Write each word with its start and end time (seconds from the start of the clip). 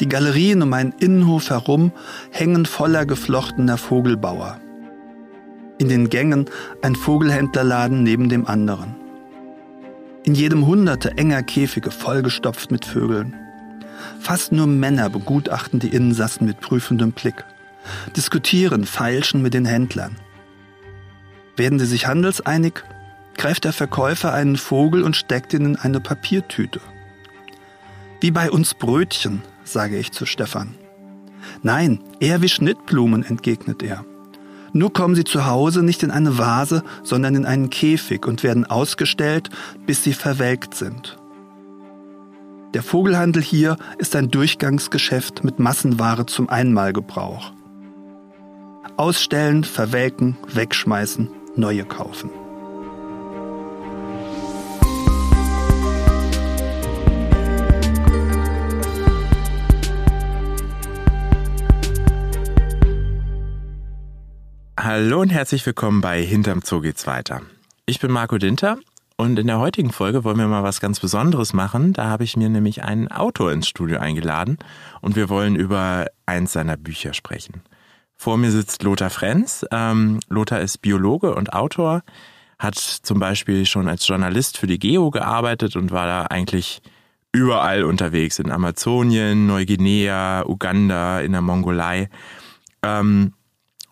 Die 0.00 0.08
Galerien 0.08 0.62
um 0.62 0.70
meinen 0.70 0.94
Innenhof 0.98 1.50
herum 1.50 1.92
hängen 2.30 2.66
voller 2.66 3.06
geflochtener 3.06 3.76
Vogelbauer. 3.76 4.58
In 5.78 5.88
den 5.88 6.10
Gängen 6.10 6.46
ein 6.82 6.94
Vogelhändlerladen 6.94 8.02
neben 8.02 8.28
dem 8.28 8.46
anderen. 8.46 8.94
In 10.24 10.34
jedem 10.34 10.66
hunderte 10.66 11.18
enger 11.18 11.42
Käfige 11.42 11.90
vollgestopft 11.90 12.70
mit 12.70 12.84
Vögeln. 12.84 13.34
Fast 14.20 14.52
nur 14.52 14.66
Männer 14.66 15.10
begutachten 15.10 15.80
die 15.80 15.88
Insassen 15.88 16.46
mit 16.46 16.60
prüfendem 16.60 17.12
Blick, 17.12 17.44
diskutieren, 18.16 18.84
feilschen 18.84 19.42
mit 19.42 19.54
den 19.54 19.64
Händlern. 19.64 20.16
Werden 21.56 21.78
sie 21.78 21.86
sich 21.86 22.06
handelseinig, 22.06 22.74
greift 23.36 23.64
der 23.64 23.72
Verkäufer 23.72 24.32
einen 24.32 24.56
Vogel 24.56 25.02
und 25.02 25.16
steckt 25.16 25.52
ihn 25.54 25.64
in 25.64 25.76
eine 25.76 26.00
Papiertüte. 26.00 26.80
Wie 28.20 28.30
bei 28.30 28.50
uns 28.50 28.74
Brötchen, 28.74 29.42
sage 29.64 29.98
ich 29.98 30.12
zu 30.12 30.26
Stefan. 30.26 30.74
Nein, 31.62 32.00
eher 32.20 32.42
wie 32.42 32.48
Schnittblumen, 32.48 33.24
entgegnet 33.24 33.82
er. 33.82 34.04
Nur 34.72 34.92
kommen 34.92 35.14
sie 35.14 35.24
zu 35.24 35.46
Hause 35.46 35.82
nicht 35.82 36.02
in 36.02 36.10
eine 36.10 36.38
Vase, 36.38 36.82
sondern 37.02 37.34
in 37.34 37.44
einen 37.44 37.68
Käfig 37.68 38.26
und 38.26 38.42
werden 38.42 38.64
ausgestellt, 38.64 39.50
bis 39.86 40.02
sie 40.02 40.14
verwelkt 40.14 40.74
sind. 40.74 41.18
Der 42.72 42.82
Vogelhandel 42.82 43.42
hier 43.42 43.76
ist 43.98 44.16
ein 44.16 44.30
Durchgangsgeschäft 44.30 45.44
mit 45.44 45.58
Massenware 45.58 46.24
zum 46.24 46.48
Einmalgebrauch. 46.48 47.52
Ausstellen, 48.96 49.64
verwelken, 49.64 50.38
wegschmeißen, 50.54 51.28
neue 51.54 51.84
kaufen. 51.84 52.30
Hallo 64.84 65.20
und 65.20 65.28
herzlich 65.28 65.64
willkommen 65.64 66.00
bei 66.00 66.20
Hinterm 66.24 66.60
Zoo 66.60 66.80
geht's 66.80 67.06
weiter. 67.06 67.42
Ich 67.86 68.00
bin 68.00 68.10
Marco 68.10 68.36
Dinter 68.36 68.78
und 69.16 69.38
in 69.38 69.46
der 69.46 69.60
heutigen 69.60 69.92
Folge 69.92 70.24
wollen 70.24 70.38
wir 70.38 70.48
mal 70.48 70.64
was 70.64 70.80
ganz 70.80 70.98
Besonderes 70.98 71.52
machen. 71.52 71.92
Da 71.92 72.06
habe 72.06 72.24
ich 72.24 72.36
mir 72.36 72.48
nämlich 72.48 72.82
einen 72.82 73.06
Autor 73.06 73.52
ins 73.52 73.68
Studio 73.68 74.00
eingeladen 74.00 74.58
und 75.00 75.14
wir 75.14 75.28
wollen 75.28 75.54
über 75.54 76.06
eins 76.26 76.54
seiner 76.54 76.76
Bücher 76.76 77.14
sprechen. 77.14 77.62
Vor 78.16 78.36
mir 78.38 78.50
sitzt 78.50 78.82
Lothar 78.82 79.10
Frenz. 79.10 79.64
Ähm, 79.70 80.18
Lothar 80.28 80.60
ist 80.60 80.78
Biologe 80.78 81.32
und 81.36 81.52
Autor, 81.52 82.02
hat 82.58 82.74
zum 82.74 83.20
Beispiel 83.20 83.66
schon 83.66 83.86
als 83.86 84.08
Journalist 84.08 84.58
für 84.58 84.66
die 84.66 84.80
Geo 84.80 85.12
gearbeitet 85.12 85.76
und 85.76 85.92
war 85.92 86.06
da 86.06 86.22
eigentlich 86.22 86.82
überall 87.30 87.84
unterwegs, 87.84 88.40
in 88.40 88.50
Amazonien, 88.50 89.46
Neuguinea, 89.46 90.44
Uganda, 90.44 91.20
in 91.20 91.30
der 91.30 91.40
Mongolei. 91.40 92.08
Ähm, 92.82 93.34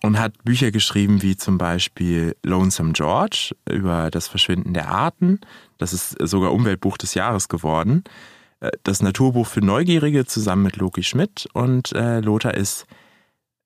und 0.03 0.19
hat 0.19 0.45
Bücher 0.45 0.71
geschrieben 0.71 1.23
wie 1.23 1.37
zum 1.37 1.59
Beispiel 1.59 2.37
Lonesome 2.43 2.93
George 2.93 3.55
über 3.69 4.11
das 4.11 4.29
Verschwinden 4.29 4.75
der 4.75 4.89
Arten. 4.89 5.41
Das 5.79 5.93
ist 5.93 6.17
sogar 6.21 6.53
Umweltbuch 6.53 6.97
des 6.97 7.15
Jahres 7.15 7.49
geworden. 7.49 8.05
Äh, 8.61 8.71
das 8.83 9.03
Naturbuch 9.03 9.47
für 9.47 9.61
Neugierige 9.61 10.27
zusammen 10.27 10.63
mit 10.63 10.77
Loki 10.77 11.03
Schmidt 11.03 11.49
und 11.53 11.93
äh, 11.93 12.21
Lothar 12.21 12.55
ist 12.55 12.87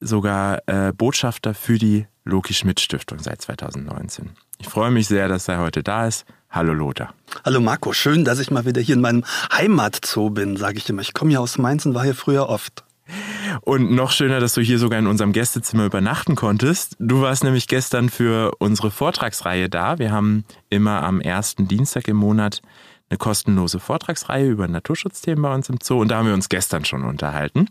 sogar 0.00 0.62
äh, 0.66 0.92
Botschafter 0.92 1.54
für 1.54 1.78
die 1.78 2.06
Loki 2.24 2.54
Schmidt 2.54 2.80
Stiftung 2.80 3.18
seit 3.18 3.42
2019. 3.42 4.30
Ich 4.58 4.68
freue 4.68 4.90
mich 4.90 5.08
sehr, 5.08 5.28
dass 5.28 5.48
er 5.48 5.60
heute 5.60 5.82
da 5.82 6.06
ist. 6.06 6.24
Hallo 6.50 6.72
Lothar. 6.72 7.12
Hallo 7.44 7.60
Marco, 7.60 7.92
schön, 7.92 8.24
dass 8.24 8.38
ich 8.38 8.50
mal 8.50 8.64
wieder 8.64 8.80
hier 8.80 8.94
in 8.94 9.00
meinem 9.00 9.24
Heimatzoo 9.52 10.30
bin, 10.30 10.56
sage 10.56 10.78
ich 10.78 10.88
immer. 10.88 11.02
Ich 11.02 11.12
komme 11.12 11.32
ja 11.32 11.40
aus 11.40 11.58
Mainz 11.58 11.84
und 11.84 11.94
war 11.94 12.04
hier 12.04 12.14
früher 12.14 12.48
oft. 12.48 12.84
Und 13.60 13.92
noch 13.92 14.10
schöner, 14.10 14.40
dass 14.40 14.54
du 14.54 14.60
hier 14.60 14.78
sogar 14.78 14.98
in 14.98 15.06
unserem 15.06 15.32
Gästezimmer 15.32 15.84
übernachten 15.84 16.34
konntest. 16.34 16.96
Du 16.98 17.20
warst 17.20 17.44
nämlich 17.44 17.68
gestern 17.68 18.08
für 18.08 18.52
unsere 18.58 18.90
Vortragsreihe 18.90 19.68
da. 19.68 19.98
Wir 19.98 20.10
haben 20.10 20.44
immer 20.70 21.02
am 21.02 21.20
ersten 21.20 21.68
Dienstag 21.68 22.08
im 22.08 22.16
Monat 22.16 22.62
eine 23.10 23.18
kostenlose 23.18 23.80
Vortragsreihe 23.80 24.48
über 24.48 24.66
Naturschutzthemen 24.66 25.42
bei 25.42 25.54
uns 25.54 25.68
im 25.68 25.78
Zoo 25.82 26.00
und 26.00 26.08
da 26.08 26.18
haben 26.18 26.26
wir 26.26 26.34
uns 26.34 26.48
gestern 26.48 26.84
schon 26.84 27.04
unterhalten. 27.04 27.68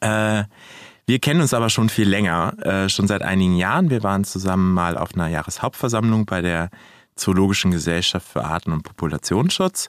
Äh, 0.00 0.44
wir 1.06 1.20
kennen 1.20 1.40
uns 1.40 1.54
aber 1.54 1.70
schon 1.70 1.88
viel 1.88 2.08
länger, 2.08 2.54
äh, 2.66 2.88
schon 2.88 3.06
seit 3.06 3.22
einigen 3.22 3.56
Jahren. 3.56 3.90
Wir 3.90 4.02
waren 4.02 4.24
zusammen 4.24 4.74
mal 4.74 4.98
auf 4.98 5.14
einer 5.14 5.28
Jahreshauptversammlung 5.28 6.26
bei 6.26 6.40
der 6.42 6.70
Zoologischen 7.14 7.70
Gesellschaft 7.70 8.26
für 8.26 8.44
Arten- 8.44 8.72
und 8.72 8.82
Populationsschutz. 8.82 9.88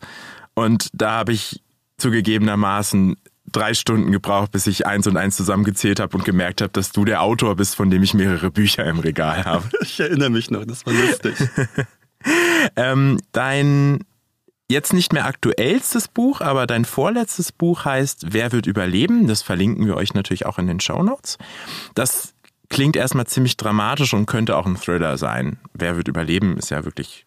Und 0.53 0.89
da 0.93 1.11
habe 1.11 1.33
ich 1.33 1.61
zugegebenermaßen 1.97 3.17
drei 3.51 3.73
Stunden 3.73 4.11
gebraucht, 4.11 4.51
bis 4.51 4.67
ich 4.67 4.85
eins 4.85 5.07
und 5.07 5.17
eins 5.17 5.35
zusammengezählt 5.35 5.99
habe 5.99 6.17
und 6.17 6.25
gemerkt 6.25 6.61
habe, 6.61 6.71
dass 6.71 6.91
du 6.91 7.05
der 7.05 7.21
Autor 7.21 7.55
bist, 7.55 7.75
von 7.75 7.89
dem 7.89 8.03
ich 8.03 8.13
mehrere 8.13 8.51
Bücher 8.51 8.85
im 8.85 8.99
Regal 8.99 9.45
habe. 9.45 9.69
Ich 9.81 9.99
erinnere 9.99 10.29
mich 10.29 10.51
noch, 10.51 10.65
das 10.65 10.85
war 10.85 10.93
lustig. 10.93 11.35
ähm, 12.75 13.19
dein 13.31 14.03
jetzt 14.69 14.93
nicht 14.93 15.13
mehr 15.13 15.25
aktuellstes 15.25 16.07
Buch, 16.07 16.41
aber 16.41 16.67
dein 16.67 16.85
vorletztes 16.85 17.51
Buch 17.51 17.85
heißt 17.85 18.33
Wer 18.33 18.51
wird 18.51 18.67
überleben? 18.67 19.27
Das 19.27 19.41
verlinken 19.41 19.85
wir 19.85 19.95
euch 19.95 20.13
natürlich 20.13 20.45
auch 20.45 20.57
in 20.59 20.67
den 20.67 20.79
Show 20.79 21.01
Notes. 21.01 21.37
Das 21.95 22.33
klingt 22.69 22.95
erstmal 22.95 23.27
ziemlich 23.27 23.55
dramatisch 23.55 24.13
und 24.13 24.25
könnte 24.25 24.57
auch 24.57 24.65
ein 24.65 24.75
Thriller 24.75 25.17
sein. 25.17 25.57
Wer 25.73 25.95
wird 25.95 26.07
überleben 26.07 26.57
ist 26.57 26.69
ja 26.69 26.83
wirklich 26.83 27.25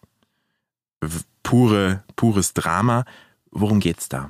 pure, 1.41 2.03
pures 2.15 2.53
Drama. 2.53 3.05
Worum 3.49 3.79
geht's 3.79 4.07
da? 4.07 4.29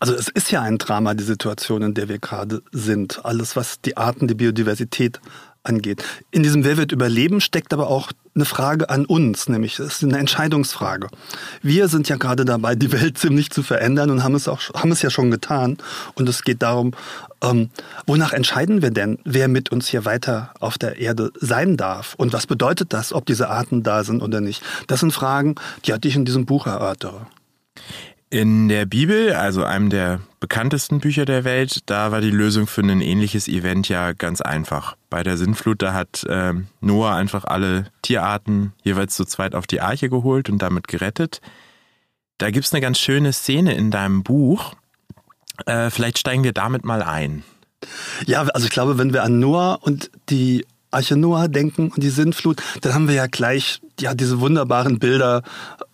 Also 0.00 0.14
es 0.14 0.28
ist 0.28 0.50
ja 0.50 0.62
ein 0.62 0.78
Drama, 0.78 1.14
die 1.14 1.24
Situation, 1.24 1.82
in 1.82 1.94
der 1.94 2.08
wir 2.08 2.18
gerade 2.18 2.62
sind. 2.72 3.24
Alles, 3.24 3.56
was 3.56 3.80
die 3.80 3.96
Arten, 3.96 4.26
die 4.26 4.34
Biodiversität 4.34 5.20
angeht. 5.64 6.02
In 6.30 6.42
diesem 6.42 6.64
Wer 6.64 6.76
wird 6.76 6.92
überleben 6.92 7.40
steckt 7.40 7.72
aber 7.72 7.88
auch 7.88 8.12
eine 8.34 8.44
Frage 8.44 8.88
an 8.88 9.04
uns, 9.04 9.48
nämlich 9.48 9.78
es 9.78 9.96
ist 9.96 10.04
eine 10.04 10.18
Entscheidungsfrage. 10.18 11.08
Wir 11.60 11.88
sind 11.88 12.08
ja 12.08 12.16
gerade 12.16 12.44
dabei, 12.44 12.74
die 12.74 12.90
Welt 12.92 13.18
ziemlich 13.18 13.50
zu 13.50 13.62
verändern 13.62 14.10
und 14.10 14.24
haben 14.24 14.34
es 14.34 14.48
auch 14.48 14.60
haben 14.74 14.90
es 14.90 15.02
ja 15.02 15.10
schon 15.10 15.30
getan. 15.30 15.76
Und 16.14 16.28
es 16.28 16.42
geht 16.42 16.62
darum, 16.62 16.92
ähm, 17.42 17.70
wonach 18.06 18.32
entscheiden 18.32 18.80
wir 18.80 18.90
denn, 18.90 19.18
wer 19.24 19.48
mit 19.48 19.70
uns 19.70 19.88
hier 19.88 20.04
weiter 20.04 20.54
auf 20.60 20.78
der 20.78 20.98
Erde 20.98 21.30
sein 21.38 21.76
darf 21.76 22.14
und 22.16 22.32
was 22.32 22.46
bedeutet 22.46 22.92
das, 22.92 23.12
ob 23.12 23.26
diese 23.26 23.50
Arten 23.50 23.82
da 23.82 24.02
sind 24.02 24.22
oder 24.22 24.40
nicht. 24.40 24.62
Das 24.86 25.00
sind 25.00 25.12
Fragen, 25.12 25.56
die 25.84 25.92
ich 26.04 26.16
in 26.16 26.24
diesem 26.24 26.46
Buch 26.46 26.66
erörtere. 26.66 27.26
In 28.32 28.70
der 28.70 28.86
Bibel, 28.86 29.34
also 29.34 29.62
einem 29.62 29.90
der 29.90 30.20
bekanntesten 30.40 31.00
Bücher 31.00 31.26
der 31.26 31.44
Welt, 31.44 31.80
da 31.90 32.12
war 32.12 32.22
die 32.22 32.30
Lösung 32.30 32.66
für 32.66 32.80
ein 32.80 33.02
ähnliches 33.02 33.46
Event 33.46 33.90
ja 33.90 34.14
ganz 34.14 34.40
einfach. 34.40 34.96
Bei 35.10 35.22
der 35.22 35.36
Sintflut, 35.36 35.82
da 35.82 35.92
hat 35.92 36.24
äh, 36.24 36.54
Noah 36.80 37.14
einfach 37.14 37.44
alle 37.44 37.88
Tierarten 38.00 38.72
jeweils 38.84 39.16
zu 39.16 39.26
zweit 39.26 39.54
auf 39.54 39.66
die 39.66 39.82
Arche 39.82 40.08
geholt 40.08 40.48
und 40.48 40.62
damit 40.62 40.88
gerettet. 40.88 41.42
Da 42.38 42.50
gibt's 42.50 42.72
eine 42.72 42.80
ganz 42.80 42.98
schöne 42.98 43.34
Szene 43.34 43.74
in 43.74 43.90
deinem 43.90 44.22
Buch. 44.22 44.76
Äh, 45.66 45.90
vielleicht 45.90 46.18
steigen 46.18 46.42
wir 46.42 46.54
damit 46.54 46.86
mal 46.86 47.02
ein. 47.02 47.44
Ja, 48.24 48.44
also 48.44 48.64
ich 48.64 48.72
glaube, 48.72 48.96
wenn 48.96 49.12
wir 49.12 49.24
an 49.24 49.40
Noah 49.40 49.78
und 49.82 50.10
die 50.30 50.64
Arche 50.90 51.18
Noah 51.18 51.48
denken 51.48 51.90
und 51.90 52.02
die 52.02 52.08
Sintflut, 52.08 52.62
dann 52.80 52.94
haben 52.94 53.08
wir 53.08 53.14
ja 53.14 53.26
gleich 53.26 53.82
ja 54.00 54.14
diese 54.14 54.40
wunderbaren 54.40 54.98
Bilder 54.98 55.42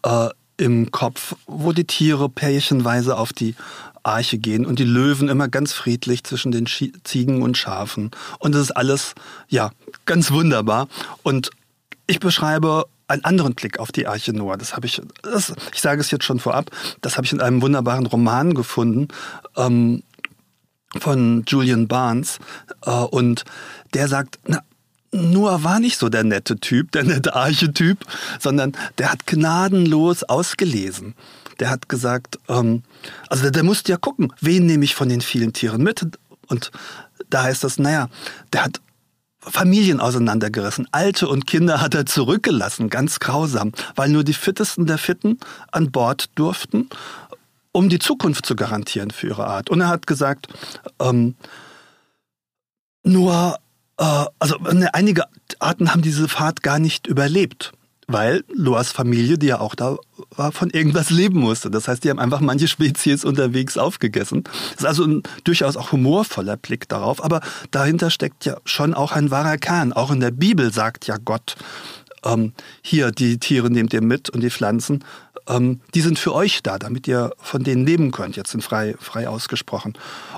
äh, 0.04 0.28
im 0.58 0.90
Kopf, 0.90 1.34
wo 1.46 1.72
die 1.72 1.86
Tiere 1.86 2.28
pärchenweise 2.28 3.16
auf 3.16 3.32
die 3.32 3.54
Arche 4.02 4.38
gehen 4.38 4.66
und 4.66 4.78
die 4.78 4.84
Löwen 4.84 5.28
immer 5.28 5.48
ganz 5.48 5.72
friedlich 5.72 6.24
zwischen 6.24 6.52
den 6.52 6.66
Ziegen 6.66 7.42
und 7.42 7.56
Schafen. 7.56 8.10
Und 8.38 8.54
das 8.54 8.62
ist 8.62 8.70
alles, 8.72 9.14
ja, 9.48 9.70
ganz 10.04 10.30
wunderbar. 10.30 10.88
Und 11.22 11.50
ich 12.06 12.20
beschreibe 12.20 12.86
einen 13.06 13.24
anderen 13.24 13.54
Blick 13.54 13.78
auf 13.78 13.92
die 13.92 14.06
Arche 14.06 14.32
Noah. 14.32 14.56
Das 14.56 14.74
habe 14.74 14.86
ich, 14.86 15.00
das, 15.22 15.54
ich 15.72 15.80
sage 15.80 16.00
es 16.00 16.10
jetzt 16.10 16.24
schon 16.24 16.40
vorab, 16.40 16.70
das 17.00 17.16
habe 17.16 17.24
ich 17.24 17.32
in 17.32 17.40
einem 17.40 17.62
wunderbaren 17.62 18.06
Roman 18.06 18.54
gefunden 18.54 19.08
ähm, 19.56 20.02
von 20.98 21.44
Julian 21.46 21.88
Barnes. 21.88 22.38
Äh, 22.84 22.90
und 22.90 23.44
der 23.94 24.08
sagt, 24.08 24.38
na, 24.46 24.62
Noah 25.12 25.64
war 25.64 25.80
nicht 25.80 25.98
so 25.98 26.08
der 26.08 26.24
nette 26.24 26.58
Typ, 26.58 26.92
der 26.92 27.04
nette 27.04 27.34
Archetyp, 27.34 28.04
sondern 28.38 28.72
der 28.98 29.10
hat 29.10 29.26
gnadenlos 29.26 30.22
ausgelesen. 30.24 31.14
Der 31.60 31.70
hat 31.70 31.88
gesagt, 31.88 32.38
ähm, 32.48 32.82
also 33.28 33.42
der, 33.44 33.52
der 33.52 33.64
musste 33.64 33.90
ja 33.90 33.98
gucken, 33.98 34.32
wen 34.40 34.66
nehme 34.66 34.84
ich 34.84 34.94
von 34.94 35.08
den 35.08 35.20
vielen 35.20 35.52
Tieren 35.52 35.82
mit. 35.82 36.06
Und 36.46 36.70
da 37.30 37.44
heißt 37.44 37.64
das, 37.64 37.78
naja, 37.78 38.08
der 38.52 38.64
hat 38.64 38.80
Familien 39.40 40.00
auseinandergerissen. 40.00 40.86
Alte 40.92 41.28
und 41.28 41.46
Kinder 41.46 41.80
hat 41.80 41.94
er 41.94 42.06
zurückgelassen, 42.06 42.90
ganz 42.90 43.18
grausam, 43.18 43.72
weil 43.96 44.10
nur 44.10 44.24
die 44.24 44.34
Fittesten 44.34 44.86
der 44.86 44.98
Fitten 44.98 45.38
an 45.72 45.90
Bord 45.90 46.30
durften, 46.34 46.88
um 47.72 47.88
die 47.88 47.98
Zukunft 47.98 48.46
zu 48.46 48.56
garantieren 48.56 49.10
für 49.10 49.28
ihre 49.28 49.46
Art. 49.46 49.70
Und 49.70 49.80
er 49.80 49.88
hat 49.88 50.06
gesagt, 50.06 50.48
ähm, 51.00 51.34
Noah 53.04 53.58
äh, 53.98 54.24
also 54.38 54.56
ne, 54.72 54.92
einige 54.94 55.24
Arten 55.58 55.92
haben 55.92 56.02
diese 56.02 56.28
Fahrt 56.28 56.62
gar 56.62 56.78
nicht 56.78 57.06
überlebt, 57.06 57.72
weil 58.06 58.44
Loas 58.52 58.92
Familie, 58.92 59.38
die 59.38 59.48
ja 59.48 59.60
auch 59.60 59.74
da 59.74 59.96
war, 60.30 60.52
von 60.52 60.70
irgendwas 60.70 61.10
leben 61.10 61.40
musste. 61.40 61.70
Das 61.70 61.88
heißt, 61.88 62.04
die 62.04 62.10
haben 62.10 62.18
einfach 62.18 62.40
manche 62.40 62.68
Spezies 62.68 63.24
unterwegs 63.24 63.76
aufgegessen. 63.76 64.44
Das 64.44 64.80
ist 64.80 64.86
also 64.86 65.04
ein 65.04 65.22
durchaus 65.44 65.76
auch 65.76 65.92
humorvoller 65.92 66.56
Blick 66.56 66.88
darauf, 66.88 67.22
aber 67.22 67.40
dahinter 67.70 68.10
steckt 68.10 68.44
ja 68.44 68.56
schon 68.64 68.94
auch 68.94 69.12
ein 69.12 69.30
wahrer 69.30 69.58
Kern. 69.58 69.92
Auch 69.92 70.10
in 70.10 70.20
der 70.20 70.30
Bibel 70.30 70.72
sagt 70.72 71.06
ja 71.06 71.16
Gott, 71.22 71.56
ähm, 72.24 72.52
hier, 72.82 73.10
die 73.10 73.38
Tiere 73.38 73.70
nehmt 73.70 73.92
ihr 73.92 74.02
mit 74.02 74.30
und 74.30 74.40
die 74.40 74.50
Pflanzen, 74.50 75.04
ähm, 75.48 75.80
die 75.94 76.00
sind 76.00 76.18
für 76.18 76.34
euch 76.34 76.62
da, 76.62 76.78
damit 76.78 77.08
ihr 77.08 77.32
von 77.38 77.64
denen 77.64 77.86
leben 77.86 78.10
könnt, 78.10 78.36
jetzt 78.36 78.50
sind 78.50 78.62
frei, 78.62 78.94
frei 79.00 79.28
ausgesprochen. 79.28 79.94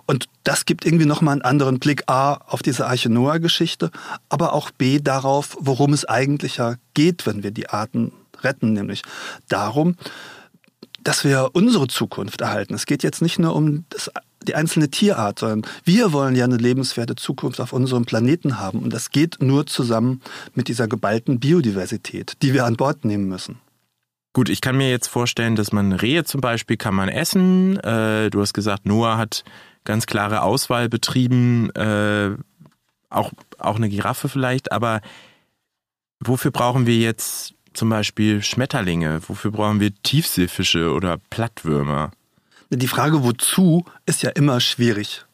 Und 0.07 0.27
das 0.45 0.65
gibt 0.65 0.87
irgendwie 0.87 1.07
nochmal 1.07 1.33
einen 1.33 1.43
anderen 1.43 1.79
Blick 1.79 2.05
A 2.07 2.35
auf 2.35 2.62
diese 2.62 2.87
Arche 2.87 3.11
Noah-Geschichte, 3.11 3.91
aber 4.29 4.53
auch 4.53 4.71
B 4.71 5.01
darauf, 5.01 5.57
worum 5.61 5.93
es 5.93 6.05
eigentlich 6.05 6.57
ja 6.57 6.77
geht, 6.95 7.27
wenn 7.27 7.43
wir 7.43 7.51
die 7.51 7.69
Arten 7.69 8.12
retten, 8.43 8.73
nämlich 8.73 9.03
darum, 9.49 9.97
dass 11.03 11.25
wir 11.25 11.51
unsere 11.53 11.89
Zukunft 11.89 12.41
erhalten. 12.41 12.75
Es 12.75 12.87
geht 12.87 13.03
jetzt 13.03 13.23
nicht 13.23 13.39
nur 13.39 13.55
um 13.55 13.85
das 13.89 14.11
die 14.47 14.55
einzelne 14.55 14.89
Tierart, 14.89 15.39
sondern 15.39 15.71
wir 15.85 16.12
wollen 16.12 16.35
ja 16.35 16.45
eine 16.45 16.57
lebenswerte 16.57 17.15
Zukunft 17.15 17.61
auf 17.61 17.73
unserem 17.73 18.07
Planeten 18.07 18.59
haben. 18.59 18.79
Und 18.79 18.93
das 18.93 19.11
geht 19.11 19.43
nur 19.43 19.67
zusammen 19.67 20.23
mit 20.55 20.69
dieser 20.69 20.89
geballten 20.89 21.41
Biodiversität, 21.41 22.35
die 22.43 22.55
wir 22.55 22.65
an 22.65 22.77
Bord 22.77 23.05
nehmen 23.05 23.29
müssen. 23.29 23.59
Gut, 24.32 24.49
ich 24.49 24.61
kann 24.61 24.77
mir 24.77 24.91
jetzt 24.91 25.09
vorstellen, 25.09 25.56
dass 25.56 25.73
man 25.73 25.93
Rehe 25.93 26.25
zum 26.25 26.41
Beispiel 26.41 26.77
kann 26.77 26.94
man 26.94 27.09
essen. 27.09 27.79
Äh, 27.81 28.31
du 28.31 28.41
hast 28.41 28.55
gesagt, 28.55 28.87
Noah 28.87 29.17
hat 29.17 29.44
ganz 29.85 30.06
klare 30.06 30.43
Auswahl 30.43 30.88
betrieben, 30.88 31.71
äh, 31.71 32.31
auch, 33.09 33.32
auch 33.59 33.77
eine 33.77 33.88
Giraffe 33.88 34.29
vielleicht, 34.29 34.71
aber 34.71 35.00
wofür 36.21 36.53
brauchen 36.53 36.87
wir 36.87 36.97
jetzt 36.97 37.55
zum 37.73 37.88
Beispiel 37.88 38.43
Schmetterlinge? 38.43 39.21
Wofür 39.27 39.50
brauchen 39.50 39.81
wir 39.81 39.93
Tiefseefische 40.03 40.93
oder 40.93 41.19
Plattwürmer? 41.31 42.12
Die 42.71 42.88
Frage, 42.88 43.25
wozu, 43.25 43.85
ist 44.06 44.23
ja 44.23 44.31
immer 44.31 44.61
schwierig 44.61 45.25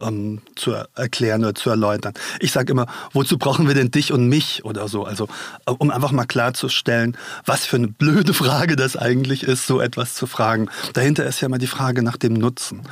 ähm, 0.00 0.40
zu 0.54 0.72
erklären 0.94 1.42
oder 1.44 1.54
zu 1.54 1.70
erläutern. 1.70 2.14
Ich 2.40 2.52
sage 2.52 2.72
immer, 2.72 2.86
wozu 3.12 3.38
brauchen 3.38 3.66
wir 3.66 3.74
denn 3.74 3.90
dich 3.90 4.12
und 4.12 4.28
mich 4.28 4.64
oder 4.64 4.88
so? 4.88 5.04
Also 5.04 5.28
äh, 5.66 5.72
um 5.72 5.90
einfach 5.90 6.12
mal 6.12 6.26
klarzustellen, 6.26 7.16
was 7.44 7.66
für 7.66 7.76
eine 7.76 7.88
blöde 7.88 8.34
Frage 8.34 8.76
das 8.76 8.96
eigentlich 8.96 9.42
ist, 9.42 9.66
so 9.66 9.80
etwas 9.80 10.14
zu 10.14 10.26
fragen. 10.26 10.68
Dahinter 10.92 11.26
ist 11.26 11.40
ja 11.40 11.46
immer 11.46 11.58
die 11.58 11.66
Frage 11.66 12.02
nach 12.02 12.16
dem 12.16 12.34
Nutzen. 12.34 12.82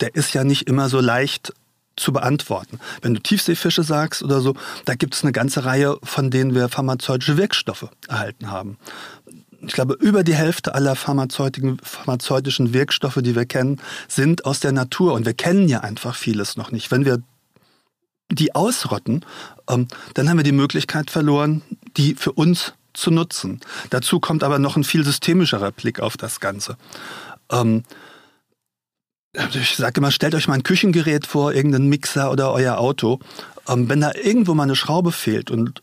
Der 0.00 0.14
ist 0.14 0.34
ja 0.34 0.44
nicht 0.44 0.68
immer 0.68 0.88
so 0.88 1.00
leicht 1.00 1.52
zu 1.96 2.12
beantworten. 2.12 2.78
Wenn 3.00 3.14
du 3.14 3.20
Tiefseefische 3.20 3.82
sagst 3.82 4.22
oder 4.22 4.42
so, 4.42 4.54
da 4.84 4.94
gibt 4.94 5.14
es 5.14 5.22
eine 5.22 5.32
ganze 5.32 5.64
Reihe, 5.64 5.96
von 6.02 6.30
denen 6.30 6.54
wir 6.54 6.68
pharmazeutische 6.68 7.38
Wirkstoffe 7.38 7.88
erhalten 8.06 8.50
haben 8.50 8.76
ich 9.66 9.72
glaube, 9.72 9.94
über 9.94 10.22
die 10.22 10.34
Hälfte 10.34 10.74
aller 10.74 10.94
pharmazeutischen 10.94 12.72
Wirkstoffe, 12.72 13.18
die 13.20 13.34
wir 13.34 13.46
kennen, 13.46 13.80
sind 14.08 14.44
aus 14.44 14.60
der 14.60 14.72
Natur. 14.72 15.12
Und 15.14 15.26
wir 15.26 15.34
kennen 15.34 15.68
ja 15.68 15.80
einfach 15.80 16.14
vieles 16.14 16.56
noch 16.56 16.70
nicht. 16.70 16.90
Wenn 16.90 17.04
wir 17.04 17.22
die 18.30 18.54
ausrotten, 18.54 19.24
ähm, 19.68 19.88
dann 20.14 20.28
haben 20.28 20.36
wir 20.36 20.44
die 20.44 20.52
Möglichkeit 20.52 21.10
verloren, 21.10 21.62
die 21.96 22.14
für 22.14 22.32
uns 22.32 22.74
zu 22.92 23.10
nutzen. 23.10 23.60
Dazu 23.90 24.20
kommt 24.20 24.42
aber 24.42 24.58
noch 24.58 24.76
ein 24.76 24.84
viel 24.84 25.04
systemischerer 25.04 25.72
Blick 25.72 26.00
auf 26.00 26.16
das 26.16 26.40
Ganze. 26.40 26.76
Ähm, 27.50 27.82
ich 29.52 29.76
sage 29.76 29.98
immer, 29.98 30.10
stellt 30.10 30.34
euch 30.34 30.48
mal 30.48 30.54
ein 30.54 30.62
Küchengerät 30.62 31.26
vor, 31.26 31.52
irgendeinen 31.52 31.88
Mixer 31.88 32.30
oder 32.30 32.52
euer 32.52 32.78
Auto. 32.78 33.20
Ähm, 33.68 33.88
wenn 33.88 34.00
da 34.00 34.12
irgendwo 34.14 34.54
mal 34.54 34.62
eine 34.62 34.76
Schraube 34.76 35.12
fehlt 35.12 35.50
und 35.50 35.82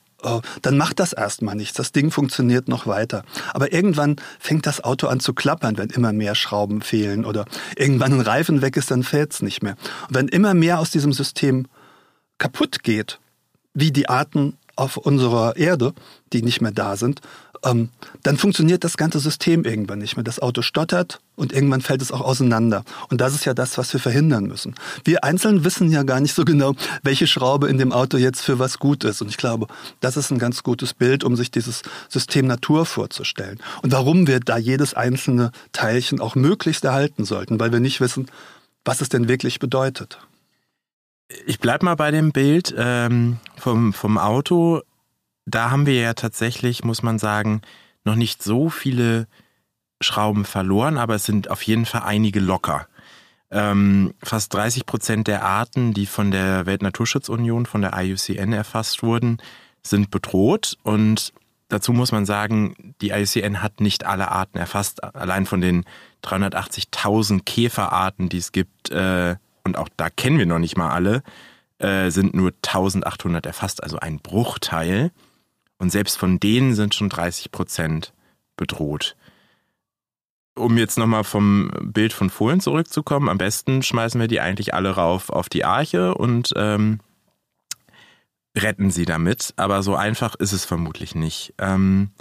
dann 0.62 0.78
macht 0.78 1.00
das 1.00 1.14
erstmal 1.14 1.56
nichts. 1.56 1.76
Das 1.76 1.92
Ding 1.92 2.12
funktioniert 2.12 2.68
noch 2.68 2.88
weiter. 2.88 3.24
Aber 3.54 3.74
irgendwann 3.74 4.16
fängt 4.40 4.66
das 4.66 4.84
Auto 4.84 5.08
an 5.08 5.20
zu 5.20 5.34
klappern, 5.34 5.78
wenn 5.78 5.90
immer 5.90 6.14
mehr 6.14 6.36
Schrauben 6.36 6.82
fehlen 6.82 7.26
oder 7.26 7.46
irgendwann 7.76 8.14
ein 8.14 8.22
Reifen 8.22 8.62
weg 8.62 8.78
ist, 8.78 8.92
dann 8.92 9.04
fährt 9.04 9.34
es 9.34 9.42
nicht 9.42 9.62
mehr. 9.64 9.76
Und 10.08 10.16
wenn 10.16 10.28
immer 10.28 10.54
mehr 10.54 10.80
aus 10.80 10.92
diesem 10.92 11.14
System 11.14 11.68
kaputt 12.38 12.84
geht, 12.84 13.20
wie 13.74 13.92
die 13.92 14.10
Arten 14.10 14.58
auf 14.76 14.98
unserer 14.98 15.56
Erde, 15.56 15.94
die 16.32 16.42
nicht 16.42 16.62
mehr 16.62 16.72
da 16.72 16.98
sind, 16.98 17.22
ähm, 17.64 17.90
dann 18.24 18.38
funktioniert 18.38 18.84
das 18.84 18.98
ganze 18.98 19.20
System 19.20 19.64
irgendwann 19.64 20.00
nicht 20.00 20.18
mehr. 20.18 20.24
Das 20.24 20.42
Auto 20.42 20.62
stottert 20.62 21.22
und 21.36 21.54
irgendwann 21.54 21.82
fällt 21.82 22.02
es 22.02 22.12
auch 22.12 22.22
auseinander. 22.22 22.84
Und 23.10 23.22
das 23.22 23.34
ist 23.34 23.46
ja 23.46 23.54
das, 23.54 23.78
was 23.78 23.92
wir 23.94 24.00
verhindern 24.00 24.46
müssen. 24.46 24.76
Wir 25.04 25.24
einzeln 25.24 25.64
wissen 25.64 25.90
ja 25.90 26.04
gar 26.04 26.20
nicht 26.20 26.34
so 26.34 26.46
genau, 26.46 26.76
welche 27.04 27.28
Schraube 27.28 27.70
in 27.70 27.78
dem 27.78 27.92
Auto 27.92 28.18
jetzt 28.18 28.42
für 28.42 28.60
was 28.60 28.80
gut 28.80 29.04
ist. 29.04 29.22
Und 29.22 29.30
ich 29.30 29.38
glaube, 29.38 29.68
das 30.02 30.18
ist 30.18 30.32
ein 30.32 30.40
ganz 30.40 30.64
gutes 30.64 30.94
Bild, 30.94 31.24
um 31.24 31.36
sich 31.36 31.52
dieses 31.52 31.82
System 32.10 32.48
Natur 32.48 32.86
vorzustellen. 32.86 33.60
Und 33.82 33.92
warum 33.92 34.28
wir 34.28 34.40
da 34.40 34.58
jedes 34.58 34.94
einzelne 34.94 35.52
Teilchen 35.72 36.20
auch 36.20 36.36
möglichst 36.36 36.84
erhalten 36.84 37.24
sollten, 37.26 37.60
weil 37.60 37.72
wir 37.72 37.80
nicht 37.80 38.02
wissen, 38.02 38.28
was 38.86 39.02
es 39.02 39.10
denn 39.10 39.28
wirklich 39.28 39.60
bedeutet. 39.60 40.20
Ich 41.46 41.60
bleibe 41.60 41.86
mal 41.86 41.96
bei 41.96 42.12
dem 42.12 42.32
Bild 42.32 42.76
ähm, 42.78 43.38
vom, 43.58 43.94
vom 43.94 44.18
Auto 44.18 44.82
da 45.46 45.72
haben 45.72 45.86
wir 45.86 46.00
ja 46.00 46.14
tatsächlich, 46.14 46.84
muss 46.84 47.04
man 47.04 47.20
sagen, 47.20 47.62
noch 48.04 48.16
nicht 48.16 48.44
so 48.44 48.70
viele 48.70 49.28
Schrauben 50.02 50.46
verloren, 50.46 50.98
aber 50.98 51.16
es 51.16 51.26
sind 51.26 51.50
auf 51.50 51.62
jeden 51.64 51.86
Fall 51.86 52.04
einige 52.04 52.40
locker. 52.40 52.88
Ähm, 53.52 54.14
fast 54.24 54.54
30 54.54 54.86
Prozent 54.86 55.28
der 55.28 55.44
Arten, 55.44 55.94
die 55.94 56.06
von 56.06 56.32
der 56.32 56.66
Weltnaturschutzunion, 56.66 57.66
von 57.66 57.82
der 57.82 57.94
IUCN 57.96 58.52
erfasst 58.52 59.04
wurden, 59.04 59.38
sind 59.84 60.10
bedroht. 60.12 60.78
Und 60.84 61.34
dazu 61.70 61.94
muss 61.94 62.12
man 62.12 62.26
sagen, 62.26 62.96
die 63.02 63.12
IUCN 63.12 63.62
hat 63.62 63.80
nicht 63.80 64.06
alle 64.06 64.32
Arten 64.32 64.58
erfasst. 64.58 65.04
Allein 65.04 65.46
von 65.46 65.62
den 65.62 65.86
380.000 66.24 67.44
Käferarten, 67.44 68.28
die 68.28 68.38
es 68.38 68.52
gibt, 68.52 68.90
äh, 68.90 69.36
und 69.64 69.78
auch 69.78 69.90
da 69.96 70.10
kennen 70.10 70.40
wir 70.40 70.46
noch 70.46 70.60
nicht 70.60 70.76
mal 70.76 70.90
alle, 70.90 71.22
äh, 71.78 72.10
sind 72.10 72.34
nur 72.34 72.54
1800 72.64 73.46
erfasst, 73.46 73.84
also 73.84 74.00
ein 74.00 74.20
Bruchteil. 74.20 75.12
Und 75.84 75.90
selbst 75.90 76.18
von 76.18 76.40
denen 76.40 76.76
sind 76.76 76.96
schon 76.96 77.10
30 77.10 77.52
Prozent 77.52 78.14
bedroht. 78.56 79.18
Um 80.56 80.78
jetzt 80.78 80.98
nochmal 80.98 81.26
vom 81.26 81.72
Bild 81.82 82.14
von 82.14 82.30
Fohlen 82.30 82.62
zurückzukommen, 82.62 83.28
am 83.28 83.38
besten 83.38 83.84
schmeißen 83.84 84.22
wir 84.22 84.30
die 84.30 84.40
eigentlich 84.40 84.74
alle 84.74 84.92
rauf 84.92 85.30
auf 85.30 85.50
die 85.50 85.66
Arche 85.66 86.16
und 86.16 86.54
ähm, 86.56 87.02
retten 88.58 88.92
sie 88.92 89.04
damit. 89.04 89.54
Aber 89.58 89.84
so 89.84 89.94
einfach 89.94 90.36
ist 90.36 90.54
es 90.54 90.64
vermutlich 90.64 91.16
nicht. 91.16 91.54
Ähm, 91.58 92.12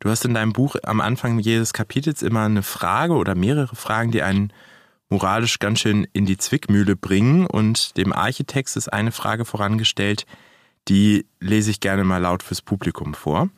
du 0.00 0.10
hast 0.10 0.24
in 0.24 0.34
deinem 0.34 0.52
Buch 0.52 0.74
am 0.82 1.00
Anfang 1.00 1.38
jedes 1.38 1.72
Kapitels 1.72 2.22
immer 2.22 2.46
eine 2.46 2.64
Frage 2.64 3.14
oder 3.14 3.36
mehrere 3.36 3.76
Fragen, 3.76 4.10
die 4.10 4.22
einen 4.22 4.52
moralisch 5.10 5.60
ganz 5.60 5.78
schön 5.78 6.08
in 6.12 6.26
die 6.26 6.38
Zwickmühle 6.38 6.96
bringen. 6.96 7.46
Und 7.46 7.96
dem 7.96 8.12
Architext 8.12 8.76
ist 8.76 8.92
eine 8.92 9.12
Frage 9.12 9.44
vorangestellt, 9.44 10.26
die 10.88 11.26
lese 11.40 11.70
ich 11.70 11.80
gerne 11.80 12.04
mal 12.04 12.18
laut 12.18 12.42
fürs 12.42 12.62
Publikum 12.62 13.14
vor. 13.14 13.50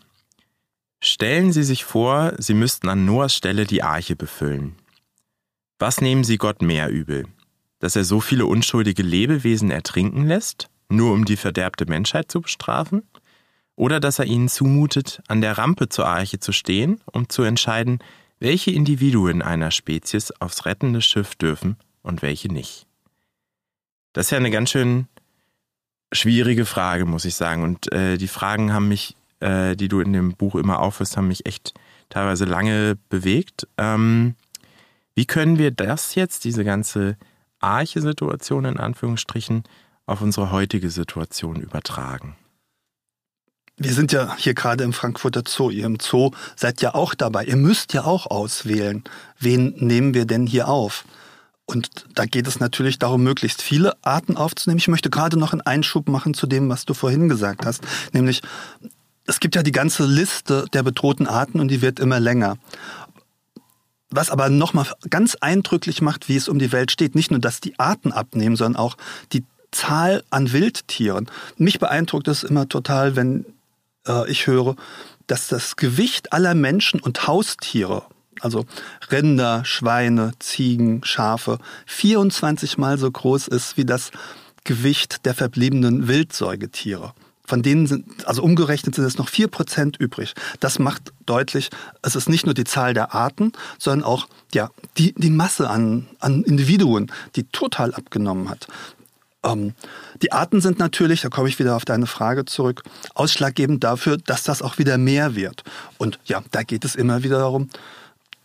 Stellen 1.01 1.53
Sie 1.53 1.65
sich 1.65 1.85
vor, 1.85 2.33
Sie 2.39 2.55
müssten 2.55 2.89
an 2.89 3.05
Noahs 3.05 3.35
Stelle 3.35 3.67
die 3.67 3.83
Arche 3.83 4.17
befüllen. 4.17 4.77
Was 5.79 6.01
nehmen 6.01 6.25
Sie 6.25 6.39
Gott 6.39 6.63
mehr 6.63 6.89
übel? 6.89 7.27
Dass 7.79 7.97
er 7.97 8.05
so 8.05 8.21
viele 8.21 8.47
unschuldige 8.47 9.03
Lebewesen 9.03 9.71
ertrinken 9.71 10.27
lässt, 10.27 10.71
nur 10.89 11.13
um 11.13 11.25
die 11.25 11.37
verderbte 11.37 11.87
Menschheit 11.87 12.31
zu 12.31 12.41
bestrafen? 12.41 13.03
Oder 13.77 14.01
dass 14.01 14.19
er 14.19 14.27
ihnen 14.27 14.49
zumutet, 14.49 15.21
an 15.27 15.41
der 15.41 15.59
Rampe 15.59 15.89
zur 15.89 16.07
Arche 16.07 16.39
zu 16.39 16.53
stehen, 16.53 17.01
um 17.13 17.29
zu 17.29 17.43
entscheiden, 17.43 17.99
welche 18.39 18.71
Individuen 18.71 19.43
einer 19.43 19.71
Spezies 19.71 20.31
aufs 20.41 20.65
rettende 20.65 21.03
Schiff 21.03 21.35
dürfen 21.35 21.77
und 22.03 22.23
welche 22.23 22.49
nicht? 22.53 22.87
Das 24.13 24.27
ist 24.27 24.31
ja 24.31 24.39
eine 24.39 24.51
ganz 24.51 24.71
schön 24.71 25.09
schwierige 26.15 26.65
Frage, 26.65 27.05
muss 27.05 27.25
ich 27.25 27.35
sagen. 27.35 27.63
Und 27.63 27.93
äh, 27.93 28.17
die 28.17 28.29
Fragen 28.29 28.73
haben 28.73 28.89
mich, 28.89 29.17
äh, 29.41 29.77
die 29.77 29.89
du 29.89 30.01
in 30.01 30.13
dem 30.13 30.35
Buch 30.35 30.55
immer 30.55 30.79
aufhörst, 30.79 31.17
haben 31.17 31.29
mich 31.29 31.47
echt 31.47 31.75
teilweise 32.09 32.45
lange 32.45 32.97
bewegt. 33.09 33.67
Ähm, 33.77 34.35
wie 35.15 35.27
können 35.27 35.59
wir 35.59 35.71
das 35.71 36.15
jetzt, 36.15 36.45
diese 36.45 36.65
ganze 36.65 37.17
Arche-Situation 37.61 38.65
in 38.65 38.79
Anführungsstrichen, 38.79 39.65
auf 40.07 40.21
unsere 40.21 40.51
heutige 40.51 40.91
Situation 40.91 41.57
übertragen? 41.57 42.37
Wir 43.77 43.93
sind 43.93 44.13
ja 44.13 44.37
hier 44.37 44.55
gerade 44.55 44.85
im 44.85 44.93
Frankfurter 44.93 45.43
Zoo. 45.47 45.71
Ihr 45.71 45.87
im 45.87 45.99
Zoo 45.99 46.31
seid 46.55 46.81
ja 46.81 46.95
auch 46.95 47.15
dabei. 47.15 47.45
Ihr 47.45 47.57
müsst 47.57 47.93
ja 47.93 48.05
auch 48.05 48.27
auswählen, 48.27 49.03
wen 49.41 49.75
nehmen 49.79 50.15
wir 50.15 50.27
denn 50.27 50.47
hier 50.47 50.69
auf. 50.69 51.05
Und 51.67 52.07
da 52.15 52.27
geht 52.27 52.47
es 52.47 52.61
natürlich 52.61 52.99
darum, 52.99 53.23
möglichst 53.23 53.63
viele 53.63 53.97
Arten 54.03 54.37
aufzunehmen. 54.37 54.79
Ich 54.79 54.89
möchte 54.89 55.11
gerade 55.11 55.39
noch 55.39 55.53
einen 55.53 55.63
Einschub 55.63 56.09
machen 56.09 56.35
zu 56.35 56.47
dem, 56.47 56.69
was 56.69 56.85
du 56.85 56.95
vorhin 56.95 57.29
gesagt 57.29 57.65
hast, 57.65 57.83
nämlich 58.13 58.43
es 59.27 59.41
gibt 59.41 59.55
ja 59.55 59.63
die 59.63 59.73
ganze 59.73 60.05
Liste 60.05 60.67
der 60.73 60.83
bedrohten 60.83 61.27
Arten 61.27 61.61
und 61.61 61.69
die 61.69 61.81
wird 61.81 61.99
immer 61.99 62.21
länger. 62.21 62.57
Was 64.11 64.31
aber 64.31 64.51
nochmal 64.51 64.87
ganz 65.09 65.35
eindrücklich 65.37 66.03
macht, 66.03 66.29
wie 66.29 66.37
es 66.37 66.49
um 66.49 66.59
die 66.59 66.73
Welt 66.73 66.93
steht, 66.93 67.15
nicht 67.15 67.31
nur, 67.31 67.41
dass 67.41 67.61
die 67.61 67.79
Arten 67.79 68.13
abnehmen, 68.13 68.57
sondern 68.57 68.81
auch 68.81 68.97
die 69.33 69.45
Zahl 69.73 70.23
an 70.31 70.53
Wildtieren. 70.53 71.29
Mich 71.57 71.79
beeindruckt 71.79 72.29
es 72.29 72.45
immer 72.45 72.69
total, 72.69 73.17
wenn 73.17 73.47
äh, 74.07 74.31
ich 74.31 74.47
höre, 74.47 74.77
dass 75.27 75.49
das 75.49 75.77
Gewicht 75.77 76.33
aller 76.33 76.55
Menschen 76.55 77.01
und 77.01 77.27
Haustiere, 77.27 78.05
also 78.41 78.65
Rinder, 79.11 79.65
Schweine, 79.65 80.33
Ziegen, 80.39 81.05
Schafe, 81.05 81.59
24 81.87 82.79
mal 82.79 82.99
so 82.99 83.11
groß 83.11 83.49
ist 83.49 83.77
wie 83.77 83.85
das 83.85 84.11
Gewicht 84.65 85.27
der 85.27 85.35
verbliebenen 85.35 86.09
Wildsäugetiere. 86.09 87.13
Von 87.47 87.63
denen 87.63 87.87
sind, 87.87 88.27
also 88.27 88.43
umgerechnet 88.43 88.95
sind 88.95 89.05
es 89.05 89.19
noch 89.19 89.29
vier 89.29 89.49
Prozent 89.49 89.99
übrig. 89.99 90.33
Das 90.61 90.79
macht 90.79 91.13
deutlich, 91.27 91.69
es 92.01 92.17
ist 92.17 92.29
nicht 92.29 92.47
nur 92.47 92.55
die 92.55 92.65
Zahl 92.65 92.95
der 92.95 93.15
Arten, 93.15 93.53
sondern 93.79 94.09
auch 94.09 94.29
ja, 94.55 94.71
die, 94.97 95.13
die 95.19 95.29
Masse 95.29 95.69
an, 95.69 96.07
an 96.21 96.43
Individuen, 96.43 97.13
die 97.37 97.45
total 97.45 97.93
abgenommen 97.93 98.49
hat. 98.49 98.67
Ähm, 99.45 99.75
die 100.23 100.33
Arten 100.33 100.63
sind 100.63 100.79
natürlich, 100.79 101.21
da 101.21 101.29
komme 101.29 101.51
ich 101.51 101.59
wieder 101.59 101.77
auf 101.77 101.85
deine 101.85 102.07
Frage 102.07 102.47
zurück, 102.47 102.83
ausschlaggebend 103.15 103.85
dafür, 103.85 104.17
dass 104.17 104.43
das 104.43 104.63
auch 104.63 104.79
wieder 104.79 104.97
mehr 104.97 105.35
wird. 105.35 105.65
Und 105.99 106.19
ja, 106.25 106.43
da 106.51 106.63
geht 106.63 106.87
es 106.87 106.95
immer 106.95 107.25
wieder 107.25 107.39
darum, 107.39 107.69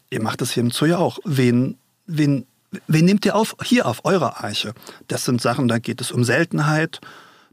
ihr 0.09 0.21
macht 0.21 0.41
es 0.41 0.51
hier 0.51 0.63
im 0.63 0.71
Zoo 0.71 0.85
ja 0.85 0.97
auch, 0.97 1.19
wen, 1.23 1.77
wen, 2.05 2.45
wen 2.87 3.05
nehmt 3.05 3.25
ihr 3.25 3.35
auf, 3.35 3.55
hier 3.63 3.85
auf 3.85 4.05
eurer 4.05 4.43
Arche? 4.43 4.73
Das 5.07 5.25
sind 5.25 5.41
Sachen, 5.41 5.67
da 5.67 5.79
geht 5.79 6.01
es 6.01 6.11
um 6.11 6.23
Seltenheit, 6.23 6.99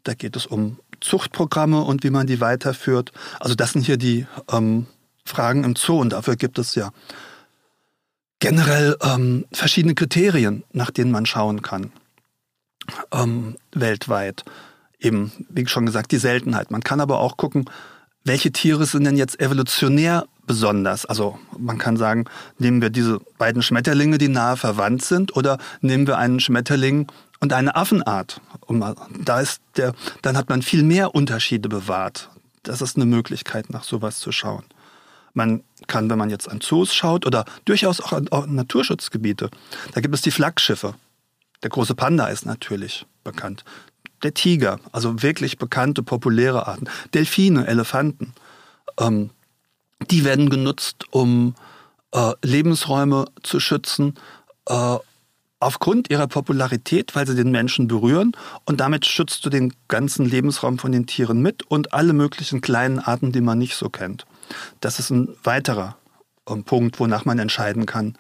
da 0.05 0.15
geht 0.15 0.37
es 0.37 0.47
um 0.47 0.79
Zuchtprogramme 1.01 1.83
und 1.83 2.03
wie 2.05 2.11
man 2.11 2.27
die 2.27 2.41
weiterführt. 2.41 3.13
Also 3.41 3.55
das 3.55 3.73
sind 3.73 3.85
hier 3.85 3.97
die 3.97 4.27
ähm, 4.51 4.87
Fragen 5.25 5.65
im 5.65 5.77
Zoo 5.77 6.01
und 6.01 6.11
dafür 6.11 6.37
gibt 6.37 6.59
es 6.59 6.75
ja 6.75 6.91
generell 8.39 8.97
ähm, 9.03 9.47
verschiedene 9.53 9.95
Kriterien, 9.95 10.65
nach 10.73 10.91
denen 10.91 11.11
man 11.11 11.27
schauen 11.27 11.63
kann. 11.63 11.93
Ähm, 13.13 13.57
weltweit. 13.73 14.45
Eben, 14.99 15.33
wie 15.49 15.67
schon 15.67 15.87
gesagt, 15.87 16.13
die 16.13 16.19
Seltenheit. 16.19 16.71
Man 16.71 16.83
kann 16.83 17.01
aber 17.01 17.21
auch 17.21 17.37
gucken, 17.37 17.69
welche 18.25 18.53
Tiere 18.53 18.87
sind 18.87 19.05
denn 19.05 19.17
jetzt 19.17 19.41
evolutionär 19.41 20.27
besonders? 20.47 21.07
Also 21.07 21.39
man 21.59 21.79
kann 21.79 21.97
sagen, 21.97 22.25
nehmen 22.59 22.81
wir 22.81 22.91
diese 22.91 23.21
beiden 23.39 23.63
Schmetterlinge, 23.63 24.19
die 24.19 24.29
nahe 24.29 24.57
verwandt 24.57 25.05
sind, 25.05 25.37
oder 25.37 25.59
nehmen 25.81 26.07
wir 26.07 26.19
einen 26.19 26.41
Schmetterling, 26.41 27.07
und 27.41 27.53
eine 27.53 27.77
Affenart. 27.77 28.41
Und 28.67 28.85
da 29.25 29.41
ist 29.41 29.61
der, 29.77 29.95
dann 30.23 30.37
hat 30.37 30.49
man 30.49 30.63
viel 30.63 30.83
mehr 30.83 31.15
Unterschiede 31.15 31.69
bewahrt. 31.69 32.31
Das 32.63 32.81
ist 32.81 32.97
eine 32.97 33.07
Möglichkeit, 33.07 33.71
nach 33.71 33.85
sowas 33.85 34.19
zu 34.19 34.33
schauen. 34.33 34.65
Man 35.35 35.63
kann, 35.87 36.09
wenn 36.09 36.19
man 36.19 36.31
jetzt 36.31 36.51
an 36.51 36.61
Zoos 36.61 36.95
schaut 36.95 37.27
oder 37.27 37.45
durchaus 37.67 38.01
auch 38.01 38.13
an, 38.13 38.29
an 38.29 38.55
Naturschutzgebiete, 38.55 39.51
da 39.93 40.01
gibt 40.01 40.15
es 40.15 40.23
die 40.23 40.31
Flaggschiffe. 40.31 40.95
Der 41.63 41.71
große 41.71 41.95
Panda 41.95 42.27
ist 42.29 42.47
natürlich 42.47 43.07
bekannt. 43.23 43.65
Der 44.23 44.33
Tiger, 44.33 44.81
also 44.93 45.23
wirklich 45.23 45.59
bekannte, 45.59 46.03
populäre 46.03 46.67
Arten. 46.67 46.89
Delfine, 47.13 47.67
Elefanten. 47.67 48.33
Ähm, 48.99 49.31
die 50.11 50.25
werden 50.25 50.51
genutzt, 50.51 51.05
um 51.11 51.55
äh, 52.13 52.33
Lebensräume 52.43 53.27
zu 53.43 53.61
schützen, 53.61 54.15
äh, 54.69 54.97
aufgrund 55.59 56.11
ihrer 56.11 56.27
Popularität, 56.27 57.15
weil 57.15 57.27
sie 57.27 57.35
den 57.35 57.51
Menschen 57.51 57.89
berühren 57.89 58.33
und 58.67 58.81
damit 58.81 59.07
schützt 59.07 59.45
du 59.45 59.51
den 59.51 59.73
ganzen 59.89 60.27
Lebensraum 60.27 60.79
von 60.79 60.93
den 60.93 61.07
Tieren 61.07 61.41
mit 61.41 61.63
und 61.71 61.95
alle 61.95 62.13
möglichen 62.13 62.61
kleinen 62.61 62.99
Arten, 62.99 63.33
die 63.33 63.41
man 63.41 63.59
nicht 63.59 63.75
so 63.75 63.89
kennt. 63.89 64.27
Das 64.81 64.99
ist 64.99 65.11
ein 65.11 65.35
weiterer 65.43 65.97
ähm, 66.49 66.65
Punkt, 66.65 67.01
wonach 67.01 67.25
man 67.25 67.39
entscheiden 67.39 67.87
kann, 67.87 68.17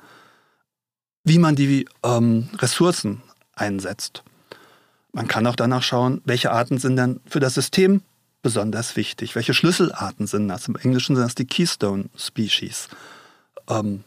wie 1.24 1.38
man 1.38 1.56
die 1.56 1.86
ähm, 2.02 2.48
Ressourcen 2.58 3.22
einsetzt. 3.54 4.22
Man 5.12 5.28
kann 5.28 5.46
auch 5.46 5.56
danach 5.56 5.82
schauen, 5.82 6.20
welche 6.24 6.52
Arten 6.52 6.78
sind 6.78 6.96
denn 6.96 7.20
für 7.26 7.40
das 7.40 7.54
System 7.54 8.02
besonders 8.42 8.96
wichtig, 8.96 9.34
welche 9.34 9.54
Schlüsselarten 9.54 10.26
sind 10.26 10.48
das. 10.48 10.68
Im 10.68 10.76
Englischen 10.76 11.16
sind 11.16 11.24
das 11.24 11.34
die 11.34 11.46
Keystone 11.46 12.06
Species. 12.16 12.88
Ähm, 13.68 14.04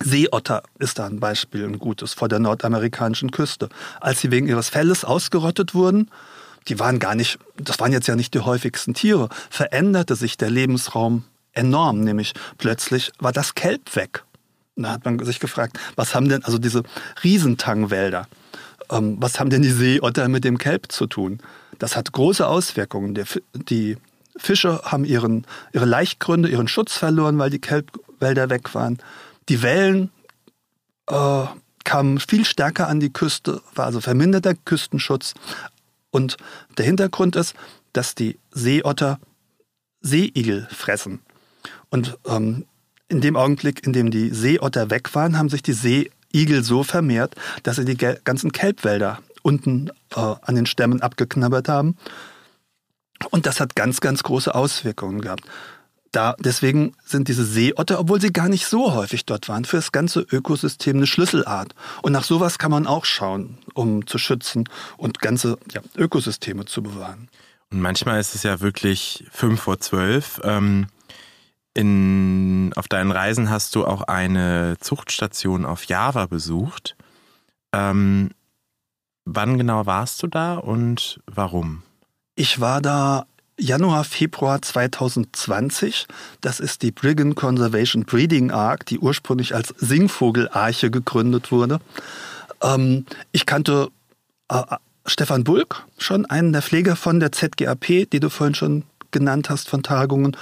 Seeotter 0.00 0.62
ist 0.78 0.98
da 0.98 1.06
ein 1.06 1.20
Beispiel, 1.20 1.64
ein 1.64 1.78
gutes, 1.78 2.14
vor 2.14 2.28
der 2.28 2.38
nordamerikanischen 2.38 3.30
Küste. 3.30 3.68
Als 4.00 4.20
sie 4.20 4.30
wegen 4.30 4.46
ihres 4.46 4.68
Felles 4.68 5.04
ausgerottet 5.04 5.74
wurden, 5.74 6.10
die 6.68 6.78
waren 6.78 6.98
gar 6.98 7.14
nicht, 7.14 7.38
das 7.56 7.80
waren 7.80 7.92
jetzt 7.92 8.06
ja 8.06 8.16
nicht 8.16 8.34
die 8.34 8.40
häufigsten 8.40 8.94
Tiere, 8.94 9.28
veränderte 9.50 10.14
sich 10.16 10.36
der 10.36 10.50
Lebensraum 10.50 11.24
enorm, 11.52 12.00
nämlich 12.00 12.34
plötzlich 12.58 13.12
war 13.18 13.32
das 13.32 13.54
Kelb 13.54 13.96
weg. 13.96 14.24
da 14.76 14.92
hat 14.92 15.04
man 15.04 15.24
sich 15.24 15.40
gefragt, 15.40 15.78
was 15.96 16.14
haben 16.14 16.28
denn, 16.28 16.44
also 16.44 16.58
diese 16.58 16.82
Riesentangwälder, 17.24 18.28
ähm, 18.90 19.16
was 19.18 19.40
haben 19.40 19.50
denn 19.50 19.62
die 19.62 19.70
Seeotter 19.70 20.28
mit 20.28 20.44
dem 20.44 20.58
Kelb 20.58 20.92
zu 20.92 21.06
tun? 21.06 21.40
Das 21.78 21.96
hat 21.96 22.12
große 22.12 22.46
Auswirkungen. 22.46 23.14
Der, 23.14 23.26
die 23.54 23.96
Fische 24.36 24.80
haben 24.84 25.04
ihren, 25.04 25.46
ihre 25.72 25.84
Laichgründe, 25.84 26.48
ihren 26.48 26.68
Schutz 26.68 26.94
verloren, 26.94 27.38
weil 27.38 27.50
die 27.50 27.60
Kelbwälder 27.60 28.50
weg 28.50 28.74
waren. 28.74 28.98
Die 29.48 29.62
Wellen 29.62 30.10
äh, 31.08 31.44
kamen 31.84 32.18
viel 32.20 32.44
stärker 32.44 32.88
an 32.88 33.00
die 33.00 33.12
Küste, 33.12 33.62
war 33.74 33.86
also 33.86 34.00
verminderter 34.00 34.54
Küstenschutz. 34.54 35.34
Und 36.10 36.36
der 36.76 36.84
Hintergrund 36.84 37.36
ist, 37.36 37.54
dass 37.92 38.14
die 38.14 38.38
Seeotter 38.50 39.18
Seeigel 40.00 40.68
fressen. 40.70 41.20
Und 41.90 42.18
ähm, 42.26 42.66
in 43.08 43.20
dem 43.20 43.36
Augenblick, 43.36 43.86
in 43.86 43.92
dem 43.92 44.10
die 44.10 44.30
Seeotter 44.30 44.90
weg 44.90 45.14
waren, 45.14 45.38
haben 45.38 45.48
sich 45.48 45.62
die 45.62 45.72
Seeigel 45.72 46.62
so 46.62 46.82
vermehrt, 46.82 47.34
dass 47.62 47.76
sie 47.76 47.84
die 47.84 47.96
ganzen 47.96 48.52
Kelbwälder 48.52 49.20
unten 49.48 49.90
äh, 50.14 50.20
an 50.20 50.54
den 50.54 50.66
Stämmen 50.66 51.02
abgeknabbert 51.02 51.68
haben. 51.68 51.96
Und 53.30 53.46
das 53.46 53.60
hat 53.60 53.74
ganz, 53.74 54.00
ganz 54.00 54.22
große 54.22 54.54
Auswirkungen 54.54 55.20
gehabt 55.20 55.44
da, 56.12 56.34
deswegen 56.38 56.94
sind 57.04 57.28
diese 57.28 57.44
Seeotter, 57.44 57.98
obwohl 57.98 58.20
sie 58.20 58.32
gar 58.32 58.48
nicht 58.48 58.66
so 58.66 58.94
häufig 58.94 59.26
dort 59.26 59.48
waren, 59.48 59.64
für 59.64 59.76
das 59.76 59.92
ganze 59.92 60.20
Ökosystem 60.20 60.96
eine 60.96 61.06
Schlüsselart. 61.06 61.74
Und 62.02 62.12
nach 62.12 62.24
sowas 62.24 62.58
kann 62.58 62.70
man 62.70 62.86
auch 62.86 63.04
schauen, 63.04 63.58
um 63.74 64.06
zu 64.06 64.18
schützen 64.18 64.68
und 64.96 65.20
ganze 65.20 65.58
ja, 65.72 65.80
Ökosysteme 65.96 66.64
zu 66.64 66.82
bewahren. 66.82 67.28
Und 67.70 67.80
manchmal 67.80 68.20
ist 68.20 68.34
es 68.34 68.42
ja 68.42 68.60
wirklich 68.60 69.24
fünf 69.30 69.60
vor 69.60 69.80
zwölf. 69.80 70.40
Ähm, 70.42 70.86
in, 71.74 72.72
auf 72.74 72.88
deinen 72.88 73.10
Reisen 73.10 73.50
hast 73.50 73.74
du 73.74 73.86
auch 73.86 74.02
eine 74.02 74.76
Zuchtstation 74.80 75.66
auf 75.66 75.84
Java 75.84 76.26
besucht. 76.26 76.96
Ähm, 77.72 78.30
wann 79.34 79.58
genau 79.58 79.86
warst 79.86 80.22
du 80.22 80.26
da 80.26 80.54
und 80.54 81.20
warum? 81.26 81.82
Ich 82.34 82.60
war 82.60 82.80
da 82.80 83.26
Januar, 83.58 84.04
Februar 84.04 84.62
2020. 84.62 86.06
Das 86.40 86.60
ist 86.60 86.82
die 86.82 86.92
Brigham 86.92 87.34
Conservation 87.34 88.04
Breeding 88.04 88.50
Ark, 88.50 88.86
die 88.86 88.98
ursprünglich 88.98 89.54
als 89.54 89.74
Singvogelarche 89.76 90.90
gegründet 90.90 91.50
wurde. 91.50 91.80
Ähm, 92.62 93.04
ich 93.32 93.46
kannte 93.46 93.88
äh, 94.48 94.62
Stefan 95.06 95.44
Bulk 95.44 95.84
schon, 95.98 96.26
einen 96.26 96.52
der 96.52 96.62
Pfleger 96.62 96.96
von 96.96 97.20
der 97.20 97.32
ZGAP, 97.32 98.10
die 98.10 98.20
du 98.20 98.30
vorhin 98.30 98.54
schon 98.54 98.84
genannt 99.10 99.50
hast 99.50 99.68
von 99.68 99.82
Tagungen, 99.82 100.36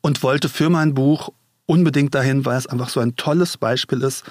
und 0.00 0.22
wollte 0.22 0.48
für 0.48 0.70
mein 0.70 0.94
Buch 0.94 1.30
unbedingt 1.66 2.14
dahin, 2.14 2.44
weil 2.44 2.58
es 2.58 2.66
einfach 2.66 2.88
so 2.88 3.00
ein 3.00 3.16
tolles 3.16 3.56
Beispiel 3.56 4.02
ist, 4.02 4.24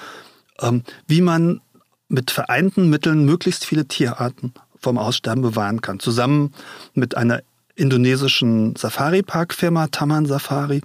ähm, 0.62 0.84
wie 1.08 1.22
man 1.22 1.62
mit 2.08 2.32
vereinten 2.32 2.90
Mitteln 2.90 3.26
möglichst 3.26 3.66
viele 3.66 3.88
Tierarten 3.88 4.54
vom 4.80 4.98
Aussterben 4.98 5.42
bewahren 5.42 5.82
kann. 5.82 6.00
Zusammen 6.00 6.54
mit 6.94 7.16
einer 7.16 7.42
indonesischen 7.76 8.76
Safari-Park-Firma 8.76 9.88
Taman 9.88 10.26
Safari 10.26 10.82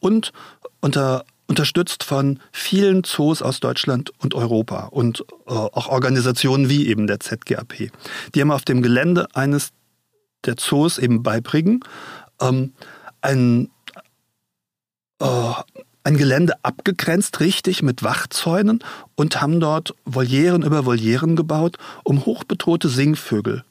und 0.00 0.32
unter, 0.80 1.24
unterstützt 1.46 2.02
von 2.02 2.40
vielen 2.50 3.04
Zoos 3.04 3.42
aus 3.42 3.60
Deutschland 3.60 4.10
und 4.18 4.34
Europa 4.34 4.86
und 4.86 5.24
äh, 5.46 5.52
auch 5.52 5.88
Organisationen 5.88 6.68
wie 6.68 6.88
eben 6.88 7.06
der 7.06 7.20
ZGAP. 7.20 7.90
Die 8.34 8.40
haben 8.40 8.50
auf 8.50 8.64
dem 8.64 8.82
Gelände 8.82 9.28
eines 9.34 9.70
der 10.44 10.56
Zoos 10.56 10.98
eben 10.98 11.22
bei 11.22 11.40
Briggen 11.40 11.80
ähm, 12.40 12.72
ein, 13.20 13.70
äh, 15.20 15.52
ein 16.04 16.16
Gelände 16.16 16.54
abgegrenzt, 16.62 17.40
richtig 17.40 17.82
mit 17.82 18.02
Wachzäunen 18.02 18.82
und 19.14 19.40
haben 19.40 19.60
dort 19.60 19.94
Volieren 20.04 20.62
über 20.62 20.84
Volieren 20.84 21.36
gebaut, 21.36 21.78
um 22.04 22.24
hochbedrohte 22.24 22.88
Singvögel 22.88 23.64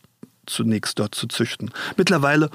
zunächst 0.46 1.00
dort 1.00 1.16
zu 1.16 1.28
züchten. 1.28 1.72
Mittlerweile 1.98 2.50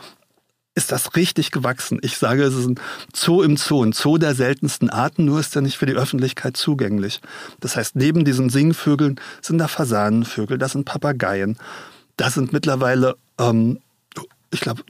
ist 0.75 0.93
das 0.93 1.17
richtig 1.17 1.51
gewachsen. 1.51 1.99
Ich 2.03 2.19
sage, 2.19 2.45
es 2.45 2.55
ist 2.55 2.67
ein 2.67 2.81
Zoo 3.15 3.43
im 3.43 3.57
Zoo, 3.57 3.83
ein 3.83 3.93
Zoo 3.93 4.19
der 4.19 4.35
seltensten 4.35 4.91
Arten, 4.91 5.25
nur 5.25 5.41
ist 5.41 5.57
er 5.57 5.63
nicht 5.63 5.79
für 5.79 5.87
die 5.87 5.95
Öffentlichkeit 5.95 6.57
zugänglich. 6.57 7.21
Das 7.61 7.77
heißt, 7.77 7.97
neben 7.97 8.25
diesen 8.25 8.51
Singvögeln 8.51 9.19
sind 9.41 9.59
da 9.59 9.69
Fasanenvögel, 9.69 10.59
das 10.59 10.73
sind 10.73 10.85
Papageien, 10.85 11.59
das 12.19 12.35
sind 12.35 12.53
mittlerweile, 12.53 13.17
ähm, 13.39 13.81
ich 14.51 14.61
glaube, 14.61 14.83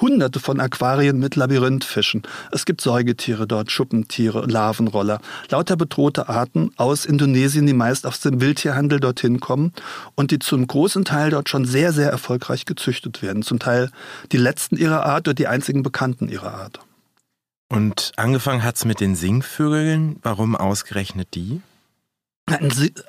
hunderte 0.00 0.40
von 0.40 0.60
Aquarien 0.60 1.18
mit 1.18 1.36
Labyrinthfischen. 1.36 2.22
Es 2.52 2.64
gibt 2.64 2.80
Säugetiere 2.80 3.46
dort, 3.46 3.70
Schuppentiere, 3.70 4.46
Larvenroller, 4.46 5.20
lauter 5.48 5.76
bedrohte 5.76 6.28
Arten 6.28 6.70
aus 6.76 7.04
Indonesien, 7.04 7.66
die 7.66 7.72
meist 7.72 8.06
aus 8.06 8.20
dem 8.20 8.40
Wildtierhandel 8.40 9.00
dorthin 9.00 9.40
kommen 9.40 9.72
und 10.14 10.30
die 10.30 10.38
zum 10.38 10.66
großen 10.66 11.04
Teil 11.04 11.30
dort 11.30 11.48
schon 11.48 11.64
sehr, 11.64 11.92
sehr 11.92 12.10
erfolgreich 12.10 12.64
gezüchtet 12.64 13.22
werden. 13.22 13.42
Zum 13.42 13.58
Teil 13.58 13.90
die 14.32 14.38
letzten 14.38 14.76
ihrer 14.76 15.04
Art 15.04 15.28
oder 15.28 15.34
die 15.34 15.46
einzigen 15.46 15.82
Bekannten 15.82 16.28
ihrer 16.28 16.54
Art. 16.54 16.80
Und 17.68 18.12
angefangen 18.16 18.64
hat's 18.64 18.84
mit 18.84 19.00
den 19.00 19.14
Singvögeln. 19.14 20.16
Warum 20.22 20.56
ausgerechnet 20.56 21.28
die? 21.34 21.60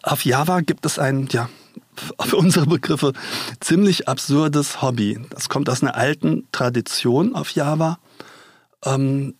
Auf 0.04 0.24
Java 0.24 0.62
gibt 0.62 0.86
es 0.86 1.00
ein, 1.00 1.28
ja, 1.32 1.50
für 2.20 2.38
unsere 2.38 2.66
Begriffe 2.66 3.14
ziemlich 3.60 4.08
absurdes 4.08 4.82
Hobby. 4.82 5.20
Das 5.30 5.50
kommt 5.50 5.70
aus 5.70 5.82
einer 5.82 5.96
alten 5.96 6.48
Tradition 6.52 7.36
auf 7.36 7.52
Java. 7.52 8.00
Ähm, 8.86 9.36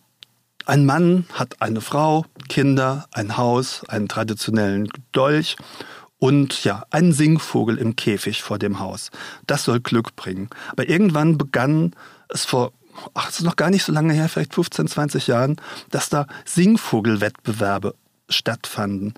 ein 0.66 0.86
Mann 0.86 1.26
hat 1.32 1.60
eine 1.60 1.80
Frau, 1.80 2.24
Kinder, 2.48 3.06
ein 3.12 3.36
Haus, 3.36 3.82
einen 3.88 4.08
traditionellen 4.08 4.88
Dolch 5.10 5.56
und 6.18 6.62
ja, 6.62 6.84
einen 6.90 7.12
Singvogel 7.12 7.78
im 7.78 7.96
Käfig 7.96 8.42
vor 8.42 8.58
dem 8.58 8.78
Haus. 8.78 9.10
Das 9.46 9.64
soll 9.64 9.80
Glück 9.80 10.14
bringen. 10.14 10.50
Aber 10.68 10.88
irgendwann 10.88 11.36
begann 11.36 11.96
es 12.28 12.44
vor, 12.44 12.72
ach, 13.14 13.28
es 13.28 13.40
ist 13.40 13.44
noch 13.44 13.56
gar 13.56 13.70
nicht 13.70 13.82
so 13.82 13.92
lange 13.92 14.12
her, 14.12 14.28
vielleicht 14.28 14.54
15, 14.54 14.86
20 14.86 15.26
Jahren, 15.26 15.56
dass 15.90 16.10
da 16.10 16.26
Singvogelwettbewerbe 16.44 17.94
stattfanden. 18.28 19.14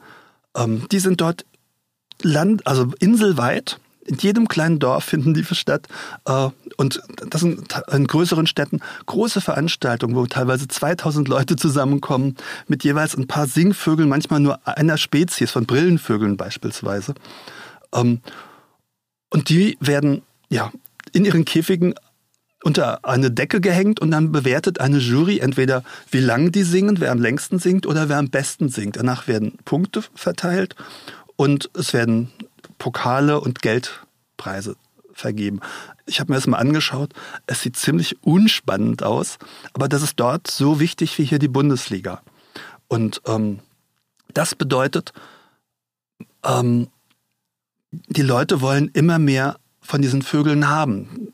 Ähm, 0.57 0.87
die 0.91 0.99
sind 0.99 1.21
dort 1.21 1.45
land, 2.23 2.66
also 2.66 2.92
inselweit 3.00 3.78
in 4.06 4.16
jedem 4.16 4.49
kleinen 4.49 4.78
Dorf 4.78 5.04
finden 5.04 5.35
die 5.35 5.44
statt. 5.44 5.88
Äh, 6.26 6.49
und 6.76 7.00
das 7.30 7.40
sind 7.40 7.66
in 7.90 8.06
größeren 8.06 8.47
Städten 8.47 8.80
große 9.06 9.40
Veranstaltungen, 9.40 10.14
wo 10.14 10.26
teilweise 10.26 10.68
2000 10.68 11.28
Leute 11.28 11.56
zusammenkommen 11.56 12.37
mit 12.68 12.85
jeweils 12.85 13.16
ein 13.16 13.26
paar 13.26 13.47
Singvögeln, 13.47 14.09
manchmal 14.09 14.40
nur 14.40 14.66
einer 14.66 14.99
Spezies, 14.99 15.50
von 15.50 15.66
Brillenvögeln 15.66 16.37
beispielsweise. 16.37 17.14
Ähm, 17.94 18.21
und 19.30 19.49
die 19.49 19.76
werden 19.80 20.23
ja 20.49 20.71
in 21.12 21.25
ihren 21.25 21.44
Käfigen 21.44 21.94
unter 22.62 23.04
eine 23.04 23.30
Decke 23.30 23.61
gehängt 23.61 24.00
und 24.00 24.11
dann 24.11 24.33
bewertet 24.33 24.80
eine 24.80 24.99
Jury 24.99 25.38
entweder, 25.38 25.85
wie 26.11 26.21
lang 26.21 26.50
die 26.50 26.62
singen, 26.62 26.99
wer 26.99 27.12
am 27.12 27.21
längsten 27.21 27.59
singt 27.59 27.87
oder 27.87 28.09
wer 28.09 28.16
am 28.16 28.30
besten 28.30 28.71
singt. 28.71 28.97
Danach 28.97 29.28
werden 29.28 29.59
Punkte 29.64 30.02
verteilt 30.14 30.75
und 31.37 31.71
es 31.75 31.93
werden 31.93 32.33
Pokale 32.79 33.41
und 33.41 33.62
Geldpreise 33.62 34.76
vergeben. 35.12 35.61
Ich 36.07 36.21
habe 36.21 36.33
mir 36.33 36.37
das 36.37 36.47
mal 36.47 36.59
angeschaut. 36.59 37.12
Es 37.47 37.62
sieht 37.62 37.76
ziemlich 37.76 38.23
unspannend 38.23 39.03
aus, 39.03 39.38
aber 39.73 39.88
das 39.88 40.03
ist 40.03 40.19
dort 40.21 40.49
so 40.49 40.81
wichtig 40.81 41.19
wie 41.19 41.25
hier 41.25 41.38
die 41.38 41.49
Bundesliga. 41.49 42.23
Und 42.88 43.23
ähm, 43.26 43.61
das 44.33 44.55
bedeutet, 44.55 45.12
ähm, 46.45 46.88
die 47.91 48.23
Leute 48.23 48.61
wollen 48.61 48.88
immer 48.88 49.19
mehr 49.19 49.57
von 49.81 50.03
diesen 50.03 50.23
Vögeln 50.23 50.69
haben. 50.69 51.33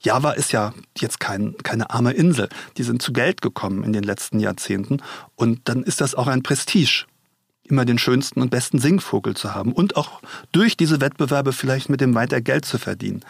Java 0.00 0.32
ist 0.32 0.52
ja 0.52 0.74
jetzt 0.98 1.18
kein, 1.18 1.56
keine 1.62 1.90
arme 1.90 2.12
Insel. 2.12 2.50
Die 2.76 2.82
sind 2.82 3.00
zu 3.00 3.12
Geld 3.12 3.40
gekommen 3.40 3.84
in 3.84 3.94
den 3.94 4.04
letzten 4.04 4.38
Jahrzehnten. 4.38 4.98
Und 5.34 5.62
dann 5.64 5.82
ist 5.82 6.02
das 6.02 6.14
auch 6.14 6.26
ein 6.26 6.42
Prestige 6.42 7.06
immer 7.64 7.84
den 7.84 7.98
schönsten 7.98 8.40
und 8.40 8.50
besten 8.50 8.78
Singvogel 8.78 9.34
zu 9.34 9.54
haben 9.54 9.72
und 9.72 9.96
auch 9.96 10.20
durch 10.52 10.76
diese 10.76 11.00
Wettbewerbe 11.00 11.52
vielleicht 11.52 11.88
mit 11.88 12.00
dem 12.00 12.14
weiter 12.14 12.40
Geld 12.40 12.64
zu 12.64 12.78
verdienen. 12.78 13.24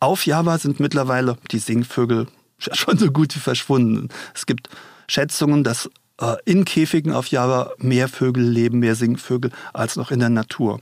Auf 0.00 0.26
Java 0.26 0.58
sind 0.58 0.80
mittlerweile 0.80 1.36
die 1.50 1.58
Singvögel 1.58 2.26
schon 2.58 2.98
so 2.98 3.10
gut 3.10 3.34
wie 3.34 3.40
verschwunden. 3.40 4.08
Es 4.34 4.46
gibt 4.46 4.68
Schätzungen, 5.08 5.64
dass 5.64 5.90
äh, 6.20 6.36
in 6.44 6.64
Käfigen 6.64 7.12
auf 7.12 7.28
Java 7.28 7.72
mehr 7.78 8.08
Vögel 8.08 8.44
leben, 8.44 8.78
mehr 8.78 8.94
Singvögel 8.94 9.50
als 9.72 9.96
noch 9.96 10.10
in 10.10 10.20
der 10.20 10.30
Natur. 10.30 10.80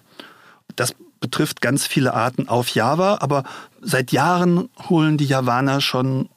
Das 0.76 0.94
betrifft 1.20 1.60
ganz 1.60 1.86
viele 1.86 2.14
Arten 2.14 2.48
auf 2.48 2.70
Java, 2.70 3.18
aber 3.20 3.44
seit 3.80 4.12
Jahren 4.12 4.68
holen 4.88 5.18
die 5.18 5.26
Javaner 5.26 5.80
schon 5.80 6.28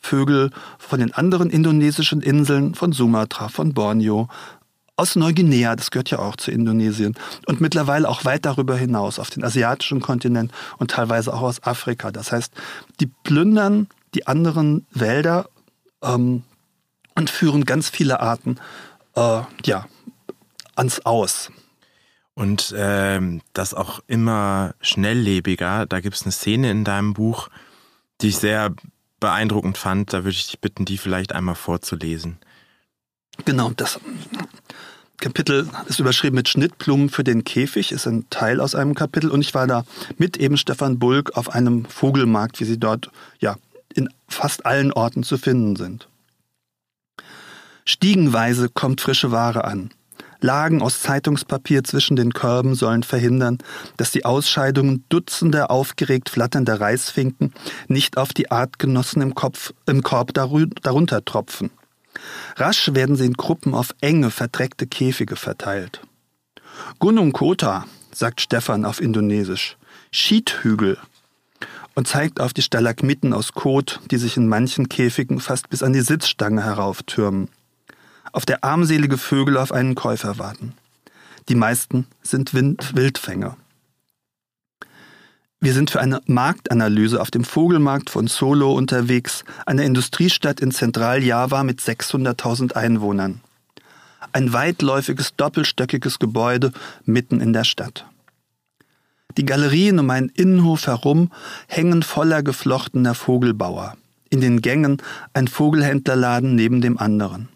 Vögel 0.00 0.50
von 0.78 1.00
den 1.00 1.12
anderen 1.12 1.50
indonesischen 1.50 2.20
Inseln, 2.22 2.74
von 2.74 2.92
Sumatra, 2.92 3.48
von 3.48 3.74
Borneo, 3.74 4.28
aus 4.96 5.14
Neuguinea, 5.14 5.76
das 5.76 5.90
gehört 5.90 6.10
ja 6.10 6.18
auch 6.18 6.36
zu 6.36 6.50
Indonesien, 6.50 7.14
und 7.46 7.60
mittlerweile 7.60 8.08
auch 8.08 8.24
weit 8.24 8.46
darüber 8.46 8.76
hinaus, 8.76 9.18
auf 9.18 9.30
den 9.30 9.44
asiatischen 9.44 10.00
Kontinent 10.00 10.52
und 10.78 10.90
teilweise 10.90 11.32
auch 11.32 11.42
aus 11.42 11.62
Afrika. 11.62 12.10
Das 12.10 12.32
heißt, 12.32 12.52
die 13.00 13.06
plündern 13.06 13.88
die 14.14 14.26
anderen 14.26 14.86
Wälder 14.90 15.48
ähm, 16.02 16.42
und 17.14 17.30
führen 17.30 17.64
ganz 17.64 17.90
viele 17.90 18.20
Arten 18.20 18.58
äh, 19.14 19.42
ja, 19.64 19.86
ans 20.74 21.00
Aus. 21.04 21.50
Und 22.34 22.74
ähm, 22.76 23.40
das 23.54 23.72
auch 23.72 24.00
immer 24.06 24.74
schnelllebiger. 24.80 25.86
Da 25.86 26.00
gibt 26.00 26.16
es 26.16 26.22
eine 26.22 26.32
Szene 26.32 26.70
in 26.70 26.84
deinem 26.84 27.14
Buch, 27.14 27.48
die 28.20 28.28
ich 28.28 28.36
sehr 28.36 28.74
beeindruckend 29.20 29.78
fand. 29.78 30.12
Da 30.12 30.18
würde 30.18 30.30
ich 30.30 30.46
dich 30.46 30.60
bitten, 30.60 30.84
die 30.84 30.98
vielleicht 30.98 31.32
einmal 31.34 31.54
vorzulesen. 31.54 32.38
Genau, 33.44 33.70
das 33.76 34.00
Kapitel 35.18 35.68
ist 35.88 36.00
überschrieben 36.00 36.36
mit 36.36 36.48
Schnittblumen 36.48 37.08
für 37.08 37.24
den 37.24 37.44
Käfig, 37.44 37.92
ist 37.92 38.06
ein 38.06 38.26
Teil 38.30 38.60
aus 38.60 38.74
einem 38.74 38.94
Kapitel 38.94 39.30
und 39.30 39.40
ich 39.40 39.54
war 39.54 39.66
da 39.66 39.84
mit 40.18 40.36
eben 40.36 40.56
Stefan 40.56 40.98
Bulk 40.98 41.36
auf 41.36 41.50
einem 41.50 41.84
Vogelmarkt, 41.86 42.60
wie 42.60 42.64
sie 42.64 42.78
dort 42.78 43.10
ja 43.38 43.56
in 43.94 44.08
fast 44.28 44.66
allen 44.66 44.92
Orten 44.92 45.22
zu 45.22 45.38
finden 45.38 45.76
sind. 45.76 46.08
Stiegenweise 47.84 48.68
kommt 48.68 49.00
frische 49.00 49.30
Ware 49.30 49.64
an. 49.64 49.90
Lagen 50.40 50.82
aus 50.82 51.00
Zeitungspapier 51.00 51.82
zwischen 51.84 52.16
den 52.16 52.32
Körben 52.32 52.74
sollen 52.74 53.02
verhindern, 53.02 53.58
dass 53.96 54.10
die 54.10 54.24
Ausscheidungen 54.24 55.04
dutzender 55.08 55.70
aufgeregt 55.70 56.28
flatternder 56.28 56.80
Reisfinken 56.80 57.54
nicht 57.88 58.18
auf 58.18 58.34
die 58.34 58.50
Artgenossen 58.50 59.22
im, 59.22 59.34
Kopf, 59.34 59.72
im 59.86 60.02
Korb 60.02 60.34
darunter 60.34 61.24
tropfen. 61.24 61.70
Rasch 62.56 62.90
werden 62.94 63.16
sie 63.16 63.26
in 63.26 63.34
Gruppen 63.34 63.74
auf 63.74 63.94
enge, 64.00 64.30
verdreckte 64.30 64.86
Käfige 64.86 65.36
verteilt. 65.36 66.00
Gunung 66.98 67.32
Kota, 67.32 67.86
sagt 68.12 68.40
Stefan 68.40 68.84
auf 68.84 69.00
Indonesisch, 69.00 69.76
Schiethügel 70.10 70.98
und 71.94 72.06
zeigt 72.06 72.40
auf 72.40 72.52
die 72.52 72.62
Stalagmiten 72.62 73.32
aus 73.32 73.52
Kot, 73.52 74.00
die 74.10 74.18
sich 74.18 74.36
in 74.36 74.48
manchen 74.48 74.88
Käfigen 74.88 75.40
fast 75.40 75.68
bis 75.68 75.82
an 75.82 75.92
die 75.92 76.02
Sitzstange 76.02 76.62
herauftürmen, 76.62 77.48
auf 78.32 78.44
der 78.44 78.64
armselige 78.64 79.18
Vögel 79.18 79.56
auf 79.56 79.72
einen 79.72 79.94
Käufer 79.94 80.38
warten. 80.38 80.74
Die 81.48 81.54
meisten 81.54 82.06
sind 82.22 82.54
Wind 82.54 82.94
Wildfänger. 82.96 83.56
Wir 85.60 85.72
sind 85.72 85.90
für 85.90 86.00
eine 86.00 86.20
Marktanalyse 86.26 87.20
auf 87.20 87.30
dem 87.30 87.42
Vogelmarkt 87.42 88.10
von 88.10 88.26
Solo 88.26 88.72
unterwegs, 88.74 89.42
einer 89.64 89.84
Industriestadt 89.84 90.60
in 90.60 90.70
Zentraljava 90.70 91.64
mit 91.64 91.80
600.000 91.80 92.74
Einwohnern. 92.74 93.40
Ein 94.32 94.52
weitläufiges, 94.52 95.34
doppelstöckiges 95.34 96.18
Gebäude 96.18 96.72
mitten 97.04 97.40
in 97.40 97.54
der 97.54 97.64
Stadt. 97.64 98.06
Die 99.38 99.46
Galerien 99.46 99.98
um 99.98 100.10
einen 100.10 100.28
Innenhof 100.28 100.86
herum 100.86 101.30
hängen 101.68 102.02
voller 102.02 102.42
geflochtener 102.42 103.14
Vogelbauer. 103.14 103.96
In 104.28 104.42
den 104.42 104.60
Gängen 104.60 104.98
ein 105.32 105.48
Vogelhändlerladen 105.48 106.54
neben 106.54 106.82
dem 106.82 106.98
anderen. 106.98 107.48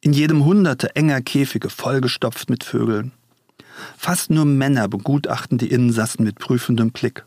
In 0.00 0.12
jedem 0.12 0.44
hunderte 0.44 0.94
enger 0.94 1.22
Käfige 1.22 1.70
vollgestopft 1.70 2.50
mit 2.50 2.62
Vögeln. 2.62 3.10
Fast 3.96 4.30
nur 4.30 4.44
Männer 4.44 4.86
begutachten 4.86 5.58
die 5.58 5.70
Insassen 5.70 6.24
mit 6.24 6.38
prüfendem 6.38 6.92
Blick 6.92 7.24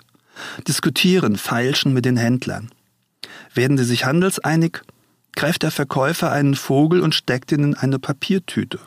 diskutieren, 0.68 1.38
feilschen 1.38 1.94
mit 1.94 2.06
den 2.06 2.18
Händlern. 2.18 2.70
Werden 3.54 3.78
sie 3.78 3.86
sich 3.86 4.06
handelseinig, 4.06 4.82
greift 5.36 5.64
der 5.64 5.72
Verkäufer 5.72 6.32
einen 6.32 6.56
Vogel 6.56 7.02
und 7.02 7.16
steckt 7.16 7.52
ihn 7.52 7.64
in 7.64 7.76
eine 7.76 8.00
Papiertüte. 8.00 8.80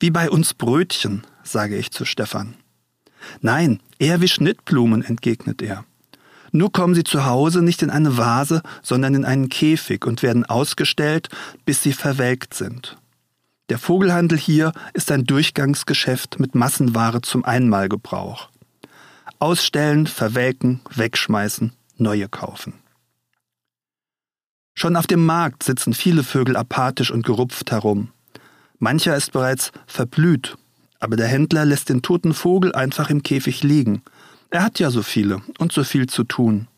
Wie 0.00 0.10
bei 0.10 0.30
uns 0.30 0.54
Brötchen, 0.54 1.22
sage 1.42 1.76
ich 1.76 1.90
zu 1.90 2.04
Stefan. 2.04 2.54
Nein, 3.40 3.80
eher 3.98 4.20
wie 4.20 4.28
Schnittblumen, 4.28 5.02
entgegnet 5.02 5.62
er. 5.62 5.84
Nur 6.50 6.70
kommen 6.70 6.94
sie 6.94 7.04
zu 7.04 7.24
Hause 7.24 7.62
nicht 7.62 7.82
in 7.82 7.90
eine 7.90 8.18
Vase, 8.18 8.62
sondern 8.82 9.14
in 9.14 9.24
einen 9.24 9.48
Käfig 9.48 10.04
und 10.04 10.22
werden 10.22 10.44
ausgestellt, 10.44 11.28
bis 11.64 11.82
sie 11.82 11.92
verwelkt 11.92 12.54
sind. 12.54 12.98
Der 13.70 13.78
Vogelhandel 13.78 14.36
hier 14.36 14.72
ist 14.92 15.10
ein 15.10 15.24
Durchgangsgeschäft 15.24 16.38
mit 16.38 16.54
Massenware 16.54 17.22
zum 17.22 17.44
Einmalgebrauch. 17.44 18.50
Ausstellen, 19.42 20.06
verwelken, 20.06 20.82
wegschmeißen, 20.94 21.72
neue 21.96 22.28
kaufen. 22.28 22.74
Schon 24.72 24.94
auf 24.94 25.08
dem 25.08 25.26
Markt 25.26 25.64
sitzen 25.64 25.94
viele 25.94 26.22
Vögel 26.22 26.56
apathisch 26.56 27.10
und 27.10 27.26
gerupft 27.26 27.72
herum. 27.72 28.12
Mancher 28.78 29.16
ist 29.16 29.32
bereits 29.32 29.72
verblüht, 29.88 30.56
aber 31.00 31.16
der 31.16 31.26
Händler 31.26 31.64
lässt 31.64 31.88
den 31.88 32.02
toten 32.02 32.34
Vogel 32.34 32.72
einfach 32.72 33.10
im 33.10 33.24
Käfig 33.24 33.64
liegen. 33.64 34.02
Er 34.50 34.62
hat 34.62 34.78
ja 34.78 34.90
so 34.90 35.02
viele 35.02 35.42
und 35.58 35.72
so 35.72 35.82
viel 35.82 36.08
zu 36.08 36.22
tun. 36.22 36.68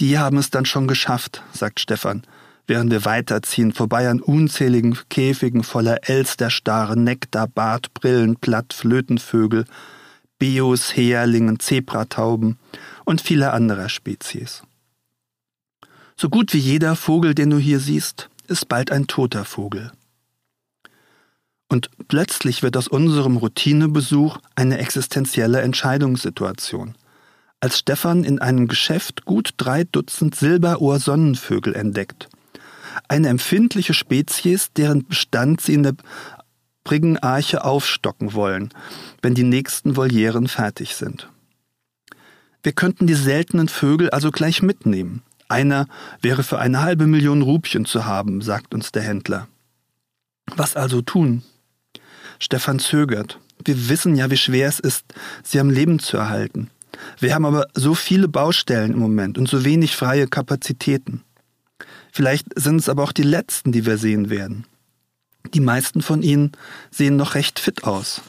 Die 0.00 0.18
haben 0.18 0.38
es 0.38 0.48
dann 0.48 0.64
schon 0.64 0.88
geschafft, 0.88 1.42
sagt 1.52 1.80
Stefan, 1.80 2.22
während 2.66 2.90
wir 2.90 3.04
weiterziehen, 3.04 3.74
vorbei 3.74 4.08
an 4.08 4.22
unzähligen 4.22 4.96
Käfigen 5.10 5.64
voller 5.64 6.08
Elsterstarre, 6.08 6.96
Nektar, 6.96 7.46
Bartbrillen, 7.46 8.36
Platt, 8.36 8.72
Flötenvögel, 8.72 9.66
Bios, 10.44 10.94
Heerlingen, 10.94 11.58
Zebratauben 11.58 12.58
und 13.06 13.22
vieler 13.22 13.54
anderer 13.54 13.88
Spezies. 13.88 14.62
So 16.16 16.28
gut 16.28 16.52
wie 16.52 16.58
jeder 16.58 16.96
Vogel, 16.96 17.34
den 17.34 17.48
du 17.48 17.56
hier 17.56 17.80
siehst, 17.80 18.28
ist 18.46 18.68
bald 18.68 18.92
ein 18.92 19.06
toter 19.06 19.46
Vogel. 19.46 19.90
Und 21.70 21.88
plötzlich 22.08 22.62
wird 22.62 22.76
aus 22.76 22.88
unserem 22.88 23.38
Routinebesuch 23.38 24.36
eine 24.54 24.76
existenzielle 24.76 25.62
Entscheidungssituation. 25.62 26.94
Als 27.60 27.78
Stefan 27.78 28.22
in 28.22 28.38
einem 28.38 28.68
Geschäft 28.68 29.24
gut 29.24 29.54
drei 29.56 29.84
Dutzend 29.84 30.34
Silberohr-Sonnenvögel 30.34 31.74
entdeckt. 31.74 32.28
Eine 33.08 33.28
empfindliche 33.28 33.94
Spezies, 33.94 34.74
deren 34.74 35.06
Bestand 35.06 35.62
sie 35.62 35.72
in 35.72 35.84
der 35.84 35.94
Briggenarche 36.84 37.64
aufstocken 37.64 38.34
wollen, 38.34 38.68
wenn 39.22 39.34
die 39.34 39.42
nächsten 39.42 39.96
Volieren 39.96 40.48
fertig 40.48 40.94
sind. 40.94 41.28
Wir 42.62 42.72
könnten 42.72 43.06
die 43.06 43.14
seltenen 43.14 43.68
Vögel 43.68 44.10
also 44.10 44.30
gleich 44.30 44.62
mitnehmen. 44.62 45.22
Einer 45.48 45.86
wäre 46.22 46.42
für 46.42 46.58
eine 46.58 46.82
halbe 46.82 47.06
Million 47.06 47.42
Rupien 47.42 47.84
zu 47.84 48.06
haben, 48.06 48.40
sagt 48.40 48.74
uns 48.74 48.92
der 48.92 49.02
Händler. 49.02 49.48
Was 50.56 50.76
also 50.76 51.02
tun? 51.02 51.42
Stefan 52.38 52.78
zögert. 52.78 53.38
Wir 53.64 53.88
wissen 53.88 54.16
ja, 54.16 54.30
wie 54.30 54.36
schwer 54.36 54.68
es 54.68 54.80
ist, 54.80 55.04
sie 55.42 55.60
am 55.60 55.70
Leben 55.70 55.98
zu 55.98 56.16
erhalten. 56.16 56.70
Wir 57.18 57.34
haben 57.34 57.44
aber 57.44 57.66
so 57.74 57.94
viele 57.94 58.28
Baustellen 58.28 58.92
im 58.92 58.98
Moment 58.98 59.38
und 59.38 59.48
so 59.48 59.64
wenig 59.64 59.96
freie 59.96 60.26
Kapazitäten. 60.26 61.22
Vielleicht 62.12 62.46
sind 62.56 62.76
es 62.76 62.88
aber 62.88 63.02
auch 63.02 63.12
die 63.12 63.22
letzten, 63.22 63.72
die 63.72 63.86
wir 63.86 63.98
sehen 63.98 64.30
werden. 64.30 64.66
Die 65.52 65.60
meisten 65.60 66.02
von 66.02 66.22
ihnen 66.22 66.52
sehen 66.90 67.16
noch 67.16 67.34
recht 67.34 67.58
fit 67.58 67.84
aus. 67.84 68.22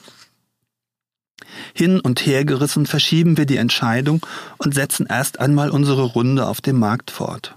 Hin 1.74 2.00
und 2.00 2.26
her 2.26 2.46
gerissen 2.46 2.86
verschieben 2.86 3.38
wir 3.38 3.46
die 3.46 3.58
Entscheidung 3.58 4.26
und 4.58 4.74
setzen 4.74 5.06
erst 5.08 5.40
einmal 5.40 5.70
unsere 5.70 6.04
Runde 6.04 6.48
auf 6.48 6.62
dem 6.62 6.80
Markt 6.80 7.12
fort. 7.12 7.56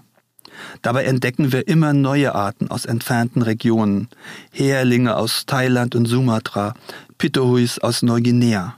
Dabei 0.81 1.05
entdecken 1.05 1.51
wir 1.51 1.67
immer 1.67 1.93
neue 1.93 2.35
Arten 2.35 2.69
aus 2.69 2.85
entfernten 2.85 3.41
Regionen, 3.41 4.09
Häerlinge 4.51 5.15
aus 5.15 5.45
Thailand 5.45 5.95
und 5.95 6.05
Sumatra, 6.05 6.73
Pitohuis 7.17 7.79
aus 7.79 8.01
Neuguinea. 8.01 8.75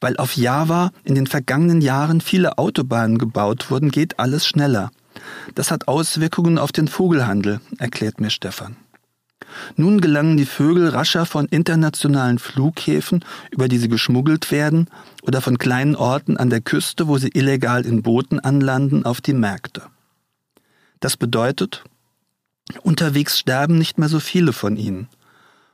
Weil 0.00 0.16
auf 0.16 0.36
Java 0.36 0.92
in 1.04 1.14
den 1.14 1.26
vergangenen 1.26 1.82
Jahren 1.82 2.22
viele 2.22 2.56
Autobahnen 2.56 3.18
gebaut 3.18 3.70
wurden, 3.70 3.90
geht 3.90 4.18
alles 4.18 4.46
schneller. 4.46 4.90
Das 5.54 5.70
hat 5.70 5.88
Auswirkungen 5.88 6.58
auf 6.58 6.72
den 6.72 6.88
Vogelhandel, 6.88 7.60
erklärt 7.78 8.20
mir 8.20 8.30
Stefan. 8.30 8.76
Nun 9.76 10.00
gelangen 10.00 10.36
die 10.36 10.46
Vögel 10.46 10.88
rascher 10.88 11.26
von 11.26 11.46
internationalen 11.46 12.38
Flughäfen, 12.38 13.24
über 13.50 13.68
die 13.68 13.78
sie 13.78 13.88
geschmuggelt 13.88 14.50
werden, 14.50 14.88
oder 15.22 15.40
von 15.40 15.58
kleinen 15.58 15.96
Orten 15.96 16.36
an 16.36 16.50
der 16.50 16.60
Küste, 16.60 17.08
wo 17.08 17.18
sie 17.18 17.30
illegal 17.32 17.84
in 17.84 18.02
Booten 18.02 18.40
anlanden, 18.40 19.04
auf 19.04 19.20
die 19.20 19.34
Märkte. 19.34 19.82
Das 21.00 21.16
bedeutet, 21.16 21.84
unterwegs 22.82 23.38
sterben 23.38 23.78
nicht 23.78 23.98
mehr 23.98 24.08
so 24.08 24.20
viele 24.20 24.52
von 24.52 24.76
ihnen. 24.76 25.08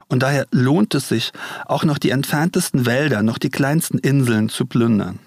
Und 0.08 0.22
daher 0.22 0.46
lohnt 0.50 0.94
es 0.94 1.08
sich, 1.08 1.32
auch 1.66 1.84
noch 1.84 1.98
die 1.98 2.10
entferntesten 2.10 2.86
Wälder, 2.86 3.22
noch 3.22 3.38
die 3.38 3.50
kleinsten 3.50 3.98
Inseln 3.98 4.48
zu 4.48 4.66
plündern. 4.66 5.18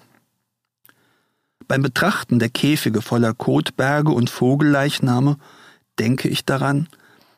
Beim 1.68 1.82
Betrachten 1.82 2.38
der 2.38 2.48
Käfige 2.48 3.02
voller 3.02 3.34
Kotberge 3.34 4.10
und 4.10 4.30
Vogelleichname 4.30 5.36
denke 5.98 6.28
ich 6.28 6.44
daran, 6.44 6.88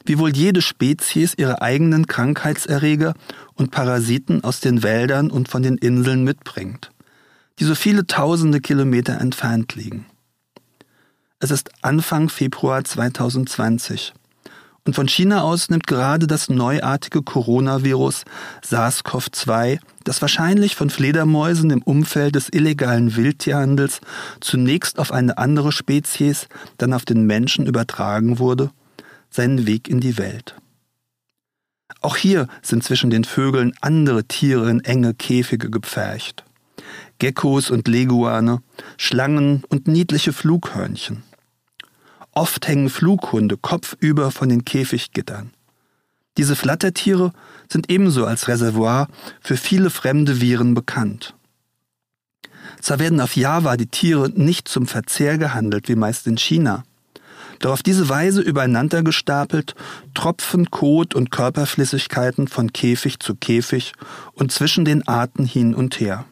wie 0.05 0.19
wohl 0.19 0.35
jede 0.35 0.62
Spezies 0.62 1.35
ihre 1.37 1.62
eigenen 1.62 2.07
Krankheitserreger 2.07 3.15
und 3.55 3.71
Parasiten 3.71 4.45
aus 4.45 4.61
den 4.61 4.83
Wäldern 4.83 5.31
und 5.31 5.49
von 5.49 5.62
den 5.62 5.79
Inseln 5.79 6.25
mitbringt, 6.25 6.91
die 7.59 7.65
so 7.65 7.75
viele 7.75 8.07
tausende 8.07 8.61
Kilometer 8.61 9.21
entfernt 9.21 9.75
liegen. 9.75 10.07
Es 11.41 11.51
ist 11.51 11.71
Anfang 11.83 12.29
Februar 12.29 12.85
2020. 12.85 14.12
Und 14.85 14.95
von 14.95 15.07
China 15.07 15.43
aus 15.43 15.71
nimmt 15.71 15.87
gerade 15.87 16.27
das 16.27 16.49
neuartige 16.49 17.23
Coronavirus 17.23 18.25
SARS-CoV-2, 18.65 19.79
das 20.03 20.21
wahrscheinlich 20.21 20.75
von 20.75 20.91
Fledermäusen 20.91 21.71
im 21.71 21.83
Umfeld 21.83 22.35
des 22.35 22.49
illegalen 22.53 23.15
Wildtierhandels 23.15 24.01
zunächst 24.41 24.99
auf 24.99 25.12
eine 25.12 25.38
andere 25.38 25.71
Spezies, 25.71 26.49
dann 26.79 26.93
auf 26.93 27.05
den 27.05 27.27
Menschen 27.27 27.67
übertragen 27.67 28.41
wurde, 28.41 28.71
seinen 29.35 29.66
Weg 29.66 29.88
in 29.88 30.01
die 30.01 30.18
Welt. 30.18 30.57
Auch 32.01 32.16
hier 32.16 32.49
sind 32.62 32.83
zwischen 32.83 33.11
den 33.11 33.25
Vögeln 33.25 33.73
andere 33.81 34.25
Tiere 34.25 34.68
in 34.71 34.81
enge 34.81 35.14
Käfige 35.14 35.71
gepfercht. 35.71 36.45
Geckos 37.18 37.71
und 37.71 37.87
Leguane, 37.87 38.62
Schlangen 38.97 39.62
und 39.68 39.87
niedliche 39.87 40.33
Flughörnchen. 40.33 41.23
Oft 42.33 42.66
hängen 42.66 42.90
Flughunde 42.90 43.57
kopfüber 43.57 44.31
von 44.31 44.49
den 44.49 44.64
Käfiggittern. 44.64 45.53
Diese 46.38 46.57
Flattertiere 46.57 47.33
sind 47.71 47.90
ebenso 47.90 48.25
als 48.25 48.49
Reservoir 48.49 49.07
für 49.40 49.57
viele 49.57 49.90
fremde 49.90 50.40
Viren 50.40 50.75
bekannt. 50.75 51.35
Zwar 52.81 52.99
werden 52.99 53.21
auf 53.21 53.37
Java 53.37 53.77
die 53.77 53.87
Tiere 53.87 54.31
nicht 54.31 54.66
zum 54.66 54.87
Verzehr 54.87 55.37
gehandelt, 55.37 55.88
wie 55.88 55.95
meist 55.95 56.27
in 56.27 56.38
China, 56.38 56.85
doch 57.64 57.72
auf 57.72 57.83
diese 57.83 58.09
Weise 58.09 58.40
übereinander 58.40 59.03
gestapelt 59.03 59.75
tropfen 60.14 60.70
Kot 60.70 61.14
und 61.14 61.31
Körperflüssigkeiten 61.31 62.48
von 62.48 62.72
Käfig 62.72 63.20
zu 63.20 63.35
Käfig 63.35 63.92
und 64.35 64.53
zwischen 64.53 64.85
den 64.85 65.07
Arten 65.09 65.44
hin 65.44 65.75
und 65.75 66.01
her. 66.01 66.25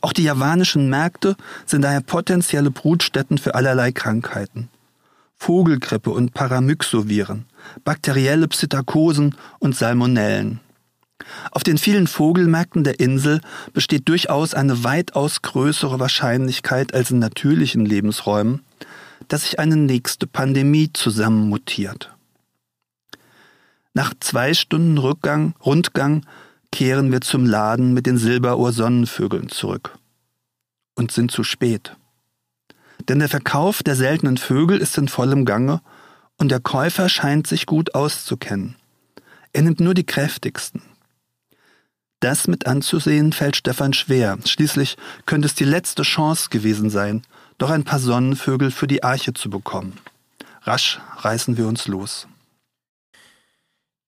Auch 0.00 0.12
die 0.12 0.24
javanischen 0.24 0.88
Märkte 0.88 1.36
sind 1.64 1.82
daher 1.82 2.00
potenzielle 2.00 2.70
Brutstätten 2.70 3.38
für 3.38 3.54
allerlei 3.54 3.92
Krankheiten. 3.92 4.68
Vogelgrippe 5.36 6.10
und 6.10 6.32
Paramyxoviren, 6.32 7.44
bakterielle 7.84 8.48
Psittakosen 8.48 9.34
und 9.58 9.76
Salmonellen. 9.76 10.60
Auf 11.50 11.62
den 11.62 11.78
vielen 11.78 12.06
Vogelmärkten 12.06 12.84
der 12.84 13.00
Insel 13.00 13.40
besteht 13.72 14.08
durchaus 14.08 14.54
eine 14.54 14.84
weitaus 14.84 15.42
größere 15.42 15.98
Wahrscheinlichkeit 15.98 16.94
als 16.94 17.10
in 17.10 17.18
natürlichen 17.18 17.84
Lebensräumen, 17.84 18.60
dass 19.28 19.42
sich 19.42 19.58
eine 19.58 19.76
nächste 19.76 20.26
Pandemie 20.26 20.92
zusammenmutiert. 20.92 22.12
Nach 23.94 24.12
zwei 24.20 24.52
Stunden 24.54 24.98
Rückgang, 24.98 25.54
Rundgang 25.64 26.26
kehren 26.70 27.10
wir 27.12 27.22
zum 27.22 27.46
Laden 27.46 27.94
mit 27.94 28.06
den 28.06 28.18
Silberohr-Sonnenvögeln 28.18 29.48
zurück 29.48 29.98
und 30.94 31.12
sind 31.12 31.30
zu 31.30 31.44
spät. 31.44 31.96
Denn 33.08 33.18
der 33.18 33.28
Verkauf 33.28 33.82
der 33.82 33.96
seltenen 33.96 34.36
Vögel 34.36 34.78
ist 34.78 34.98
in 34.98 35.08
vollem 35.08 35.44
Gange 35.44 35.80
und 36.36 36.50
der 36.50 36.60
Käufer 36.60 37.08
scheint 37.08 37.46
sich 37.46 37.66
gut 37.66 37.94
auszukennen. 37.94 38.76
Er 39.52 39.62
nimmt 39.62 39.80
nur 39.80 39.94
die 39.94 40.04
kräftigsten. 40.04 40.82
Das 42.20 42.48
mit 42.48 42.66
anzusehen 42.66 43.32
fällt 43.32 43.56
Stefan 43.56 43.92
schwer. 43.92 44.38
Schließlich 44.44 44.96
könnte 45.26 45.46
es 45.46 45.54
die 45.54 45.64
letzte 45.64 46.02
Chance 46.02 46.48
gewesen 46.50 46.90
sein, 46.90 47.22
doch 47.58 47.70
ein 47.70 47.84
paar 47.84 47.98
Sonnenvögel 47.98 48.70
für 48.70 48.86
die 48.86 49.02
Arche 49.02 49.34
zu 49.34 49.50
bekommen. 49.50 49.98
Rasch 50.62 51.00
reißen 51.18 51.56
wir 51.56 51.66
uns 51.66 51.86
los. 51.86 52.26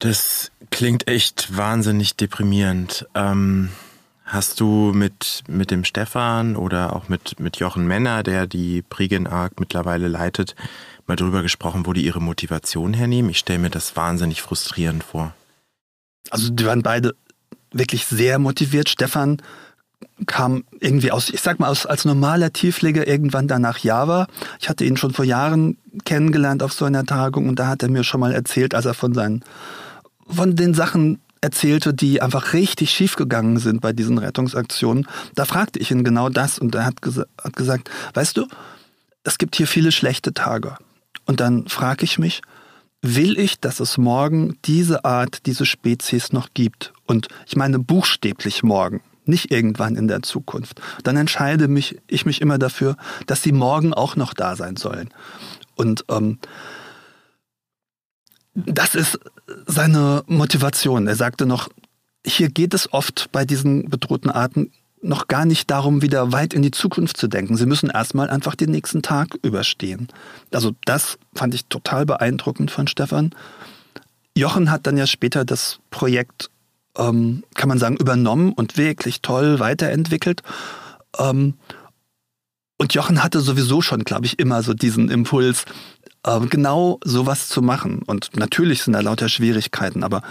Das 0.01 0.53
klingt 0.71 1.09
echt 1.09 1.57
wahnsinnig 1.57 2.17
deprimierend. 2.17 3.07
Ähm, 3.15 3.71
hast 4.25 4.61
du 4.61 4.93
mit, 4.93 5.43
mit 5.49 5.71
dem 5.71 5.85
Stefan 5.85 6.57
oder 6.57 6.95
auch 6.95 7.09
mit, 7.09 7.41
mit 7.41 7.57
Jochen 7.57 7.87
Männer, 7.87 8.23
der 8.23 8.47
die 8.47 8.83
Briggen 8.83 9.27
Arc 9.27 9.59
mittlerweile 9.59 10.09
leitet, 10.09 10.55
mal 11.07 11.17
drüber 11.17 11.43
gesprochen, 11.43 11.87
wo 11.87 11.93
die 11.93 12.05
ihre 12.05 12.21
Motivation 12.21 12.93
hernehmen? 12.95 13.31
Ich 13.31 13.39
stelle 13.39 13.59
mir 13.59 13.71
das 13.71 13.97
wahnsinnig 13.97 14.43
frustrierend 14.43 15.03
vor. 15.03 15.35
Also 16.31 16.51
die 16.51 16.67
waren 16.67 16.83
beide 16.83 17.15
wirklich 17.73 18.07
sehr 18.07 18.39
motiviert. 18.39 18.89
Stefan 18.89 19.43
kam 20.27 20.65
irgendwie 20.81 21.13
aus, 21.13 21.31
ich 21.31 21.41
sag 21.41 21.61
mal, 21.61 21.69
aus, 21.69 21.87
als 21.87 22.05
normaler 22.05 22.53
Tiefleger 22.53 23.07
irgendwann 23.07 23.49
danach 23.49 23.79
Java. 23.79 24.27
Ich 24.61 24.69
hatte 24.69 24.85
ihn 24.85 24.97
schon 24.97 25.13
vor 25.13 25.25
Jahren 25.25 25.79
kennengelernt 26.05 26.63
auf 26.63 26.73
so 26.73 26.85
einer 26.85 27.05
Tagung 27.05 27.49
und 27.49 27.59
da 27.59 27.69
hat 27.69 27.83
er 27.83 27.91
mir 27.91 28.05
schon 28.05 28.21
mal 28.21 28.33
erzählt, 28.33 28.75
als 28.75 28.87
er 28.87 28.95
von 28.95 29.15
seinen 29.15 29.45
von 30.29 30.57
den 30.57 30.75
Sachen 30.75 31.21
erzählte, 31.41 31.95
die 31.95 32.21
einfach 32.21 32.53
richtig 32.53 32.91
schiefgegangen 32.91 33.59
sind 33.59 33.81
bei 33.81 33.93
diesen 33.93 34.19
Rettungsaktionen. 34.19 35.07
Da 35.35 35.45
fragte 35.45 35.79
ich 35.79 35.91
ihn 35.91 36.05
genau 36.05 36.29
das 36.29 36.59
und 36.59 36.75
er 36.75 36.85
hat, 36.85 37.01
gesa 37.01 37.25
hat 37.43 37.57
gesagt, 37.57 37.91
weißt 38.15 38.37
du, 38.37 38.47
es 39.25 39.39
gibt 39.39 39.57
hier 39.57 39.67
viele 39.67 39.93
schlechte 39.93 40.35
Tage. 40.35 40.77
Und 41.27 41.41
dann 41.41 41.69
frage 41.69 42.05
ich 42.05 42.19
mich, 42.19 42.43
will 43.03 43.39
ich, 43.39 43.61
dass 43.61 43.81
es 43.81 43.99
morgen 43.99 44.57
diese 44.65 45.05
Art, 45.05 45.47
diese 45.47 45.67
Spezies 45.67 46.33
noch 46.33 46.49
gibt? 46.55 46.93
Und 47.07 47.29
ich 47.47 47.57
meine 47.57 47.79
buchstäblich 47.79 48.63
morgen, 48.63 49.01
nicht 49.29 49.51
irgendwann 49.51 49.97
in 49.97 50.09
der 50.09 50.23
Zukunft. 50.23 50.81
Dann 51.05 51.17
entscheide 51.17 51.69
mich, 51.69 51.99
ich 52.07 52.27
mich 52.27 52.41
immer 52.41 52.59
dafür, 52.59 52.97
dass 53.27 53.43
sie 53.43 53.53
morgen 53.53 53.95
auch 53.95 54.17
noch 54.17 54.35
da 54.35 54.57
sein 54.57 54.77
sollen. 54.77 55.11
Und 55.77 56.05
ähm, 56.09 56.39
das 58.55 58.95
ist 58.95 59.21
seine 59.67 60.25
Motivation. 60.27 61.07
Er 61.07 61.17
sagte 61.17 61.47
noch, 61.47 61.69
hier 62.27 62.49
geht 62.49 62.75
es 62.75 62.93
oft 62.93 63.31
bei 63.31 63.45
diesen 63.45 63.89
bedrohten 63.89 64.31
Arten 64.31 64.73
noch 65.01 65.29
gar 65.29 65.45
nicht 65.45 65.71
darum, 65.71 66.03
wieder 66.03 66.33
weit 66.33 66.55
in 66.55 66.63
die 66.63 66.73
Zukunft 66.73 67.17
zu 67.17 67.29
denken. 67.29 67.57
Sie 67.57 67.67
müssen 67.67 67.91
erstmal 67.91 68.31
einfach 68.31 68.57
den 68.57 68.71
nächsten 68.71 69.03
Tag 69.03 69.39
überstehen. 69.43 70.09
Also 70.53 70.73
das 70.85 71.19
fand 71.35 71.55
ich 71.55 71.67
total 71.67 72.05
beeindruckend 72.05 72.71
von 72.71 72.89
Stefan. 72.89 73.31
Jochen 74.37 74.71
hat 74.71 74.87
dann 74.87 74.97
ja 74.97 75.07
später 75.07 75.45
das 75.45 75.79
Projekt, 75.91 76.51
ähm, 76.99 77.45
kann 77.55 77.69
man 77.69 77.79
sagen, 77.79 77.97
übernommen 77.97 78.53
und 78.53 78.77
wirklich 78.77 79.23
toll 79.23 79.61
weiterentwickelt. 79.61 80.43
Ähm, 81.19 81.55
und 82.77 82.95
Jochen 82.95 83.23
hatte 83.23 83.41
sowieso 83.41 83.83
schon, 83.83 84.05
glaube 84.05 84.27
ich, 84.27 84.39
immer 84.39 84.63
so 84.63 84.73
diesen 84.73 85.11
Impuls, 85.11 85.65
äh, 86.25 86.41
genau 86.47 87.01
sowas 87.05 87.49
zu 87.49 87.63
machen. 87.63 88.03
Und 88.07 88.37
natürlich 88.37 88.83
sind 88.83 88.93
da 88.93 89.01
lauter 89.01 89.29
Schwierigkeiten, 89.29 90.05
aber 90.05 90.23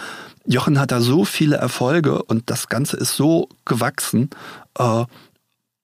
Jochen 0.45 0.79
hat 0.79 0.91
da 0.91 1.01
so 1.01 1.25
viele 1.25 1.57
Erfolge 1.57 2.23
und 2.23 2.49
das 2.49 2.69
Ganze 2.69 2.97
ist 2.97 3.15
so 3.15 3.49
gewachsen. 3.65 4.29
Äh, 4.77 5.05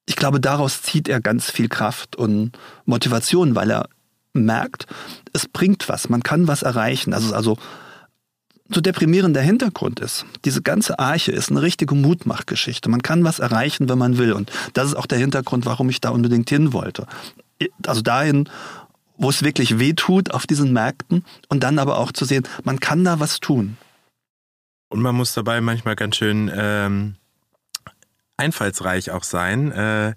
ich 0.05 0.15
glaube, 0.15 0.39
daraus 0.39 0.81
zieht 0.81 1.07
er 1.07 1.21
ganz 1.21 1.49
viel 1.49 1.69
Kraft 1.69 2.15
und 2.15 2.57
Motivation, 2.85 3.55
weil 3.55 3.71
er 3.71 3.89
merkt, 4.33 4.87
es 5.31 5.47
bringt 5.47 5.87
was, 5.89 6.09
man 6.09 6.23
kann 6.23 6.47
was 6.47 6.63
erreichen. 6.63 7.13
Also, 7.13 7.33
also 7.35 7.57
so 8.73 8.81
deprimierend 8.81 9.35
der 9.35 9.43
Hintergrund 9.43 9.99
ist. 9.99 10.25
Diese 10.45 10.61
ganze 10.61 10.99
Arche 10.99 11.31
ist 11.31 11.49
eine 11.49 11.61
richtige 11.61 11.95
Mutmachgeschichte. 11.95 12.89
Man 12.89 13.01
kann 13.01 13.23
was 13.23 13.39
erreichen, 13.39 13.89
wenn 13.89 13.97
man 13.97 14.17
will. 14.17 14.33
Und 14.33 14.51
das 14.73 14.87
ist 14.87 14.95
auch 14.95 15.05
der 15.05 15.17
Hintergrund, 15.17 15.65
warum 15.65 15.89
ich 15.89 16.01
da 16.01 16.09
unbedingt 16.09 16.49
hin 16.49 16.73
wollte. 16.73 17.07
Also 17.85 18.01
dahin, 18.01 18.49
wo 19.17 19.29
es 19.29 19.43
wirklich 19.43 19.79
weh 19.79 19.93
tut 19.93 20.31
auf 20.31 20.47
diesen 20.47 20.73
Märkten 20.73 21.23
und 21.49 21.63
dann 21.63 21.79
aber 21.79 21.97
auch 21.97 22.11
zu 22.11 22.25
sehen, 22.25 22.47
man 22.63 22.79
kann 22.79 23.03
da 23.03 23.19
was 23.19 23.39
tun. 23.39 23.77
Und 24.89 25.01
man 25.01 25.15
muss 25.15 25.33
dabei 25.33 25.61
manchmal 25.61 25.95
ganz 25.95 26.17
schön 26.17 26.51
ähm, 26.53 27.15
einfallsreich 28.37 29.11
auch 29.11 29.23
sein. 29.23 29.71
Äh, 29.71 30.13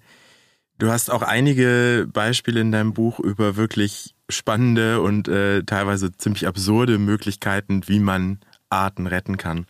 du 0.79 0.91
hast 0.91 1.11
auch 1.11 1.23
einige 1.23 2.09
Beispiele 2.13 2.61
in 2.61 2.73
deinem 2.73 2.93
Buch 2.93 3.19
über 3.19 3.57
wirklich 3.57 4.15
spannende 4.29 5.01
und 5.01 5.29
äh, 5.29 5.63
teilweise 5.63 6.13
ziemlich 6.13 6.47
absurde 6.47 6.99
Möglichkeiten, 6.99 7.83
wie 7.87 8.01
man 8.01 8.41
Arten 8.71 9.07
retten 9.07 9.37
kann. 9.37 9.67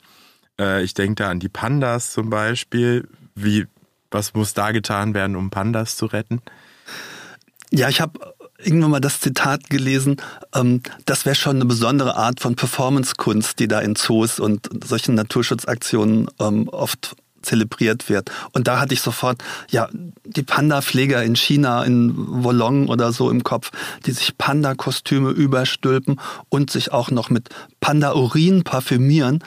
Äh, 0.59 0.83
ich 0.83 0.95
denke 0.95 1.23
da 1.23 1.31
an 1.31 1.41
die 1.41 1.49
Pandas 1.49 2.13
zum 2.13 2.31
Beispiel. 2.31 3.09
Wie, 3.35 3.67
was 4.11 4.35
muss 4.35 4.55
da 4.55 4.73
getan 4.73 5.15
werden, 5.15 5.37
um 5.37 5.51
Pandas 5.51 5.97
zu 5.97 6.07
retten? 6.07 6.41
Ja, 7.71 7.89
ich 7.89 8.01
habe 8.01 8.37
irgendwann 8.59 8.91
mal 8.91 9.01
das 9.01 9.21
Zitat 9.21 9.69
gelesen, 9.69 10.17
ähm, 10.55 10.83
das 11.05 11.27
wäre 11.27 11.35
schon 11.35 11.57
eine 11.57 11.67
besondere 11.67 12.17
Art 12.17 12.41
von 12.41 12.57
Performance-Kunst, 12.57 13.59
die 13.59 13.69
da 13.69 13.81
in 13.81 13.97
Zoos 13.97 14.41
und 14.41 14.69
solchen 14.85 15.15
Naturschutzaktionen 15.15 16.29
ähm, 16.41 16.69
oft 16.69 17.17
zelebriert 17.47 18.09
wird. 18.09 18.31
Und 18.53 18.69
da 18.69 18.81
hatte 18.81 18.95
ich 18.95 19.01
sofort, 19.01 19.43
ja, 19.71 19.89
die 20.25 20.43
Panda-Pfleger 20.43 21.23
in 21.23 21.37
China, 21.37 21.85
in 21.85 22.15
Wolong 22.45 22.89
oder 22.89 23.13
so 23.13 23.31
im 23.31 23.43
Kopf, 23.43 23.71
die 24.05 24.13
sich 24.13 24.37
Panda-Kostüme 24.37 25.31
überstülpen 25.31 26.21
und 26.49 26.71
sich 26.71 26.93
auch 26.93 27.11
noch 27.11 27.31
mit 27.31 27.49
Panda-Urin 27.81 28.65
parfümieren 28.65 29.43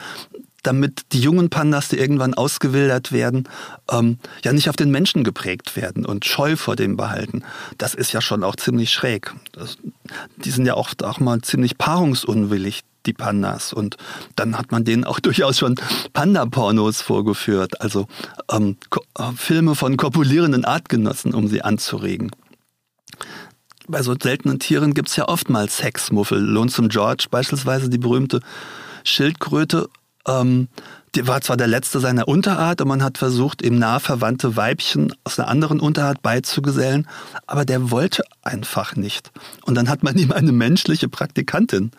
damit 0.62 1.12
die 1.12 1.20
jungen 1.20 1.50
Pandas, 1.50 1.88
die 1.88 1.98
irgendwann 1.98 2.34
ausgewildert 2.34 3.12
werden, 3.12 3.48
ähm, 3.90 4.18
ja 4.44 4.52
nicht 4.52 4.68
auf 4.68 4.76
den 4.76 4.90
Menschen 4.90 5.24
geprägt 5.24 5.76
werden 5.76 6.04
und 6.04 6.24
Scheu 6.24 6.56
vor 6.56 6.76
dem 6.76 6.96
behalten. 6.96 7.42
Das 7.78 7.94
ist 7.94 8.12
ja 8.12 8.20
schon 8.20 8.44
auch 8.44 8.56
ziemlich 8.56 8.92
schräg. 8.92 9.32
Das, 9.52 9.78
die 10.36 10.50
sind 10.50 10.66
ja 10.66 10.76
oft 10.76 11.02
auch 11.04 11.20
mal 11.20 11.40
ziemlich 11.40 11.78
paarungsunwillig, 11.78 12.82
die 13.06 13.12
Pandas. 13.12 13.72
Und 13.72 13.96
dann 14.36 14.58
hat 14.58 14.72
man 14.72 14.84
denen 14.84 15.04
auch 15.04 15.20
durchaus 15.20 15.58
schon 15.58 15.76
Panda-Pornos 16.12 17.02
vorgeführt, 17.02 17.80
also 17.80 18.06
ähm, 18.50 18.76
äh, 19.18 19.32
Filme 19.36 19.74
von 19.74 19.96
kopulierenden 19.96 20.64
Artgenossen, 20.64 21.34
um 21.34 21.48
sie 21.48 21.62
anzuregen 21.62 22.30
bei 23.90 24.02
so 24.02 24.14
seltenen 24.20 24.58
Tieren 24.58 24.94
gibt 24.94 25.08
es 25.08 25.16
ja 25.16 25.28
oftmals 25.28 25.78
Sexmuffel. 25.78 26.38
Lonesome 26.38 26.88
George 26.88 27.26
beispielsweise, 27.30 27.88
die 27.88 27.98
berühmte 27.98 28.40
Schildkröte, 29.04 29.88
ähm, 30.26 30.68
die 31.14 31.26
war 31.26 31.40
zwar 31.40 31.56
der 31.56 31.66
letzte 31.66 31.98
seiner 31.98 32.28
Unterart 32.28 32.80
und 32.80 32.88
man 32.88 33.02
hat 33.02 33.18
versucht, 33.18 33.62
ihm 33.62 33.78
nah 33.78 33.98
verwandte 33.98 34.56
Weibchen 34.56 35.12
aus 35.24 35.38
einer 35.38 35.48
anderen 35.48 35.80
Unterart 35.80 36.22
beizugesellen, 36.22 37.08
aber 37.46 37.64
der 37.64 37.90
wollte 37.90 38.22
einfach 38.42 38.94
nicht. 38.94 39.32
Und 39.64 39.74
dann 39.74 39.88
hat 39.88 40.02
man 40.02 40.16
ihm 40.18 40.32
eine 40.32 40.52
menschliche 40.52 41.08
Praktikantin 41.08 41.90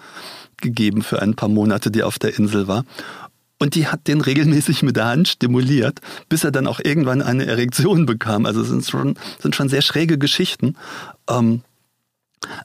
gegeben 0.62 1.02
für 1.02 1.21
ein 1.21 1.36
paar 1.36 1.50
Monate, 1.50 1.91
die 1.91 2.04
auf 2.04 2.19
der 2.19 2.38
Insel 2.38 2.67
war. 2.67 2.86
Und 3.60 3.76
die 3.76 3.88
hat 3.88 4.08
den 4.08 4.21
regelmäßig 4.21 4.82
mit 4.82 4.95
der 4.95 5.06
Hand 5.06 5.28
stimuliert, 5.28 6.00
bis 6.30 6.43
er 6.43 6.52
dann 6.52 6.65
auch 6.65 6.80
irgendwann 6.80 7.21
eine 7.21 7.45
Erektion 7.45 8.08
bekam. 8.08 8.47
Also 8.47 8.62
es 8.62 8.69
sind 8.69 8.86
schon, 8.88 9.15
sind 9.39 9.56
schon 9.56 9.69
sehr 9.69 9.84
schräge 9.84 10.17
Geschichten. 10.17 10.76
Ähm, 11.30 11.62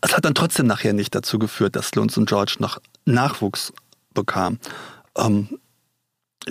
es 0.01 0.17
hat 0.17 0.25
dann 0.25 0.35
trotzdem 0.35 0.67
nachher 0.67 0.95
nicht 0.95 1.15
dazu 1.15 1.39
geführt, 1.39 1.77
dass 1.77 1.95
Lonesome 1.95 2.25
George 2.25 2.57
noch 2.61 2.79
Nachwuchs 3.05 3.75
bekam. 4.15 4.59
Ähm, 5.19 5.59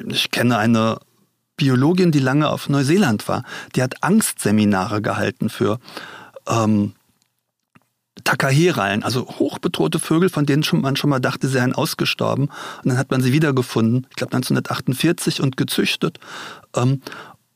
ich 0.07 0.29
kenne 0.29 0.57
eine 0.57 0.99
Biologin, 1.57 2.11
die 2.11 2.19
lange 2.19 2.49
auf 2.49 2.69
Neuseeland 2.69 3.27
war. 3.27 3.43
Die 3.75 3.81
hat 3.81 4.03
Angstseminare 4.03 5.01
gehalten 5.01 5.49
für 5.49 5.79
ähm, 6.47 6.93
Takaherallen, 8.25 9.03
also 9.03 9.27
hochbedrohte 9.27 9.99
Vögel, 9.99 10.29
von 10.29 10.45
denen 10.45 10.63
schon, 10.63 10.81
man 10.81 10.95
schon 10.95 11.09
mal 11.09 11.19
dachte, 11.19 11.47
sie 11.47 11.53
seien 11.53 11.73
ausgestorben. 11.73 12.45
Und 12.83 12.89
dann 12.89 12.97
hat 12.97 13.11
man 13.11 13.21
sie 13.21 13.31
wiedergefunden, 13.31 14.07
ich 14.09 14.15
glaube 14.15 14.33
1948, 14.33 15.41
und 15.41 15.55
gezüchtet. 15.55 16.19
Ähm, 16.75 17.01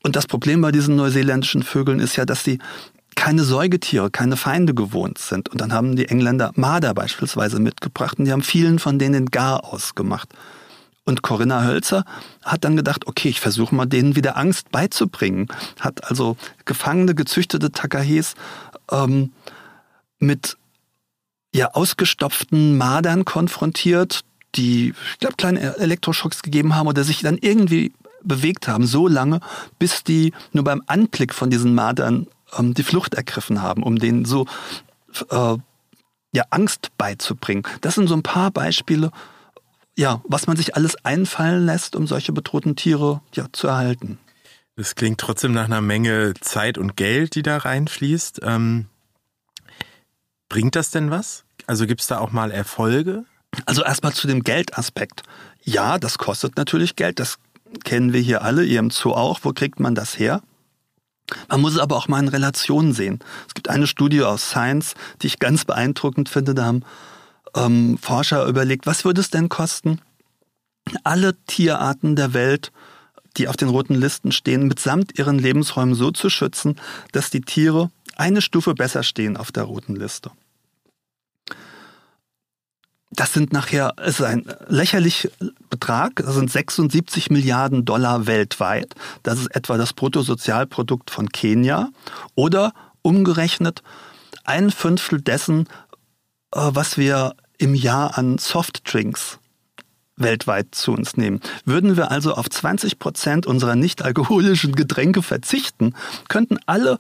und 0.04 0.16
das 0.16 0.28
Problem 0.28 0.62
bei 0.62 0.72
diesen 0.72 0.96
neuseeländischen 0.96 1.64
Vögeln 1.64 2.00
ist 2.00 2.16
ja, 2.16 2.24
dass 2.24 2.44
sie 2.44 2.60
keine 3.16 3.44
Säugetiere, 3.44 4.12
keine 4.12 4.38
Feinde 4.38 4.74
gewohnt 4.74 5.18
sind. 5.18 5.50
Und 5.50 5.60
dann 5.60 5.74
haben 5.74 5.96
die 5.96 6.08
Engländer 6.08 6.52
Marder 6.56 6.94
beispielsweise 6.94 7.60
mitgebracht 7.60 8.18
und 8.18 8.26
die 8.26 8.32
haben 8.32 8.44
vielen 8.44 8.80
von 8.80 8.98
denen 8.98 9.26
Gar 9.26 9.66
ausgemacht. 9.66 10.30
Und 11.04 11.24
Corinna 11.24 11.64
Hölzer 11.64 12.06
hat 12.46 12.64
dann 12.64 12.76
gedacht, 12.76 13.08
okay, 13.08 13.30
ich 13.30 13.40
versuche 13.40 13.74
mal 13.74 13.88
denen 13.88 14.16
wieder 14.16 14.38
Angst 14.38 14.70
beizubringen. 14.72 15.48
Hat 15.80 16.08
also 16.08 16.38
gefangene, 16.66 17.16
gezüchtete 17.16 17.72
Takahes 17.72 18.36
ähm, 18.92 19.32
mit 20.20 20.58
ja, 21.54 21.72
ausgestopften 21.72 22.78
Madern 22.78 23.26
konfrontiert, 23.26 24.22
die, 24.56 24.94
ich 25.14 25.20
glaube, 25.20 25.36
kleine 25.38 25.78
Elektroschocks 25.78 26.44
gegeben 26.44 26.76
haben 26.76 26.88
oder 26.88 27.04
sich 27.04 27.22
dann 27.22 27.38
irgendwie 27.38 27.92
bewegt 28.24 28.68
haben, 28.68 28.86
so 28.86 29.08
lange, 29.08 29.40
bis 29.78 30.04
die 30.04 30.34
nur 30.52 30.64
beim 30.64 30.82
Anblick 30.88 31.34
von 31.34 31.50
diesen 31.50 31.74
Madern 31.74 32.28
ähm, 32.58 32.74
die 32.74 32.84
Flucht 32.84 33.14
ergriffen 33.14 33.62
haben, 33.62 33.84
um 33.84 33.98
denen 33.98 34.26
so 34.26 34.46
äh, 35.30 35.56
ja, 36.32 36.44
Angst 36.50 36.90
beizubringen. 36.98 37.64
Das 37.82 37.96
sind 37.96 38.08
so 38.08 38.16
ein 38.16 38.24
paar 38.24 38.52
Beispiele, 38.52 39.12
ja, 39.98 40.22
was 40.26 40.48
man 40.48 40.58
sich 40.58 40.76
alles 40.76 41.04
einfallen 41.04 41.66
lässt, 41.66 41.96
um 41.96 42.08
solche 42.08 42.32
bedrohten 42.32 42.76
Tiere 42.76 43.22
ja, 43.34 43.48
zu 43.52 43.68
erhalten. 43.68 44.20
Das 44.76 44.96
klingt 44.96 45.20
trotzdem 45.20 45.52
nach 45.52 45.66
einer 45.66 45.82
Menge 45.82 46.34
Zeit 46.40 46.78
und 46.78 46.96
Geld, 46.96 47.36
die 47.36 47.42
da 47.42 47.58
reinfließt. 47.58 48.42
Ähm, 48.44 48.86
bringt 50.50 50.76
das 50.76 50.92
denn 50.92 51.12
was? 51.12 51.46
Also 51.68 51.86
gibt 51.86 52.02
es 52.02 52.08
da 52.08 52.20
auch 52.20 52.32
mal 52.32 52.52
Erfolge? 52.52 53.26
Also 53.66 53.84
erstmal 53.84 54.14
zu 54.14 54.28
dem 54.28 54.44
Geldaspekt. 54.44 55.24
Ja, 55.64 55.98
das 55.98 56.18
kostet 56.18 56.58
natürlich 56.58 56.96
Geld. 56.96 57.20
Das 57.20 57.38
kennen 57.84 58.14
wir 58.14 58.22
hier 58.22 58.44
alle, 58.44 58.64
ihr 58.64 58.80
im 58.80 58.90
Zoo 58.90 59.14
auch. 59.14 59.40
Wo 59.44 59.54
kriegt 59.54 59.80
man 59.80 59.96
das 59.96 60.18
her? 60.20 60.42
Man 61.48 61.62
muss 61.62 61.74
es 61.74 61.80
aber 61.80 61.96
auch 61.96 62.08
mal 62.08 62.20
in 62.20 62.28
Relation 62.28 62.94
sehen. 62.94 63.20
Es 63.48 63.54
gibt 63.54 63.70
eine 63.70 63.88
Studie 63.88 64.24
aus 64.24 64.50
Science, 64.50 64.96
die 65.22 65.28
ich 65.28 65.40
ganz 65.40 65.66
beeindruckend 65.66 66.30
finde. 66.30 66.56
Da 66.56 66.66
haben 66.66 66.84
ähm, 67.56 67.98
Forscher 68.00 68.46
überlegt, 68.46 68.88
was 68.88 69.06
würde 69.06 69.22
es 69.22 69.30
denn 69.30 69.50
kosten, 69.50 70.02
alle 71.04 71.36
Tierarten 71.46 72.16
der 72.16 72.34
Welt, 72.34 72.72
die 73.38 73.48
auf 73.48 73.58
den 73.58 73.70
roten 73.70 73.96
Listen 73.96 74.32
stehen, 74.32 74.68
mitsamt 74.68 75.18
ihren 75.20 75.38
Lebensräumen 75.38 75.94
so 75.94 76.12
zu 76.12 76.30
schützen, 76.30 76.80
dass 77.12 77.30
die 77.30 77.42
Tiere 77.42 77.92
eine 78.20 78.42
Stufe 78.42 78.74
besser 78.74 79.04
stehen 79.04 79.38
auf 79.38 79.52
der 79.52 79.64
roten 79.64 79.96
Liste. 79.96 80.32
Das 83.12 83.34
sind 83.34 83.54
nachher, 83.54 83.94
es 83.98 84.20
ist 84.20 84.26
ein 84.26 84.46
lächerlicher 84.68 85.30
Betrag, 85.70 86.18
das 86.18 86.36
sind 86.36 86.52
76 86.52 87.32
Milliarden 87.32 87.84
Dollar 87.84 88.28
weltweit. 88.28 88.94
Das 89.24 89.40
ist 89.40 89.56
etwa 89.56 89.78
das 89.78 89.94
Bruttosozialprodukt 89.94 91.10
von 91.10 91.30
Kenia 91.30 91.90
oder 92.36 92.74
umgerechnet 93.02 93.82
ein 94.44 94.70
Fünftel 94.70 95.22
dessen, 95.22 95.68
äh, 96.54 96.60
was 96.72 96.98
wir 96.98 97.36
im 97.58 97.74
Jahr 97.74 98.18
an 98.18 98.38
Softdrinks 98.38 99.40
weltweit 100.18 100.76
zu 100.76 100.92
uns 100.92 101.18
nehmen. 101.18 101.40
Würden 101.66 101.98
wir 101.98 102.12
also 102.12 102.34
auf 102.36 102.50
20 102.50 103.00
Prozent 103.00 103.48
unserer 103.48 103.76
nicht 103.76 104.04
alkoholischen 104.04 104.76
Getränke 104.76 105.24
verzichten, 105.24 105.96
könnten 106.28 106.60
alle 106.66 107.00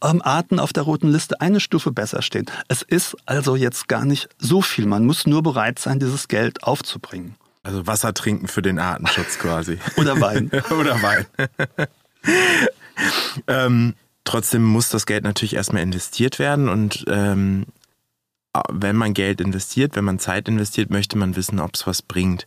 Arten 0.00 0.58
auf 0.58 0.72
der 0.72 0.84
roten 0.84 1.08
Liste 1.08 1.40
eine 1.40 1.60
Stufe 1.60 1.90
besser 1.90 2.22
stehen. 2.22 2.46
Es 2.68 2.82
ist 2.82 3.16
also 3.26 3.56
jetzt 3.56 3.88
gar 3.88 4.04
nicht 4.04 4.28
so 4.38 4.62
viel. 4.62 4.86
Man 4.86 5.06
muss 5.06 5.26
nur 5.26 5.42
bereit 5.42 5.78
sein, 5.78 5.98
dieses 5.98 6.28
Geld 6.28 6.64
aufzubringen. 6.64 7.36
Also 7.62 7.86
Wasser 7.86 8.14
trinken 8.14 8.48
für 8.48 8.62
den 8.62 8.78
Artenschutz 8.78 9.38
quasi. 9.40 9.78
Oder 9.96 10.20
Wein. 10.20 10.50
Oder 10.70 11.02
Wein. 11.02 11.26
ähm, 13.48 13.94
trotzdem 14.24 14.64
muss 14.64 14.88
das 14.90 15.06
Geld 15.06 15.24
natürlich 15.24 15.54
erstmal 15.54 15.82
investiert 15.82 16.38
werden 16.38 16.68
und 16.68 17.04
ähm, 17.08 17.66
wenn 18.70 18.96
man 18.96 19.12
Geld 19.12 19.40
investiert, 19.40 19.96
wenn 19.96 20.04
man 20.04 20.18
Zeit 20.18 20.48
investiert, 20.48 20.90
möchte 20.90 21.18
man 21.18 21.36
wissen, 21.36 21.60
ob 21.60 21.74
es 21.74 21.86
was 21.86 22.00
bringt. 22.00 22.46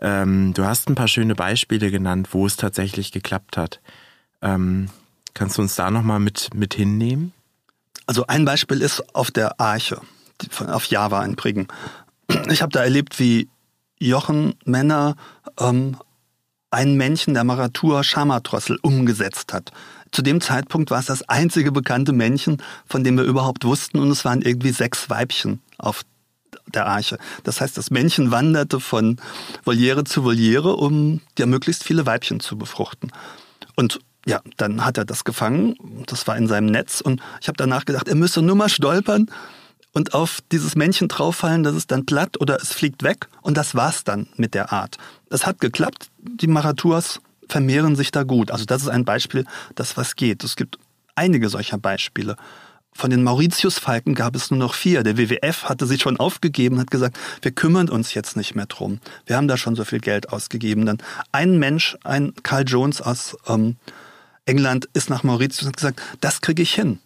Ähm, 0.00 0.54
du 0.54 0.64
hast 0.64 0.88
ein 0.88 0.94
paar 0.94 1.08
schöne 1.08 1.34
Beispiele 1.34 1.90
genannt, 1.90 2.28
wo 2.32 2.46
es 2.46 2.56
tatsächlich 2.56 3.12
geklappt 3.12 3.56
hat. 3.56 3.80
Ähm, 4.40 4.88
kannst 5.34 5.58
du 5.58 5.62
uns 5.62 5.74
da 5.74 5.90
nochmal 5.90 6.20
mit, 6.20 6.50
mit 6.54 6.74
hinnehmen? 6.74 7.32
Also 8.06 8.26
ein 8.26 8.44
Beispiel 8.44 8.80
ist 8.82 9.14
auf 9.14 9.30
der 9.30 9.60
Arche, 9.60 10.00
auf 10.66 10.86
Java 10.86 11.24
in 11.24 11.36
Briggen. 11.36 11.68
Ich 12.50 12.62
habe 12.62 12.72
da 12.72 12.82
erlebt, 12.82 13.18
wie 13.18 13.48
Jochen 13.98 14.54
Männer 14.64 15.16
ähm, 15.58 15.96
ein 16.70 16.96
Männchen 16.96 17.34
der 17.34 17.44
Maratur 17.44 18.02
Schamatrossel 18.02 18.78
umgesetzt 18.82 19.52
hat. 19.52 19.72
Zu 20.10 20.22
dem 20.22 20.40
Zeitpunkt 20.40 20.90
war 20.90 20.98
es 20.98 21.06
das 21.06 21.28
einzige 21.28 21.72
bekannte 21.72 22.12
Männchen, 22.12 22.62
von 22.86 23.04
dem 23.04 23.16
wir 23.16 23.24
überhaupt 23.24 23.64
wussten, 23.64 23.98
und 23.98 24.10
es 24.10 24.24
waren 24.24 24.42
irgendwie 24.42 24.72
sechs 24.72 25.08
Weibchen 25.08 25.60
auf 25.78 26.02
der 26.66 26.86
Arche. 26.86 27.18
Das 27.44 27.60
heißt, 27.60 27.76
das 27.76 27.90
Männchen 27.90 28.30
wanderte 28.30 28.80
von 28.80 29.18
Voliere 29.64 30.04
zu 30.04 30.24
Voliere, 30.24 30.76
um 30.76 31.20
ja 31.38 31.46
möglichst 31.46 31.84
viele 31.84 32.06
Weibchen 32.06 32.40
zu 32.40 32.58
befruchten. 32.58 33.10
Und 33.76 34.00
ja, 34.26 34.40
dann 34.56 34.84
hat 34.84 34.98
er 34.98 35.04
das 35.04 35.24
gefangen, 35.24 36.04
das 36.06 36.26
war 36.26 36.36
in 36.36 36.46
seinem 36.46 36.66
Netz 36.66 37.00
und 37.00 37.20
ich 37.40 37.48
habe 37.48 37.56
danach 37.56 37.84
gedacht, 37.84 38.08
er 38.08 38.14
müsse 38.14 38.42
nur 38.42 38.56
mal 38.56 38.68
stolpern 38.68 39.26
und 39.92 40.14
auf 40.14 40.40
dieses 40.52 40.76
Männchen 40.76 41.08
drauffallen, 41.08 41.62
das 41.62 41.74
ist 41.74 41.90
dann 41.90 42.06
platt 42.06 42.40
oder 42.40 42.56
es 42.56 42.72
fliegt 42.72 43.02
weg 43.02 43.28
und 43.42 43.56
das 43.56 43.74
war's 43.74 44.04
dann 44.04 44.28
mit 44.36 44.54
der 44.54 44.72
Art. 44.72 44.96
Es 45.30 45.46
hat 45.46 45.60
geklappt, 45.60 46.08
die 46.18 46.46
Maratuas 46.46 47.20
vermehren 47.48 47.96
sich 47.96 48.10
da 48.10 48.22
gut. 48.22 48.50
Also 48.50 48.64
das 48.64 48.82
ist 48.82 48.88
ein 48.88 49.04
Beispiel, 49.04 49.44
das 49.74 49.96
was 49.96 50.16
geht. 50.16 50.44
Es 50.44 50.56
gibt 50.56 50.78
einige 51.14 51.48
solcher 51.48 51.78
Beispiele. 51.78 52.36
Von 52.94 53.10
den 53.10 53.22
Mauritius-Falken 53.22 54.14
gab 54.14 54.36
es 54.36 54.50
nur 54.50 54.58
noch 54.58 54.74
vier. 54.74 55.02
Der 55.02 55.16
WWF 55.16 55.64
hatte 55.64 55.86
sich 55.86 56.02
schon 56.02 56.18
aufgegeben, 56.18 56.78
hat 56.78 56.90
gesagt, 56.90 57.18
wir 57.40 57.50
kümmern 57.50 57.88
uns 57.88 58.14
jetzt 58.14 58.36
nicht 58.36 58.54
mehr 58.54 58.66
drum. 58.66 59.00
Wir 59.26 59.36
haben 59.36 59.48
da 59.48 59.56
schon 59.56 59.74
so 59.74 59.84
viel 59.84 60.00
Geld 60.00 60.30
ausgegeben. 60.30 60.84
Dann 60.84 60.98
ein 61.32 61.58
Mensch, 61.58 61.96
ein 62.04 62.34
Carl 62.42 62.64
Jones 62.66 63.00
aus 63.00 63.36
ähm, 63.48 63.76
England, 64.46 64.88
ist 64.92 65.10
nach 65.10 65.22
Mauritius 65.22 65.62
und 65.62 65.68
hat 65.68 65.76
gesagt, 65.76 66.02
das 66.20 66.40
kriege 66.40 66.62
ich 66.62 66.74
hin. 66.74 66.98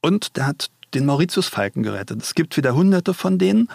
Und 0.00 0.36
der 0.36 0.46
hat 0.46 0.70
den 0.94 1.06
Mauritius-Falken 1.06 1.82
gerettet. 1.82 2.22
Es 2.22 2.34
gibt 2.34 2.56
wieder 2.56 2.74
hunderte 2.74 3.14
von 3.14 3.38
denen, 3.38 3.68